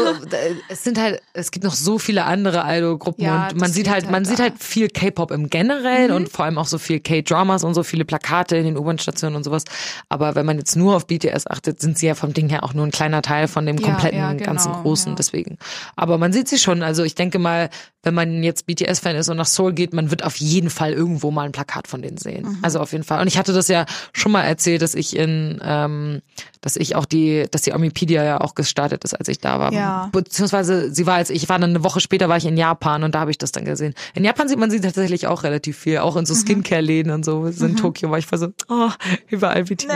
es 0.68 0.83
sind 0.83 0.98
halt, 0.98 1.22
es 1.33 1.53
gibt 1.53 1.64
noch 1.64 1.75
so 1.75 1.98
viele 2.01 2.25
andere 2.25 2.64
Idol-Gruppen 2.66 3.25
Ja, 3.25 3.48
und 3.51 3.57
man 3.61 3.70
sieht 3.70 3.85
liegt 3.87 3.94
halt, 3.94 4.05
man 4.07 4.14
halt 4.14 4.27
sieht 4.27 4.38
da. 4.40 4.42
halt 4.44 4.55
viel 4.61 4.88
K-Pop 4.88 5.31
im 5.31 5.48
Generell 5.48 6.09
Mhm. 6.09 6.14
und 6.16 6.29
vor 6.29 6.44
allem 6.44 6.59
auch 6.59 6.66
so 6.66 6.79
viel 6.79 6.98
K-Dramas 6.98 7.62
und 7.62 7.75
so 7.75 7.85
viele 7.85 8.05
Plakate 8.05 8.57
in 8.57 8.64
den 8.64 8.77
U-Bahn-Stationen 8.77 9.37
und 9.37 9.44
sowas. 9.44 9.62
Aber 10.09 10.35
wenn 10.35 10.44
man 10.44 10.59
jetzt 10.59 10.75
nur 10.75 10.96
auf 10.96 11.07
BTS 11.07 11.46
achtet, 11.46 11.81
sind 11.81 11.98
sie 11.98 12.09
ja 12.09 12.16
vom 12.16 12.33
Ding 12.35 12.48
her 12.48 12.64
auch 12.64 12.75
nur 12.75 12.85
ein 12.85 12.90
kleiner 12.90 13.22
Teil 13.22 13.46
von 13.46 13.64
dem 13.64 13.81
kompletten 13.81 14.18
ja, 14.18 14.33
genau, 14.33 14.44
ganzen 14.44 14.72
Großen. 14.72 15.14
Deswegen. 15.14 15.57
Aber 15.94 16.18
man 16.18 16.33
sieht 16.33 16.48
sie 16.48 16.59
schon. 16.59 16.83
Also 16.83 17.05
ich 17.05 17.14
denke 17.14 17.38
mal, 17.38 17.70
wenn 18.03 18.15
man 18.15 18.43
jetzt 18.43 18.67
BTS-Fan 18.67 19.17
ist 19.17 19.29
und 19.29 19.37
nach 19.37 19.47
Seoul 19.47 19.73
geht, 19.73 19.93
man 19.93 20.11
wird 20.11 20.25
auf 20.25 20.37
jeden 20.37 20.71
Fall 20.71 20.93
irgendwo 20.93 21.31
mal 21.31 21.45
ein 21.45 21.53
Plakat 21.53 21.87
von 21.87 22.03
denen 22.03 22.17
sehen. 22.17 22.45
Mhm. 22.45 22.59
Also 22.62 22.81
auf 22.81 22.93
jeden 22.93 23.05
Fall. 23.05 23.21
Und 23.21 23.29
ich 23.29 23.38
hatte 23.38 23.53
das 23.53 23.69
ja 23.69 23.87
schon 24.12 24.33
mal 24.33 24.43
erzählt, 24.43 24.83
dass 24.83 24.95
ich 24.95 25.17
in, 25.17 25.61
ähm, 25.62 26.21
dass 26.61 26.77
ich 26.77 26.97
auch 26.97 27.05
die, 27.05 27.47
dass 27.51 27.62
die 27.62 27.73
Omipedia 27.73 28.25
ja 28.25 28.41
auch 28.41 28.55
gestartet 28.55 29.05
ist, 29.05 29.15
als 29.15 29.29
ich 29.29 29.38
da 29.38 29.61
war. 29.61 29.73
Ja. 29.73 30.09
Beziehungsweise 30.12 30.93
sie 30.93 31.07
war 31.07 31.15
als 31.15 31.31
ich 31.31 31.49
war 31.49 31.59
dann 31.59 31.71
eine 31.71 31.85
Woche 31.85 32.01
später 32.01 32.29
war 32.29 32.37
ich 32.37 32.47
in 32.47 32.57
Japan 32.57 33.05
und 33.05 33.15
da 33.15 33.21
habe 33.21 33.31
ich 33.31 33.38
das 33.38 33.53
dann 33.53 33.65
gesehen. 33.65 33.95
In 34.15 34.25
Japan 34.25 34.49
sieht 34.49 34.59
man 34.59 34.71
sie 34.71 34.81
tatsächlich 34.81 35.29
auch 35.29 35.45
relativ 35.45 35.79
viel, 35.79 35.99
auch 35.99 36.17
in 36.17 36.27
so 36.27 36.35
mhm. 36.35 36.38
Skincare-Läden 36.38 37.12
und 37.12 37.25
so. 37.25 37.47
In 37.47 37.73
mhm. 37.73 37.77
Tokio 37.77 38.11
war 38.11 38.19
ich 38.19 38.27
voll 38.27 38.38
so, 38.38 38.49
oh, 38.69 38.91
überall 39.29 39.65
BTS. 39.65 39.87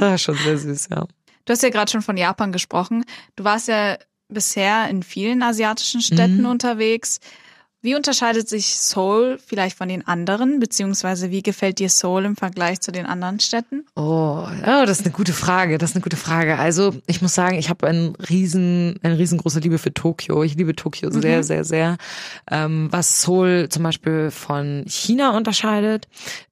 das 0.00 0.14
ist 0.14 0.22
schon 0.22 0.36
sehr 0.36 0.58
süß, 0.58 0.88
ja. 0.90 1.06
Du 1.46 1.52
hast 1.52 1.62
ja 1.62 1.70
gerade 1.70 1.90
schon 1.90 2.02
von 2.02 2.16
Japan 2.16 2.52
gesprochen. 2.52 3.04
Du 3.34 3.44
warst 3.44 3.66
ja 3.66 3.96
bisher 4.30 4.88
in 4.88 5.02
vielen 5.02 5.42
asiatischen 5.42 6.00
Städten 6.00 6.40
mhm. 6.40 6.46
unterwegs. 6.46 7.20
Wie 7.82 7.94
unterscheidet 7.94 8.46
sich 8.46 8.78
Seoul 8.78 9.38
vielleicht 9.44 9.78
von 9.78 9.88
den 9.88 10.06
anderen, 10.06 10.60
beziehungsweise 10.60 11.30
wie 11.30 11.42
gefällt 11.42 11.78
dir 11.78 11.88
Seoul 11.88 12.26
im 12.26 12.36
Vergleich 12.36 12.80
zu 12.80 12.92
den 12.92 13.06
anderen 13.06 13.40
Städten? 13.40 13.86
Oh, 13.96 14.44
oh 14.46 14.46
das 14.62 15.00
ist 15.00 15.06
eine 15.06 15.14
gute 15.14 15.32
Frage. 15.32 15.78
Das 15.78 15.90
ist 15.90 15.96
eine 15.96 16.02
gute 16.02 16.18
Frage. 16.18 16.58
Also 16.58 16.94
ich 17.06 17.22
muss 17.22 17.34
sagen, 17.34 17.56
ich 17.56 17.70
habe 17.70 17.86
ein 17.86 18.14
riesen, 18.28 19.00
eine 19.02 19.18
riesengroße 19.18 19.60
Liebe 19.60 19.78
für 19.78 19.94
Tokio. 19.94 20.42
Ich 20.42 20.56
liebe 20.56 20.76
Tokio 20.76 21.08
mhm. 21.08 21.22
sehr, 21.22 21.42
sehr, 21.42 21.64
sehr. 21.64 21.96
Ähm, 22.50 22.88
was 22.90 23.22
Seoul 23.22 23.70
zum 23.70 23.82
Beispiel 23.82 24.30
von 24.30 24.84
China 24.86 25.34
unterscheidet, 25.34 26.06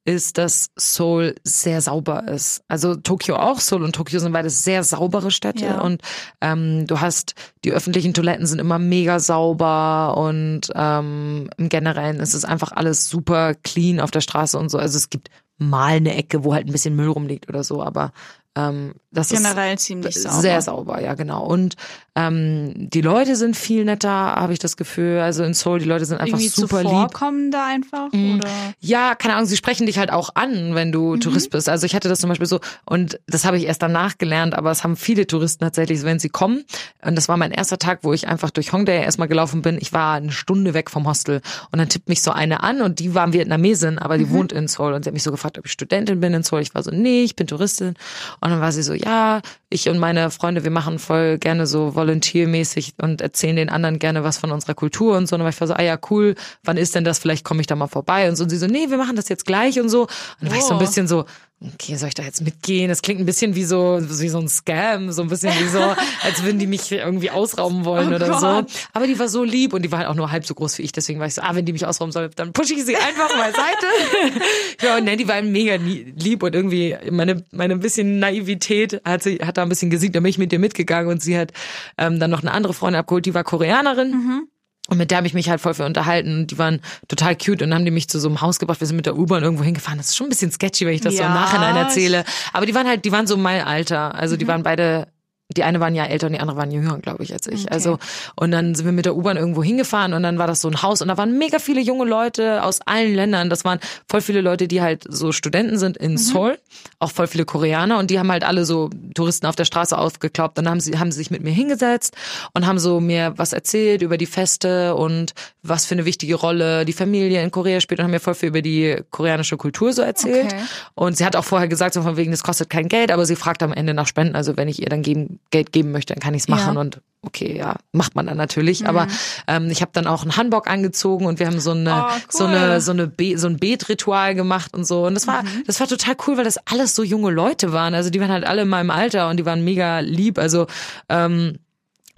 ist, 0.09 0.39
dass 0.39 0.71
Seoul 0.75 1.35
sehr 1.45 1.83
sauber 1.83 2.27
ist. 2.29 2.63
Also 2.67 2.97
Tokio 2.97 3.37
auch, 3.37 3.61
Seoul 3.61 3.83
und 3.83 3.95
Tokio 3.95 4.19
sind 4.19 4.33
beide 4.33 4.49
sehr 4.49 4.83
saubere 4.83 5.31
Städte 5.31 5.67
ja. 5.67 5.83
und 5.83 6.01
ähm, 6.41 6.87
du 6.87 7.03
hast, 7.03 7.35
die 7.63 7.73
öffentlichen 7.73 8.15
Toiletten 8.15 8.47
sind 8.47 8.59
immer 8.59 8.79
mega 8.79 9.21
sauber 9.21 10.17
und 10.17 10.73
ähm, 10.75 11.51
im 11.59 11.69
Generellen 11.69 12.21
ist 12.21 12.33
es 12.33 12.47
einfach 12.47 12.73
alles 12.73 13.11
super 13.11 13.55
clean 13.55 14.01
auf 14.01 14.11
der 14.11 14.23
Straße 14.23 14.59
und 14.59 14.71
so. 14.71 14.79
Also 14.79 14.97
es 14.97 15.11
gibt 15.11 15.29
mal 15.59 15.97
eine 15.97 16.17
Ecke, 16.17 16.43
wo 16.43 16.55
halt 16.55 16.67
ein 16.67 16.73
bisschen 16.73 16.97
Müll 16.97 17.09
rumliegt 17.09 17.47
oder 17.51 17.63
so, 17.63 17.83
aber 17.83 18.13
ähm, 18.57 18.95
das 19.11 19.31
Generell 19.31 19.75
ist 19.75 19.85
ziemlich 19.85 20.21
sauber. 20.21 20.41
Sehr 20.41 20.61
sauber, 20.61 21.01
ja 21.01 21.15
genau. 21.15 21.45
Und 21.47 21.77
ähm, 22.15 22.73
die 22.75 23.01
Leute 23.01 23.37
sind 23.37 23.57
viel 23.57 23.85
netter, 23.85 24.11
habe 24.11 24.53
ich 24.53 24.59
das 24.59 24.77
Gefühl. 24.77 25.21
Also 25.21 25.45
in 25.45 25.55
Seoul, 25.55 25.79
die 25.79 25.87
Leute 25.87 26.05
sind 26.05 26.21
einfach 26.21 26.39
Irgendwie 26.39 26.49
super 26.49 26.83
lieb. 26.83 27.51
da 27.53 27.67
einfach? 27.67 28.13
Mhm. 28.13 28.37
Oder? 28.37 28.49
Ja, 28.81 29.15
keine 29.15 29.35
Ahnung, 29.35 29.47
sie 29.47 29.57
sprechen 29.57 29.87
dich 29.87 29.99
halt 29.99 30.13
auch 30.13 30.31
an, 30.35 30.75
wenn 30.75 30.93
du 30.93 31.15
mhm. 31.15 31.21
Tourist 31.21 31.51
bist. 31.51 31.69
Also 31.69 31.87
ich 31.87 31.95
hatte 31.95 32.09
das 32.09 32.21
zum 32.21 32.29
Beispiel 32.29 32.47
so, 32.47 32.61
und 32.85 33.19
das 33.27 33.45
habe 33.45 33.57
ich 33.57 33.65
erst 33.65 33.83
danach 33.83 34.19
gelernt, 34.19 34.55
aber 34.55 34.71
es 34.73 34.85
haben 34.85 34.97
viele 34.97 35.27
Touristen 35.27 35.65
tatsächlich, 35.65 36.03
wenn 36.03 36.19
sie 36.19 36.29
kommen. 36.29 36.65
Und 37.03 37.17
das 37.17 37.29
war 37.29 37.37
mein 37.37 37.53
erster 37.53 37.79
Tag, 37.79 38.01
wo 38.03 38.13
ich 38.13 38.29
einfach 38.29 38.51
durch 38.51 38.73
Hongdae 38.73 39.03
erstmal 39.03 39.29
gelaufen 39.29 39.63
bin. 39.63 39.79
Ich 39.81 39.93
war 39.93 40.15
eine 40.17 40.33
Stunde 40.33 40.75
weg 40.75 40.91
vom 40.91 41.07
Hostel 41.07 41.41
und 41.71 41.79
dann 41.79 41.89
tippt 41.89 42.09
mich 42.09 42.21
so 42.21 42.33
eine 42.33 42.63
an 42.63 42.83
und 42.83 42.99
die 42.99 43.15
war 43.15 43.33
Vietnamesin, 43.33 43.99
aber 43.99 44.19
die 44.19 44.27
mhm. 44.27 44.31
wohnt 44.31 44.53
in 44.53 44.69
Seoul 44.69 44.93
und 44.93 45.05
sie 45.05 45.09
hat 45.09 45.15
mich 45.15 45.23
so 45.23 45.31
gefragt, 45.31 45.57
ob 45.57 45.67
ich 45.67 45.73
Studentin 45.73 46.21
bin 46.21 46.35
in 46.35 46.43
Seoul. 46.43 46.61
Ich 46.61 46.75
war 46.75 46.83
so, 46.83 46.91
nee, 46.91 47.23
ich 47.23 47.37
bin 47.37 47.47
Touristin. 47.47 47.95
Und 48.41 48.51
dann 48.51 48.61
war 48.61 48.73
sie 48.73 48.83
so, 48.83 48.93
ja, 48.99 49.41
ich 49.71 49.89
und 49.89 49.99
meine 49.99 50.31
Freunde, 50.31 50.65
wir 50.65 50.71
machen 50.71 50.99
voll 50.99 51.39
gerne 51.39 51.67
so 51.67 51.95
volunteermäßig 51.95 52.95
und 53.01 53.21
erzählen 53.21 53.57
den 53.57 53.69
anderen 53.69 53.99
gerne 53.99 54.25
was 54.25 54.39
von 54.39 54.51
unserer 54.51 54.75
Kultur 54.75 55.17
und 55.17 55.27
so. 55.27 55.35
Und 55.35 55.41
dann 55.41 55.45
war 55.45 55.51
ich 55.51 55.61
war 55.61 55.69
so, 55.69 55.75
ah 55.75 55.83
ja, 55.83 55.99
cool, 56.11 56.35
wann 56.65 56.77
ist 56.77 56.95
denn 56.95 57.05
das? 57.05 57.19
Vielleicht 57.19 57.45
komme 57.45 57.61
ich 57.61 57.67
da 57.67 57.77
mal 57.77 57.87
vorbei 57.87 58.29
und 58.29 58.37
so. 58.37 58.45
Und 58.45 58.51
sie 58.51 58.57
so, 58.57 58.67
nee, 58.67 58.91
wir 58.91 58.97
machen 58.97 59.17
das 59.17 59.29
jetzt 59.29 59.47
gleich 59.47 59.81
und 59.81 59.89
so. 59.89 60.03
Und 60.03 60.11
dann 60.41 60.51
war 60.51 60.59
ich 60.59 60.65
so 60.65 60.75
ein 60.75 60.77
oh. 60.77 60.81
bisschen 60.81 61.07
so, 61.07 61.25
okay, 61.61 61.97
soll 61.97 62.09
ich 62.09 62.15
da 62.15 62.23
jetzt 62.23 62.41
mitgehen? 62.41 62.89
Das 62.89 63.03
klingt 63.03 63.21
ein 63.21 63.27
bisschen 63.27 63.57
wie 63.57 63.65
so, 63.65 63.99
wie 64.01 64.29
so 64.29 64.39
ein 64.39 64.49
Scam, 64.49 65.11
so 65.11 65.23
ein 65.23 65.29
bisschen 65.29 65.53
wie 65.59 65.69
so, 65.69 65.81
als 66.23 66.43
würden 66.45 66.59
die 66.59 66.67
mich 66.67 66.93
irgendwie 66.93 67.31
ausrauben 67.31 67.85
wollen 67.85 68.13
oh 68.13 68.17
oder 68.17 68.29
Gott. 68.29 68.41
so. 68.71 68.81
Aber 68.93 69.07
die 69.07 69.19
war 69.19 69.29
so 69.29 69.43
lieb 69.43 69.73
und 69.73 69.83
die 69.83 69.91
war 69.91 70.01
halt 70.01 70.09
auch 70.09 70.15
nur 70.15 70.31
halb 70.31 70.47
so 70.47 70.55
groß 70.55 70.79
wie 70.79 70.83
ich, 70.83 70.93
deswegen 70.93 71.19
war 71.19 71.27
ich 71.27 71.35
so, 71.35 71.43
ah, 71.43 71.55
wenn 71.55 71.65
die 71.65 71.73
mich 71.73 71.85
ausrauben 71.85 72.13
soll, 72.13 72.31
dann 72.37 72.53
pushe 72.53 72.75
ich 72.75 72.85
sie 72.85 72.97
einfach 72.97 73.29
beiseite. 73.37 74.41
ja, 74.83 74.97
und 74.99 75.05
ne, 75.05 75.17
die 75.17 75.27
war 75.27 75.43
mega 75.43 75.75
lieb 75.75 76.43
und 76.43 76.55
irgendwie 76.55 76.97
meine, 77.11 77.45
meine 77.51 77.75
ein 77.75 77.81
bisschen 77.81 78.21
Naivität 78.21 79.01
hat 79.05 79.23
sie, 79.23 79.37
hat 79.37 79.57
da 79.57 79.63
ein 79.63 79.69
bisschen 79.69 79.91
gesiegt, 79.91 80.15
da 80.15 80.21
bin 80.21 80.31
ich 80.31 80.39
mit 80.39 80.53
ihr 80.53 80.61
mitgegangen 80.61 81.11
und 81.11 81.23
sie 81.23 81.37
hat 81.37 81.53
ähm, 81.97 82.21
dann 82.21 82.31
noch 82.31 82.43
eine 82.43 82.53
andere 82.53 82.75
Freundin 82.75 83.01
abgeholt, 83.01 83.27
die 83.27 83.35
war 83.35 83.45
Koreanerin. 83.45 84.11
Mhm. 84.11 84.49
Und 84.89 84.97
mit 84.97 85.11
der 85.11 85.19
habe 85.19 85.27
ich 85.27 85.35
mich 85.35 85.51
halt 85.51 85.61
voll 85.61 85.75
für 85.75 85.85
unterhalten. 85.85 86.47
Die 86.47 86.57
waren 86.57 86.81
total 87.09 87.37
cute 87.37 87.61
und 87.63 87.75
haben 87.75 87.85
die 87.85 87.91
mich 87.91 88.09
zu 88.09 88.19
so 88.19 88.29
einem 88.29 88.41
Haus 88.41 88.59
gebracht. 88.59 88.81
Wir 88.81 88.87
sind 88.87 88.97
mit 88.97 89.05
der 89.05 89.19
U-Bahn 89.19 89.43
irgendwo 89.43 89.63
hingefahren. 89.63 89.99
Das 89.99 90.09
ist 90.09 90.17
schon 90.17 90.29
ein 90.29 90.31
bisschen 90.31 90.51
sketchy, 90.51 90.87
wenn 90.87 90.95
ich 90.95 91.03
das 91.03 91.15
ja, 91.15 91.21
so 91.21 91.27
im 91.27 91.35
Nachhinein 91.35 91.77
erzähle. 91.77 92.25
Aber 92.55 92.65
die 92.65 92.75
waren 92.75 92.87
halt, 92.87 93.05
die 93.05 93.13
waren 93.13 93.27
so 93.27 93.37
mein 93.37 93.63
Alter. 93.63 94.15
Also 94.15 94.39
die 94.39 94.47
mhm. 94.47 94.49
waren 94.49 94.63
beide 94.63 95.09
die 95.57 95.65
eine 95.65 95.81
waren 95.81 95.95
ja 95.95 96.05
älter 96.05 96.27
und 96.27 96.35
die 96.35 96.41
andere 96.41 96.59
waren 96.59 96.71
jünger, 96.71 96.99
glaube 96.99 97.23
ich, 97.23 97.33
als 97.33 97.47
ich. 97.47 97.63
Okay. 97.63 97.73
Also 97.73 97.99
und 98.37 98.51
dann 98.51 98.75
sind 98.75 98.85
wir 98.85 98.93
mit 98.93 99.07
der 99.07 99.17
U-Bahn 99.17 99.39
irgendwo 99.39 99.63
hingefahren 99.63 100.13
und 100.13 100.23
dann 100.23 100.39
war 100.39 100.47
das 100.47 100.61
so 100.61 100.69
ein 100.69 100.83
Haus 100.83 101.01
und 101.01 101.09
da 101.09 101.17
waren 101.17 101.39
mega 101.39 101.59
viele 101.59 101.81
junge 101.81 102.05
Leute 102.05 102.63
aus 102.63 102.81
allen 102.83 103.15
Ländern. 103.15 103.49
Das 103.49 103.65
waren 103.65 103.81
voll 104.09 104.21
viele 104.21 104.43
Leute, 104.43 104.69
die 104.69 104.83
halt 104.83 105.05
so 105.09 105.33
Studenten 105.33 105.79
sind 105.79 105.97
in 105.97 106.13
mhm. 106.13 106.19
Seoul, 106.19 106.59
auch 106.99 107.11
voll 107.11 107.27
viele 107.27 107.47
Koreaner 107.47 107.99
und 107.99 108.11
die 108.11 108.19
haben 108.19 108.31
halt 108.31 108.45
alle 108.45 108.67
so 108.67 108.91
Touristen 109.15 109.47
auf 109.47 109.57
der 109.57 109.65
Straße 109.65 109.97
aufgeklaubt. 109.97 110.59
Dann 110.59 110.69
haben 110.69 110.81
sie 110.81 110.99
haben 110.99 111.11
sie 111.11 111.19
sich 111.19 111.31
mit 111.31 111.43
mir 111.43 111.53
hingesetzt 111.53 112.15
und 112.53 112.67
haben 112.67 112.79
so 112.79 113.01
mir 113.01 113.33
was 113.37 113.55
erzählt 113.55 114.03
über 114.03 114.19
die 114.19 114.27
Feste 114.27 114.97
und 114.97 115.33
was 115.69 115.87
für 115.87 115.95
eine 115.95 116.05
wichtige 116.05 116.35
Rolle 116.35 116.85
die 116.85 116.93
Familie 116.93 117.43
in 117.43 117.51
Korea 117.51 117.81
spielt 117.81 118.01
und 118.01 118.05
haben 118.05 118.11
mir 118.11 118.21
voll 118.21 118.35
viel 118.35 118.49
über 118.49 118.63
die 118.63 119.03
koreanische 119.11 119.57
Kultur 119.57 119.93
so 119.93 120.03
erzählt. 120.03 120.53
Okay. 120.53 120.63
Und 120.95 121.17
sie 121.17 121.25
hat 121.25 121.37
auch 121.37 121.45
vorher 121.45 121.69
gesagt, 121.69 121.95
so 121.95 122.03
von 122.03 122.17
wegen, 122.17 122.31
das 122.31 122.43
kostet 122.43 122.71
kein 122.71 122.89
Geld, 122.89 123.11
aber 123.11 123.27
sie 123.27 123.37
fragt 123.37 123.63
am 123.63 123.73
Ende 123.73 123.95
nach 123.95 124.07
Spenden. 124.07 124.37
Also 124.37 124.57
wenn 124.57 124.69
ich 124.69 124.83
ihr 124.83 124.89
dann 124.89 125.03
geben 125.03 125.41
Geld 125.51 125.73
geben 125.73 125.93
möchte, 125.93 126.15
dann 126.15 126.21
kann 126.21 126.35
ich 126.35 126.43
es 126.43 126.49
machen 126.49 126.75
ja. 126.75 126.81
und 126.81 127.01
okay, 127.23 127.57
ja, 127.57 127.77
macht 127.93 128.15
man 128.15 128.27
dann 128.27 128.37
natürlich. 128.37 128.81
Mhm. 128.81 128.87
Aber 128.87 129.07
ähm, 129.47 129.71
ich 129.71 129.83
habe 129.83 129.91
dann 129.93 130.07
auch 130.07 130.23
einen 130.23 130.37
Hanbok 130.37 130.69
angezogen 130.69 131.27
und 131.27 131.39
wir 131.39 131.47
haben 131.47 131.61
so 131.61 131.73
eine 131.73 131.95
oh, 131.95 132.13
cool. 132.13 132.21
so 132.29 132.45
eine 132.45 132.81
so 132.81 132.93
eine 132.93 133.07
Be 133.07 133.37
so 133.37 133.49
ein 133.49 133.59
Betritual 133.59 134.35
gemacht 134.35 134.75
und 134.75 134.87
so 134.87 135.07
und 135.07 135.15
das 135.15 135.27
war 135.27 135.43
mhm. 135.43 135.65
das 135.67 135.81
war 135.81 135.87
total 135.87 136.17
cool, 136.27 136.37
weil 136.37 136.45
das 136.45 136.59
alles 136.67 136.95
so 136.95 137.03
junge 137.03 137.31
Leute 137.31 137.73
waren. 137.73 137.95
Also 137.95 138.11
die 138.11 138.21
waren 138.21 138.31
halt 138.31 138.45
alle 138.45 138.63
in 138.63 138.69
meinem 138.69 138.91
Alter 138.91 139.29
und 139.29 139.39
die 139.39 139.47
waren 139.47 139.65
mega 139.65 140.01
lieb. 140.01 140.39
Also 140.39 140.67
ähm, 141.09 141.59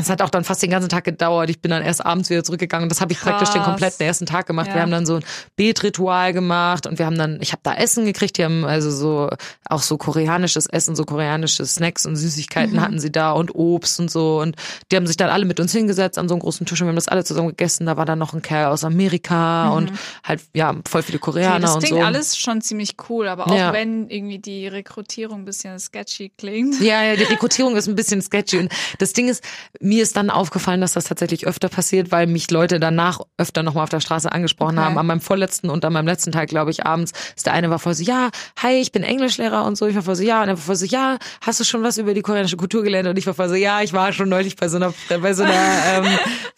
es 0.01 0.11
hat 0.11 0.23
auch 0.23 0.31
dann 0.31 0.45
fast 0.45 0.63
den 0.63 0.71
ganzen 0.71 0.89
Tag 0.89 1.05
gedauert. 1.05 1.51
Ich 1.51 1.61
bin 1.61 1.71
dann 1.71 1.83
erst 1.83 2.05
abends 2.05 2.31
wieder 2.31 2.45
zurückgegangen. 2.45 2.89
Das 2.89 3.01
habe 3.01 3.13
ich 3.13 3.19
Krass. 3.19 3.31
praktisch 3.31 3.51
den 3.51 3.63
kompletten 3.63 4.05
ersten 4.07 4.27
Tag 4.27 4.47
gemacht. 4.47 4.69
Ja. 4.69 4.75
Wir 4.75 4.83
haben 4.83 4.91
dann 4.91 5.07
so 5.07 5.17
ein 5.17 5.25
Betritual 5.57 6.33
gemacht 6.33 6.87
und 6.87 6.99
wir 6.99 7.07
haben 7.07 7.19
dann, 7.19 7.39
ich 7.41 7.53
habe 7.53 7.61
da 7.63 7.75
Essen 7.75 8.05
gekriegt. 8.05 8.39
Die 8.39 8.45
haben 8.45 8.65
also 8.65 8.91
so 8.91 9.31
auch 9.69 9.83
so 9.83 9.97
koreanisches 9.97 10.67
Essen, 10.67 10.97
so 10.97 11.05
koreanische 11.05 11.65
Snacks 11.65 12.07
und 12.07 12.17
Süßigkeiten 12.17 12.77
mhm. 12.77 12.81
hatten 12.81 12.99
sie 12.99 13.13
da 13.13 13.33
und 13.33 13.55
Obst 13.55 14.01
und 14.01 14.11
so. 14.11 14.41
Und 14.41 14.57
die 14.91 14.97
haben 14.97 15.07
sich 15.07 15.17
dann 15.17 15.31
alle 15.31 15.45
mit 15.45 15.61
uns 15.61 15.73
hingesetzt 15.73 16.19
an 16.19 16.29
so 16.29 16.35
einem 16.35 16.41
großen 16.41 16.67
Tisch 16.67 16.81
und 16.81 16.87
wir 16.87 16.91
haben 16.91 16.97
das 16.97 17.09
alle 17.09 17.25
zusammen 17.25 17.49
gegessen. 17.49 17.87
Da 17.87 17.97
war 17.97 18.07
dann 18.07 18.19
noch 18.19 18.35
ein 18.35 18.43
Kerl 18.43 18.71
aus 18.73 18.85
Amerika 18.85 19.67
mhm. 19.67 19.77
und 19.77 19.93
halt 20.25 20.41
ja 20.55 20.75
voll 20.89 21.03
viele 21.03 21.19
Koreaner 21.19 21.55
okay, 21.55 21.63
das 21.63 21.75
und 21.75 21.81
so. 21.81 21.81
Das 21.81 21.89
klingt 21.91 22.05
alles 22.05 22.37
schon 22.37 22.61
ziemlich 22.61 22.97
cool, 23.09 23.29
aber 23.29 23.47
auch 23.47 23.55
ja. 23.55 23.73
wenn 23.73 24.09
irgendwie 24.09 24.39
die 24.39 24.67
Rekrutierung 24.67 25.41
ein 25.41 25.45
bisschen 25.45 25.79
sketchy 25.79 26.31
klingt. 26.37 26.81
Ja, 26.81 27.03
ja, 27.03 27.17
die 27.17 27.25
Rekrutierung 27.25 27.77
ist 27.77 27.89
ein 27.89 27.95
bisschen 27.95 28.23
sketchy 28.23 28.59
und 28.59 28.73
das 28.99 29.13
Ding 29.13 29.29
ist 29.29 29.43
mir 29.91 30.05
ist 30.05 30.17
dann 30.17 30.31
aufgefallen, 30.31 30.81
dass 30.81 30.93
das 30.93 31.05
tatsächlich 31.05 31.49
öfter 31.49 31.69
passiert, 31.69 32.13
weil 32.13 32.29
mich 32.29 32.49
Leute 32.53 32.79
danach 32.79 33.21
öfter 33.39 33.65
nochmal 33.65 33.83
auf 33.83 33.91
der 33.91 33.99
Straße 33.99 34.31
angesprochen 34.31 34.79
okay. 34.79 34.87
haben. 34.87 34.99
An 34.99 35.05
meinem 35.05 35.21
vorletzten 35.21 35.69
und 35.69 35.85
an 35.85 35.93
meinem 35.93 36.07
letzten 36.07 36.31
Tag, 36.31 36.49
glaube 36.49 36.71
ich, 36.71 36.87
abends, 36.87 37.13
ist 37.37 37.47
der 37.47 37.55
eine 37.55 37.71
war 37.71 37.81
voll 37.81 37.95
so, 37.95 38.05
ja, 38.05 38.31
hi, 38.57 38.75
ich 38.75 38.93
bin 38.93 39.03
Englischlehrer 39.03 39.65
und 39.65 39.77
so. 39.77 39.89
Ich 39.89 39.97
war 39.97 40.03
voll 40.03 40.15
so, 40.15 40.23
ja. 40.23 40.43
Und 40.43 40.49
er 40.49 40.57
war 40.57 40.63
voll 40.63 40.77
so, 40.77 40.87
ja, 40.87 41.19
hast 41.41 41.59
du 41.59 41.65
schon 41.65 41.83
was 41.83 41.99
über 41.99 42.15
die 42.15 42.23
koreanische 42.23 42.57
Kultur 42.57 42.85
gelernt? 42.85 43.09
Und 43.09 43.19
ich 43.19 43.27
war 43.27 43.35
voll 43.35 43.49
so, 43.49 43.57
ja, 43.57 43.83
ich 43.83 43.93
war 43.93 44.13
schon 44.13 44.29
neulich 44.29 44.55
bei 44.55 44.69
so 44.69 44.77
einer, 44.77 44.95
bei 45.09 45.35
so 45.35 45.43
einer, 45.43 45.55
ähm, 45.93 46.07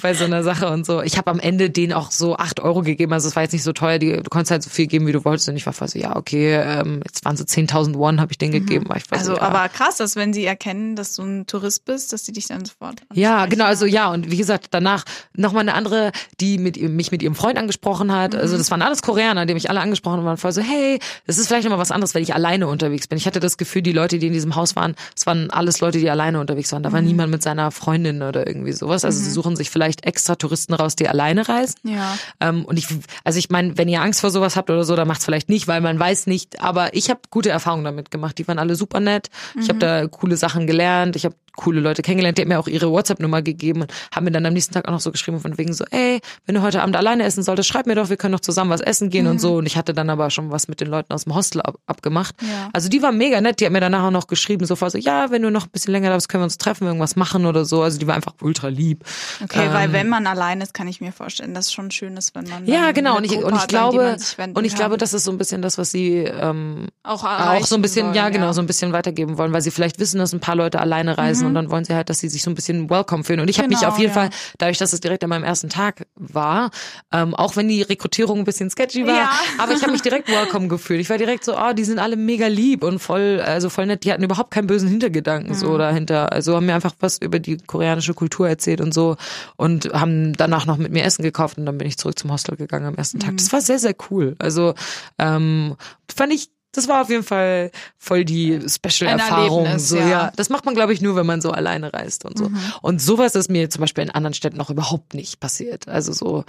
bei 0.03 0.13
so 0.13 0.27
einer 0.27 0.43
Sache 0.43 0.69
und 0.69 0.85
so. 0.85 1.01
Ich 1.01 1.17
habe 1.17 1.31
am 1.31 1.41
Ende 1.41 1.71
denen 1.71 1.95
auch 1.95 2.11
so 2.11 2.37
acht 2.37 2.61
Euro 2.61 2.83
gegeben. 2.83 3.15
Also 3.15 3.29
es 3.29 3.35
war 3.35 3.45
jetzt 3.45 3.53
nicht 3.53 3.65
so 3.65 3.73
teuer. 3.73 3.99
Die, 3.99 4.13
du 4.13 4.29
konntest 4.29 4.51
halt 4.51 4.63
so 4.63 4.69
viel 4.69 4.89
geben, 4.89 5.07
wie 5.07 5.13
du 5.13 5.25
wolltest. 5.25 5.49
Und 5.49 5.57
ich 5.57 5.65
war 5.65 5.73
voll 5.73 5.89
so, 5.89 5.99
ja, 5.99 6.17
okay, 6.17 6.57
ähm, 6.57 7.01
jetzt 7.07 7.25
waren 7.25 7.39
so 7.39 7.45
10.000 7.45 7.95
Won, 7.95 8.21
habe 8.21 8.31
ich 8.31 8.37
denen 8.37 8.53
mhm. 8.53 8.67
gegeben. 8.67 8.91
also, 8.91 9.33
so, 9.33 9.37
ja. 9.37 9.41
aber 9.41 9.71
krass, 9.71 9.97
dass 9.97 10.17
wenn 10.17 10.35
sie 10.35 10.45
erkennen, 10.45 10.97
dass 10.97 11.15
du 11.15 11.23
ein 11.23 11.47
Tourist 11.47 11.87
bist, 11.87 12.13
dass 12.13 12.27
sie 12.27 12.33
dich 12.33 12.49
dann 12.49 12.67
sofort 12.67 13.01
ja, 13.23 13.47
genau, 13.47 13.67
also 13.67 13.87
ja, 13.87 14.11
und 14.11 14.33
wie 14.33 14.37
gesagt, 14.37 14.69
danach 14.73 15.05
nochmal 15.37 15.61
eine 15.61 15.75
andere, 15.75 16.11
die 16.41 16.59
mit, 16.59 16.77
mich 16.83 17.13
mit 17.13 17.23
ihrem 17.23 17.37
Freund 17.37 17.57
angesprochen 17.57 18.13
hat. 18.13 18.35
Also 18.35 18.55
mhm. 18.55 18.59
das 18.59 18.71
waren 18.73 18.83
alles 18.83 19.01
Koreaner, 19.01 19.47
die 19.47 19.55
mich 19.55 19.71
alle 19.71 19.81
angesprochen 19.81 20.19
haben, 20.19 20.25
waren 20.25 20.37
voll 20.39 20.51
so, 20.51 20.61
hey, 20.61 20.99
das 21.29 21.39
ist 21.39 21.47
vielleicht 21.47 21.63
nochmal 21.63 21.79
was 21.79 21.93
anderes, 21.93 22.15
wenn 22.15 22.23
ich 22.25 22.35
alleine 22.35 22.67
unterwegs 22.67 23.07
bin. 23.07 23.17
Ich 23.17 23.27
hatte 23.27 23.39
das 23.39 23.59
Gefühl, 23.59 23.83
die 23.83 23.93
Leute, 23.93 24.19
die 24.19 24.27
in 24.27 24.33
diesem 24.33 24.57
Haus 24.57 24.75
waren, 24.75 24.97
es 25.17 25.25
waren 25.25 25.51
alles 25.51 25.79
Leute, 25.79 26.01
die 26.01 26.11
alleine 26.11 26.41
unterwegs 26.41 26.73
waren. 26.73 26.83
Da 26.83 26.91
war 26.91 27.01
mhm. 27.01 27.07
niemand 27.07 27.31
mit 27.31 27.45
seiner 27.45 27.71
Freundin 27.71 28.23
oder 28.23 28.45
irgendwie 28.45 28.73
sowas. 28.73 29.05
Also 29.05 29.21
mhm. 29.21 29.25
sie 29.25 29.31
suchen 29.31 29.55
sich 29.55 29.71
vielleicht 29.71 30.05
extra 30.05 30.35
Touristen 30.35 30.75
raus, 30.75 30.97
die 30.97 31.09
alleine 31.09 31.49
reisen. 31.49 31.77
Ja. 31.85 32.19
Ähm, 32.41 32.65
und 32.65 32.77
ich, 32.77 32.89
also 33.23 33.39
ich 33.39 33.51
meine, 33.51 33.79
wenn 33.79 33.89
ihr 33.89 34.03
Angst 34.03 34.21
vor 34.21 34.31
sowas 34.31 34.57
habt 34.57 34.69
oder 34.69 34.83
so, 34.83 34.97
dann 34.97 35.07
macht's 35.07 35.25
vielleicht 35.25 35.49
nicht, 35.49 35.69
weil 35.69 35.81
man 35.81 35.97
weiß 35.97 36.27
nicht. 36.27 36.61
Aber 36.61 36.93
ich 36.95 37.09
habe 37.09 37.21
gute 37.31 37.51
Erfahrungen 37.51 37.85
damit 37.85 38.11
gemacht. 38.11 38.37
Die 38.39 38.49
waren 38.49 38.59
alle 38.59 38.75
super 38.75 38.99
nett. 38.99 39.29
Ich 39.61 39.69
habe 39.69 39.77
mhm. 39.77 39.81
da 39.81 40.07
coole 40.09 40.37
Sachen 40.37 40.67
gelernt. 40.67 41.15
Ich 41.15 41.25
habe 41.25 41.37
coole 41.57 41.81
Leute 41.81 42.03
kennengelernt. 42.03 42.39
Die 42.39 42.43
hat 42.43 42.49
mir 42.49 42.59
auch 42.59 42.69
ihre 42.69 42.91
WhatsApp-Nummer 42.91 43.43
gegeben 43.43 43.83
und 43.83 43.93
haben 44.15 44.25
mir 44.25 44.31
dann 44.31 44.47
am 44.47 44.53
nächsten 44.53 44.75
Tag 44.75 44.89
auch 44.89 44.93
noch 44.93 45.01
so 45.01 45.11
geschrieben 45.11 45.41
von 45.41 45.59
wegen 45.59 45.73
so, 45.73 45.85
ey, 45.91 46.21
wenn 46.47 46.55
du 46.55 46.63
heute 46.63 46.83
Abend 46.83 46.97
alleine 46.97 47.25
essen 47.25 47.43
solltest, 47.43 47.69
schreib 47.69 47.87
mir 47.87 47.95
doch, 47.95 48.09
wir 48.09 48.17
können 48.17 48.33
doch 48.33 48.41
zusammen 48.41 48.71
was 48.71 48.81
essen 48.81 49.11
gehen 49.11 49.25
mhm. 49.25 49.33
und 49.33 49.41
so. 49.41 49.57
Und 49.57 49.67
ich 49.67 49.77
hatte 49.77 49.95
dann 49.95 50.11
aber 50.11 50.31
schon 50.31 50.51
was 50.51 50.69
mit 50.69 50.81
den 50.81 50.89
Leuten 50.89 51.13
aus 51.13 51.25
dem 51.25 51.35
Hostel 51.35 51.63
ab, 51.63 51.77
abgemacht. 51.87 52.35
Ja. 52.43 52.69
Also 52.73 52.89
die 52.89 53.03
war 53.03 53.13
mega 53.13 53.41
nett. 53.41 53.61
Die 53.61 53.67
hat 53.67 53.73
mir 53.73 53.81
danach 53.81 54.05
auch 54.05 54.11
noch 54.11 54.27
geschrieben, 54.27 54.67
so 54.67 54.77
so, 54.91 54.99
ja, 54.99 55.31
wenn 55.31 55.43
du 55.43 55.51
noch 55.51 55.65
ein 55.65 55.71
bisschen 55.71 55.93
länger 55.93 56.11
da 56.11 56.17
bist, 56.17 56.29
können 56.29 56.43
wir 56.43 56.47
uns 56.47 56.59
treffen, 56.59 56.87
irgendwas 56.87 57.17
machen 57.17 57.47
oder 57.47 57.65
so. 57.65 57.83
Also 57.83 57.99
die 57.99 58.07
war 58.07 58.15
einfach 58.15 58.35
ultra 58.41 58.69
lieb. 58.69 59.05
Okay, 59.43 59.67
ähm, 59.67 59.73
weil 59.73 59.93
wenn 59.93 60.09
man 60.09 60.27
alleine 60.27 60.65
ist, 60.65 60.75
kann 60.75 60.89
ich 60.89 61.01
mir 61.01 61.13
vorstellen, 61.13 61.55
dass 61.55 61.67
es 61.67 61.73
schon 61.73 61.91
schön 61.91 62.17
ist, 62.17 62.35
wenn 62.35 62.49
man 62.49 62.67
ja 62.67 62.93
genau 62.93 63.17
und 63.17 63.25
ich, 63.25 63.37
und 63.37 63.55
ich 63.57 63.67
glaube 63.67 64.17
und 64.55 64.65
ich 64.65 64.75
glaube, 64.75 64.97
das 64.97 65.15
ist 65.15 65.25
so 65.25 65.31
ein 65.31 65.39
bisschen 65.39 65.63
das, 65.63 65.79
was 65.79 65.91
sie 65.91 66.19
ähm, 66.19 66.89
auch, 67.03 67.25
auch 67.25 67.65
so 67.65 67.77
ein 67.77 67.83
bisschen 67.83 68.07
wollen, 68.07 68.15
ja 68.15 68.29
genau 68.29 68.47
ja. 68.47 68.53
so 68.53 68.61
ein 68.61 68.67
bisschen 68.67 68.93
weitergeben 68.93 69.39
wollen, 69.39 69.53
weil 69.53 69.63
sie 69.63 69.71
vielleicht 69.71 69.99
wissen, 69.99 70.19
dass 70.19 70.33
ein 70.33 70.41
paar 70.41 70.57
Leute 70.57 70.81
alleine 70.81 71.19
reisen 71.19 71.42
mhm. 71.42 71.42
Und 71.47 71.55
dann 71.55 71.71
wollen 71.71 71.85
sie 71.85 71.95
halt, 71.95 72.11
dass 72.11 72.19
sie 72.19 72.29
sich 72.29 72.43
so 72.43 72.51
ein 72.51 72.55
bisschen 72.55 72.91
welcome 72.91 73.25
fühlen. 73.25 73.41
Und 73.41 73.49
ich 73.49 73.57
genau, 73.57 73.65
habe 73.65 73.75
mich 73.75 73.87
auf 73.87 73.99
jeden 73.99 74.11
ja. 74.11 74.15
Fall 74.15 74.31
dadurch, 74.59 74.79
dass 74.79 74.93
es 74.93 75.01
direkt 75.01 75.23
an 75.25 75.31
meinem 75.31 75.45
ersten 75.45 75.69
Tag 75.69 76.07
war, 76.15 76.71
ähm, 77.13 77.35
auch 77.35 77.57
wenn 77.57 77.69
die 77.69 77.83
Rekrutierung 77.83 78.41
ein 78.41 78.45
bisschen 78.45 78.71
sketchy 78.71 79.07
war, 79.07 79.15
ja. 79.15 79.31
aber 79.59 79.73
ich 79.73 79.83
habe 79.83 79.93
mich 79.93 80.03
direkt 80.03 80.29
welcome 80.29 80.69
gefühlt. 80.69 81.01
Ich 81.01 81.11
war 81.11 81.19
direkt 81.19 81.45
so, 81.45 81.57
oh, 81.57 81.73
die 81.73 81.85
sind 81.85 81.99
alle 81.99 82.17
mega 82.17 82.47
lieb 82.47 82.85
und 82.85 82.99
voll 82.99 83.41
also 83.45 83.69
voll 83.69 83.87
nett. 83.87 84.05
Die 84.05 84.13
hatten 84.13 84.23
überhaupt 84.23 84.51
keinen 84.51 84.67
bösen 84.67 84.89
Hintergedanken 84.89 85.53
mhm. 85.53 85.55
so 85.55 85.77
dahinter. 85.79 86.33
Also 86.33 86.57
haben 86.57 86.67
mir 86.67 86.75
einfach 86.75 86.95
was 87.01 87.19
über 87.19 87.39
die 87.39 87.59
koreanische 87.59 88.15
Kultur 88.15 88.49
erzählt 88.49 88.81
und 88.81 88.95
so 88.95 89.17
und 89.57 89.93
haben 89.93 90.33
danach 90.35 90.67
noch 90.67 90.77
mit 90.77 90.93
mir 90.93 91.05
Essen 91.05 91.23
gekauft 91.23 91.59
und 91.59 91.67
dann 91.67 91.79
bin 91.79 91.89
ich 91.89 91.99
zurück 91.99 92.19
zum 92.19 92.33
Hostel 92.33 92.57
gegangen 92.57 92.87
am 92.87 92.95
ersten 92.95 93.19
Tag. 93.19 93.33
Mhm. 93.33 93.37
Das 93.37 93.53
war 93.53 93.61
sehr 93.61 93.79
sehr 93.79 93.95
cool. 94.11 94.37
Also 94.39 94.75
ähm, 95.19 95.77
fand 96.15 96.33
ich 96.33 96.51
das 96.73 96.89
war 96.89 97.03
auf 97.03 97.11
jeden 97.11 97.23
Fall 97.23 97.71
voll 97.99 98.25
die 98.25 98.59
Special-Erfahrung. 98.67 99.79
So, 99.79 99.97
ja. 99.97 100.09
ja. 100.09 100.33
Das 100.37 100.49
macht 100.49 100.65
man, 100.65 100.75
glaube 100.75 100.93
ich, 100.93 101.03
nur, 101.03 101.17
wenn 101.17 101.27
man 101.27 101.41
so 101.41 101.51
alleine 101.51 101.93
reist 101.93 102.25
und 102.25 102.39
so. 102.39 102.49
Mhm. 102.49 102.59
Und 102.81 103.03
sowas 103.03 103.35
ist 103.35 103.51
mir 103.51 103.69
zum 103.71 103.81
Beispiel 103.81 104.05
in 104.05 104.11
anderen 104.11 104.35
Städten 104.35 104.57
noch 104.57 104.71
überhaupt 104.71 105.15
nicht 105.15 105.39
passiert. 105.39 105.87
Also 105.87 106.13
so, 106.13 106.45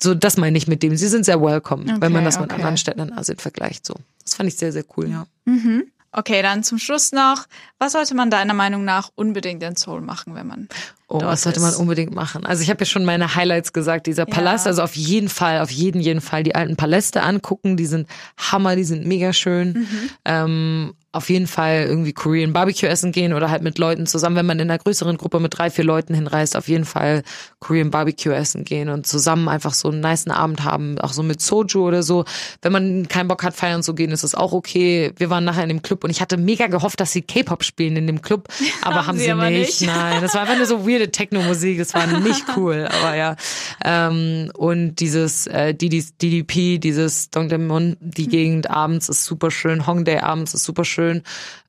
so 0.00 0.14
das 0.14 0.36
meine 0.36 0.58
ich 0.58 0.66
mit 0.66 0.82
dem. 0.82 0.96
Sie 0.96 1.08
sind 1.08 1.24
sehr 1.24 1.40
welcome, 1.40 1.84
okay, 1.84 1.96
wenn 2.00 2.12
man 2.12 2.24
das 2.24 2.36
okay. 2.36 2.44
mit 2.44 2.52
anderen 2.52 2.76
Städten 2.76 3.00
in 3.00 3.12
Asien 3.12 3.38
vergleicht. 3.38 3.86
So, 3.86 3.94
das 4.24 4.34
fand 4.34 4.48
ich 4.48 4.56
sehr, 4.56 4.72
sehr 4.72 4.84
cool, 4.96 5.08
ja. 5.08 5.26
Mhm. 5.44 5.84
Okay, 6.10 6.42
dann 6.42 6.62
zum 6.62 6.78
Schluss 6.78 7.12
noch, 7.12 7.46
was 7.78 7.92
sollte 7.92 8.14
man 8.14 8.30
deiner 8.30 8.54
Meinung 8.54 8.84
nach 8.84 9.10
unbedingt 9.14 9.62
in 9.62 9.76
Seoul 9.76 10.00
machen, 10.00 10.34
wenn 10.34 10.46
man 10.46 10.68
Oh, 11.10 11.22
was 11.22 11.42
sollte 11.42 11.60
man 11.60 11.74
unbedingt 11.74 12.14
machen? 12.14 12.44
Also 12.44 12.62
ich 12.62 12.68
habe 12.68 12.80
ja 12.80 12.84
schon 12.84 13.06
meine 13.06 13.34
Highlights 13.34 13.72
gesagt, 13.72 14.06
dieser 14.06 14.26
Palast, 14.26 14.66
ja. 14.66 14.70
also 14.70 14.82
auf 14.82 14.94
jeden 14.94 15.30
Fall, 15.30 15.60
auf 15.60 15.70
jeden, 15.70 16.02
jeden 16.02 16.20
Fall 16.20 16.42
die 16.42 16.54
alten 16.54 16.76
Paläste 16.76 17.22
angucken, 17.22 17.78
die 17.78 17.86
sind 17.86 18.06
Hammer, 18.36 18.76
die 18.76 18.84
sind 18.84 19.06
mega 19.06 19.32
schön. 19.32 19.72
Mhm. 19.72 20.10
Ähm, 20.26 20.94
auf 21.10 21.30
jeden 21.30 21.46
Fall 21.46 21.86
irgendwie 21.88 22.12
Korean 22.12 22.52
Barbecue 22.52 22.86
essen 22.86 23.12
gehen 23.12 23.32
oder 23.32 23.50
halt 23.50 23.62
mit 23.62 23.78
Leuten 23.78 24.06
zusammen, 24.06 24.36
wenn 24.36 24.44
man 24.44 24.58
in 24.58 24.70
einer 24.70 24.78
größeren 24.78 25.16
Gruppe 25.16 25.40
mit 25.40 25.56
drei, 25.56 25.70
vier 25.70 25.84
Leuten 25.84 26.12
hinreist, 26.12 26.54
auf 26.54 26.68
jeden 26.68 26.84
Fall 26.84 27.22
Korean 27.60 27.90
Barbecue 27.90 28.34
essen 28.34 28.64
gehen 28.64 28.90
und 28.90 29.06
zusammen 29.06 29.48
einfach 29.48 29.72
so 29.72 29.88
einen 29.88 30.00
niceen 30.00 30.30
Abend 30.30 30.64
haben, 30.64 30.98
auch 30.98 31.14
so 31.14 31.22
mit 31.22 31.40
Soju 31.40 31.80
oder 31.88 32.02
so. 32.02 32.26
Wenn 32.60 32.72
man 32.72 33.08
keinen 33.08 33.26
Bock 33.26 33.42
hat, 33.42 33.54
feiern 33.54 33.82
zu 33.82 33.94
gehen, 33.94 34.10
ist 34.10 34.22
das 34.22 34.34
auch 34.34 34.52
okay. 34.52 35.12
Wir 35.16 35.30
waren 35.30 35.44
nachher 35.44 35.62
in 35.62 35.70
dem 35.70 35.80
Club 35.80 36.04
und 36.04 36.10
ich 36.10 36.20
hatte 36.20 36.36
mega 36.36 36.66
gehofft, 36.66 37.00
dass 37.00 37.10
sie 37.10 37.22
K-Pop 37.22 37.64
spielen 37.64 37.96
in 37.96 38.06
dem 38.06 38.20
Club, 38.20 38.48
aber 38.82 38.96
haben, 38.96 39.06
haben 39.06 39.18
sie, 39.18 39.30
aber 39.30 39.48
nicht. 39.48 39.80
nicht. 39.80 39.90
Nein, 39.90 40.20
das 40.20 40.34
war 40.34 40.42
einfach 40.42 40.58
nur 40.58 40.66
so 40.66 40.86
weirde 40.86 41.10
Techno-Musik, 41.10 41.78
das 41.78 41.94
war 41.94 42.06
nicht 42.06 42.44
cool, 42.56 42.86
aber 42.86 43.16
ja. 43.16 43.36
Ähm, 43.82 44.50
und 44.54 44.96
dieses 44.96 45.46
äh, 45.46 45.72
DDP, 45.72 46.76
dieses 46.76 47.30
Dongdaemun, 47.30 47.96
die 48.00 48.24
hm. 48.24 48.30
Gegend 48.30 48.70
abends 48.70 49.08
ist 49.08 49.24
super 49.24 49.50
schön, 49.50 49.86
Hongdae 49.86 50.20
abends 50.20 50.52
ist 50.52 50.64
super 50.64 50.84
schön 50.84 50.97
schön. 50.98 51.22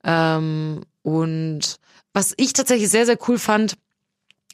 Ähm, 0.03 0.81
und 1.03 1.75
was 2.13 2.33
ich 2.37 2.53
tatsächlich 2.53 2.89
sehr, 2.89 3.05
sehr 3.05 3.17
cool 3.27 3.37
fand, 3.37 3.75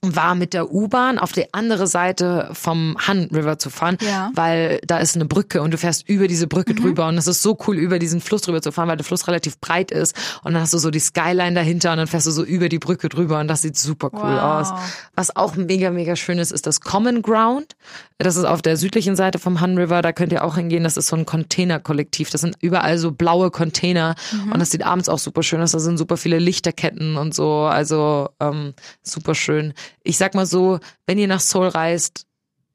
war 0.02 0.36
mit 0.36 0.54
der 0.54 0.72
U-Bahn 0.72 1.18
auf 1.18 1.32
die 1.32 1.54
andere 1.54 1.88
Seite 1.88 2.50
vom 2.54 2.96
Han 3.08 3.30
River 3.34 3.58
zu 3.58 3.70
fahren, 3.70 3.98
ja. 4.02 4.32
weil 4.36 4.80
da 4.86 4.98
ist 4.98 5.16
eine 5.16 5.26
Brücke 5.26 5.62
und 5.62 5.72
du 5.72 5.78
fährst 5.78 6.08
über 6.08 6.28
diese 6.28 6.48
Brücke 6.48 6.74
mhm. 6.74 6.78
drüber 6.78 7.08
und 7.08 7.18
es 7.18 7.28
ist 7.28 7.42
so 7.42 7.58
cool, 7.66 7.78
über 7.78 7.98
diesen 7.98 8.22
Fluss 8.22 8.42
drüber 8.42 8.62
zu 8.62 8.72
fahren, 8.72 8.88
weil 8.88 8.98
der 8.98 9.06
Fluss 9.06 9.28
relativ 9.28 9.60
breit 9.60 9.92
ist 9.92 10.16
und 10.44 10.54
dann 10.54 10.62
hast 10.62 10.74
du 10.74 10.78
so 10.78 10.92
die 10.92 11.00
Skyline 11.00 11.54
dahinter 11.54 11.92
und 11.92 11.98
dann 11.98 12.08
fährst 12.08 12.28
du 12.28 12.32
so 12.32 12.44
über 12.44 12.70
die 12.70 12.80
Brücke 12.80 13.10
drüber 13.10 13.40
und 13.40 13.48
das 13.48 13.62
sieht 13.62 13.78
super 13.78 14.10
cool 14.14 14.36
wow. 14.36 14.42
aus. 14.42 14.74
Was 15.16 15.36
auch 15.36 15.56
mega, 15.56 15.90
mega 15.92 16.16
schön 16.16 16.40
ist, 16.40 16.52
ist 16.52 16.68
das 16.68 16.82
Common 16.82 17.22
Ground. 17.22 17.76
Das 18.18 18.38
ist 18.38 18.46
auf 18.46 18.62
der 18.62 18.78
südlichen 18.78 19.16
Seite 19.16 19.40
vom 19.40 19.60
Han 19.60 19.78
River, 19.78 20.02
da 20.02 20.14
könnt 20.14 20.32
ihr 20.32 20.44
auch 20.44 20.56
hingehen. 20.56 20.84
Das 20.84 20.96
ist 20.98 21.08
so 21.08 21.16
ein 21.16 21.26
Containerkollektiv. 21.26 22.30
Das 22.30 22.42
sind 22.42 22.56
überall 22.62 22.98
so 22.98 23.12
blaue 23.12 23.52
Container 23.52 24.16
mhm. 24.32 24.54
und 24.54 24.60
das 24.60 24.72
sieht 24.72 24.86
abends 24.86 25.10
auch 25.10 25.20
super 25.20 25.44
schön 25.44 25.62
aus. 25.62 25.72
Da 25.72 25.80
sind 25.80 25.98
super 25.98 26.16
viele 26.16 26.40
Lichterketten 26.40 27.18
und 27.18 27.34
so, 27.34 27.64
also 27.64 28.30
ähm, 28.40 28.74
super 29.04 29.36
schön 29.36 29.74
ich 30.04 30.18
sag 30.18 30.36
mal 30.36 30.46
so, 30.46 30.80
wenn 31.06 31.18
ihr 31.18 31.28
nach 31.28 31.40
Seoul 31.40 31.68
reist, 31.68 32.28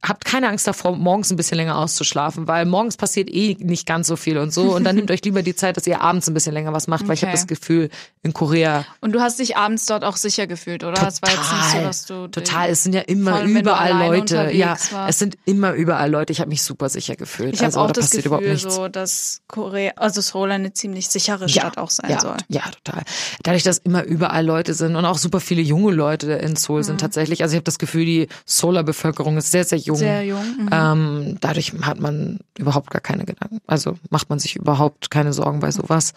habt 0.02 0.24
keine 0.24 0.48
Angst 0.48 0.66
davor, 0.66 0.96
morgens 0.96 1.30
ein 1.30 1.36
bisschen 1.36 1.56
länger 1.56 1.76
auszuschlafen, 1.76 2.48
weil 2.48 2.64
morgens 2.64 2.96
passiert 2.96 3.28
eh 3.30 3.56
nicht 3.60 3.86
ganz 3.86 4.06
so 4.06 4.16
viel 4.16 4.38
und 4.38 4.52
so. 4.52 4.74
Und 4.74 4.84
dann 4.84 4.96
nehmt 5.00 5.10
euch 5.10 5.22
lieber 5.24 5.42
die 5.42 5.54
Zeit, 5.54 5.76
dass 5.76 5.86
ihr 5.86 6.00
abends 6.00 6.26
ein 6.28 6.34
bisschen 6.34 6.54
länger 6.54 6.72
was 6.72 6.86
macht, 6.86 7.02
okay. 7.02 7.08
weil 7.08 7.14
ich 7.16 7.22
habe 7.22 7.32
das 7.32 7.46
Gefühl, 7.46 7.90
in 8.22 8.32
Korea. 8.34 8.84
Und 9.00 9.12
du 9.12 9.20
hast 9.20 9.38
dich 9.38 9.56
abends 9.56 9.86
dort 9.86 10.04
auch 10.04 10.16
sicher 10.16 10.46
gefühlt, 10.46 10.84
oder? 10.84 10.94
Total, 10.94 11.08
es 11.08 11.22
war 11.22 11.30
jetzt 11.30 11.52
nicht 11.52 11.70
so, 11.72 11.80
dass 11.80 12.06
du. 12.06 12.28
Total, 12.28 12.70
es 12.70 12.82
sind 12.82 12.94
ja 12.94 13.00
immer 13.02 13.42
überall 13.42 14.08
Leute. 14.08 14.50
Ja, 14.52 14.76
war. 14.90 15.08
es 15.08 15.18
sind 15.18 15.36
immer 15.46 15.72
überall 15.72 16.10
Leute. 16.10 16.32
Ich 16.32 16.40
habe 16.40 16.48
mich 16.48 16.62
super 16.62 16.88
sicher 16.88 17.16
gefühlt. 17.16 17.54
Ich 17.54 17.62
also, 17.62 17.80
auch 17.80 17.86
da 17.88 18.00
das 18.00 18.10
Gefühl, 18.10 18.56
so, 18.56 18.88
dass 18.88 19.42
Korea, 19.48 19.92
also 19.96 20.20
Seoul 20.20 20.50
eine 20.50 20.72
ziemlich 20.72 21.08
sichere 21.08 21.48
Stadt 21.48 21.76
ja, 21.76 21.82
auch 21.82 21.90
sein 21.90 22.10
ja, 22.10 22.20
soll. 22.20 22.36
Ja, 22.48 22.62
total. 22.84 23.02
Dadurch, 23.42 23.62
dass 23.62 23.78
immer 23.78 24.02
überall 24.02 24.44
Leute 24.44 24.74
sind 24.74 24.96
und 24.96 25.04
auch 25.04 25.18
super 25.18 25.40
viele 25.40 25.62
junge 25.62 25.92
Leute 25.92 26.32
in 26.32 26.56
Seoul 26.56 26.80
mhm. 26.80 26.84
sind 26.84 27.00
tatsächlich. 27.00 27.42
Also 27.42 27.54
ich 27.54 27.56
habe 27.56 27.64
das 27.64 27.78
Gefühl, 27.78 28.04
die 28.04 28.28
Solar 28.44 28.82
Bevölkerung 28.82 29.36
ist 29.36 29.50
sehr, 29.50 29.64
sehr 29.64 29.78
jung. 29.78 29.89
Sehr 29.96 30.24
jung. 30.24 30.44
Mhm. 30.58 30.70
Ähm, 30.72 31.36
dadurch 31.40 31.72
hat 31.82 32.00
man 32.00 32.38
überhaupt 32.58 32.90
gar 32.90 33.00
keine 33.00 33.24
Gedanken. 33.24 33.60
Also 33.66 33.96
macht 34.10 34.30
man 34.30 34.38
sich 34.38 34.56
überhaupt 34.56 35.10
keine 35.10 35.32
Sorgen 35.32 35.60
bei 35.60 35.70
sowas. 35.70 36.12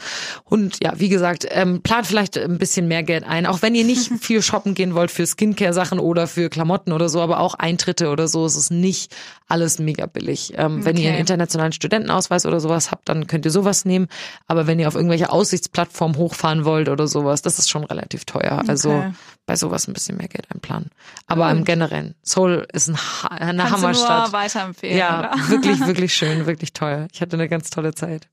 Und 0.45 0.83
ja, 0.83 0.93
wie 0.97 1.09
gesagt, 1.09 1.47
ähm, 1.49 1.81
plant 1.81 2.07
vielleicht 2.07 2.38
ein 2.38 2.57
bisschen 2.57 2.88
mehr 2.88 3.03
Geld 3.03 3.23
ein. 3.23 3.45
Auch 3.45 3.62
wenn 3.62 3.75
ihr 3.75 3.86
nicht 3.86 4.12
viel 4.21 4.41
shoppen 4.41 4.73
gehen 4.73 4.95
wollt 4.95 5.12
für 5.12 5.25
Skincare-Sachen 5.25 5.99
oder 5.99 6.27
für 6.27 6.49
Klamotten 6.49 6.91
oder 6.91 7.09
so, 7.09 7.21
aber 7.21 7.39
auch 7.39 7.55
Eintritte 7.55 8.09
oder 8.09 8.27
so, 8.27 8.45
ist 8.45 8.55
es 8.55 8.69
nicht 8.69 9.15
alles 9.47 9.79
mega 9.79 10.06
billig. 10.06 10.53
Ähm, 10.56 10.77
okay. 10.77 10.86
Wenn 10.86 10.97
ihr 10.97 11.10
einen 11.10 11.19
internationalen 11.19 11.71
Studentenausweis 11.71 12.45
oder 12.45 12.60
sowas 12.60 12.91
habt, 12.91 13.10
dann 13.10 13.27
könnt 13.27 13.45
ihr 13.45 13.51
sowas 13.51 13.86
nehmen. 13.86 14.08
Aber 14.47 14.67
wenn 14.67 14.79
ihr 14.79 14.88
auf 14.88 14.95
irgendwelche 14.95 15.32
Aussichtsplattformen 15.32 16.17
hochfahren 16.17 16.65
wollt 16.65 16.89
oder 16.89 17.08
sowas, 17.08 17.41
das 17.41 17.60
ist 17.60 17.69
schon 17.69 17.84
relativ 17.84 18.25
teuer. 18.25 18.63
Also 18.67 18.89
okay. 18.89 19.03
Also 19.03 19.13
bei 19.45 19.56
sowas 19.56 19.88
ein 19.88 19.93
bisschen 19.93 20.17
mehr 20.17 20.27
Geld 20.27 20.47
einplanen. 20.53 20.89
Aber 21.27 21.49
Gut. 21.49 21.58
im 21.58 21.63
Generellen, 21.65 22.15
Seoul 22.21 22.65
ist 22.71 22.88
ein, 22.88 22.97
eine 23.29 23.63
Kannst 23.63 23.77
Hammerstadt. 23.77 24.27
Du 24.27 24.32
nur 24.32 24.41
weiterempfehlen. 24.41 24.97
Ja, 24.97 25.19
oder? 25.19 25.32
wirklich, 25.49 25.86
wirklich 25.86 26.13
schön, 26.13 26.45
wirklich 26.45 26.73
toll. 26.73 27.08
Ich 27.12 27.21
hatte 27.21 27.36
eine 27.36 27.49
ganz 27.49 27.69
tolle 27.69 27.93
Zeit. 27.93 28.29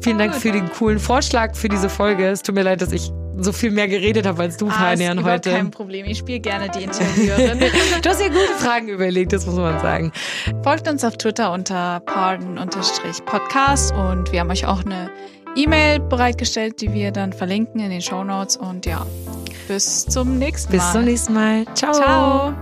Vielen 0.00 0.18
Dank 0.18 0.34
für 0.34 0.50
den 0.50 0.68
coolen 0.70 0.98
Vorschlag 0.98 1.54
für 1.54 1.68
diese 1.68 1.88
Folge. 1.88 2.26
Es 2.26 2.42
tut 2.42 2.54
mir 2.54 2.62
leid, 2.62 2.82
dass 2.82 2.92
ich 2.92 3.12
so 3.38 3.52
viel 3.52 3.70
mehr 3.70 3.88
geredet 3.88 4.26
habe 4.26 4.42
als 4.42 4.56
du, 4.56 4.68
ah, 4.68 4.90
heute. 5.22 5.50
Kein 5.50 5.70
Problem. 5.70 6.06
Ich 6.06 6.18
spiele 6.18 6.40
gerne 6.40 6.68
die 6.68 6.82
Interviewerin. 6.84 7.60
du 8.02 8.08
hast 8.08 8.20
ja 8.20 8.28
gute 8.28 8.54
Fragen 8.58 8.88
überlegt, 8.88 9.32
das 9.32 9.46
muss 9.46 9.56
man 9.56 9.78
sagen. 9.80 10.12
Folgt 10.62 10.88
uns 10.88 11.04
auf 11.04 11.16
Twitter 11.16 11.52
unter 11.52 12.00
pardon-podcast 12.00 13.92
und 13.94 14.32
wir 14.32 14.40
haben 14.40 14.50
euch 14.50 14.66
auch 14.66 14.84
eine 14.84 15.10
E-Mail 15.56 16.00
bereitgestellt, 16.00 16.80
die 16.80 16.92
wir 16.92 17.12
dann 17.12 17.32
verlinken 17.32 17.80
in 17.80 17.90
den 17.90 18.02
Show 18.02 18.24
Notes. 18.24 18.56
Und 18.56 18.86
ja, 18.86 19.06
bis 19.66 20.06
zum 20.06 20.38
nächsten 20.38 20.76
Mal. 20.76 20.78
Bis 20.78 20.92
zum 20.92 21.04
nächsten 21.04 21.34
Mal. 21.34 21.64
Ciao. 21.74 21.92
Ciao. 21.92 22.54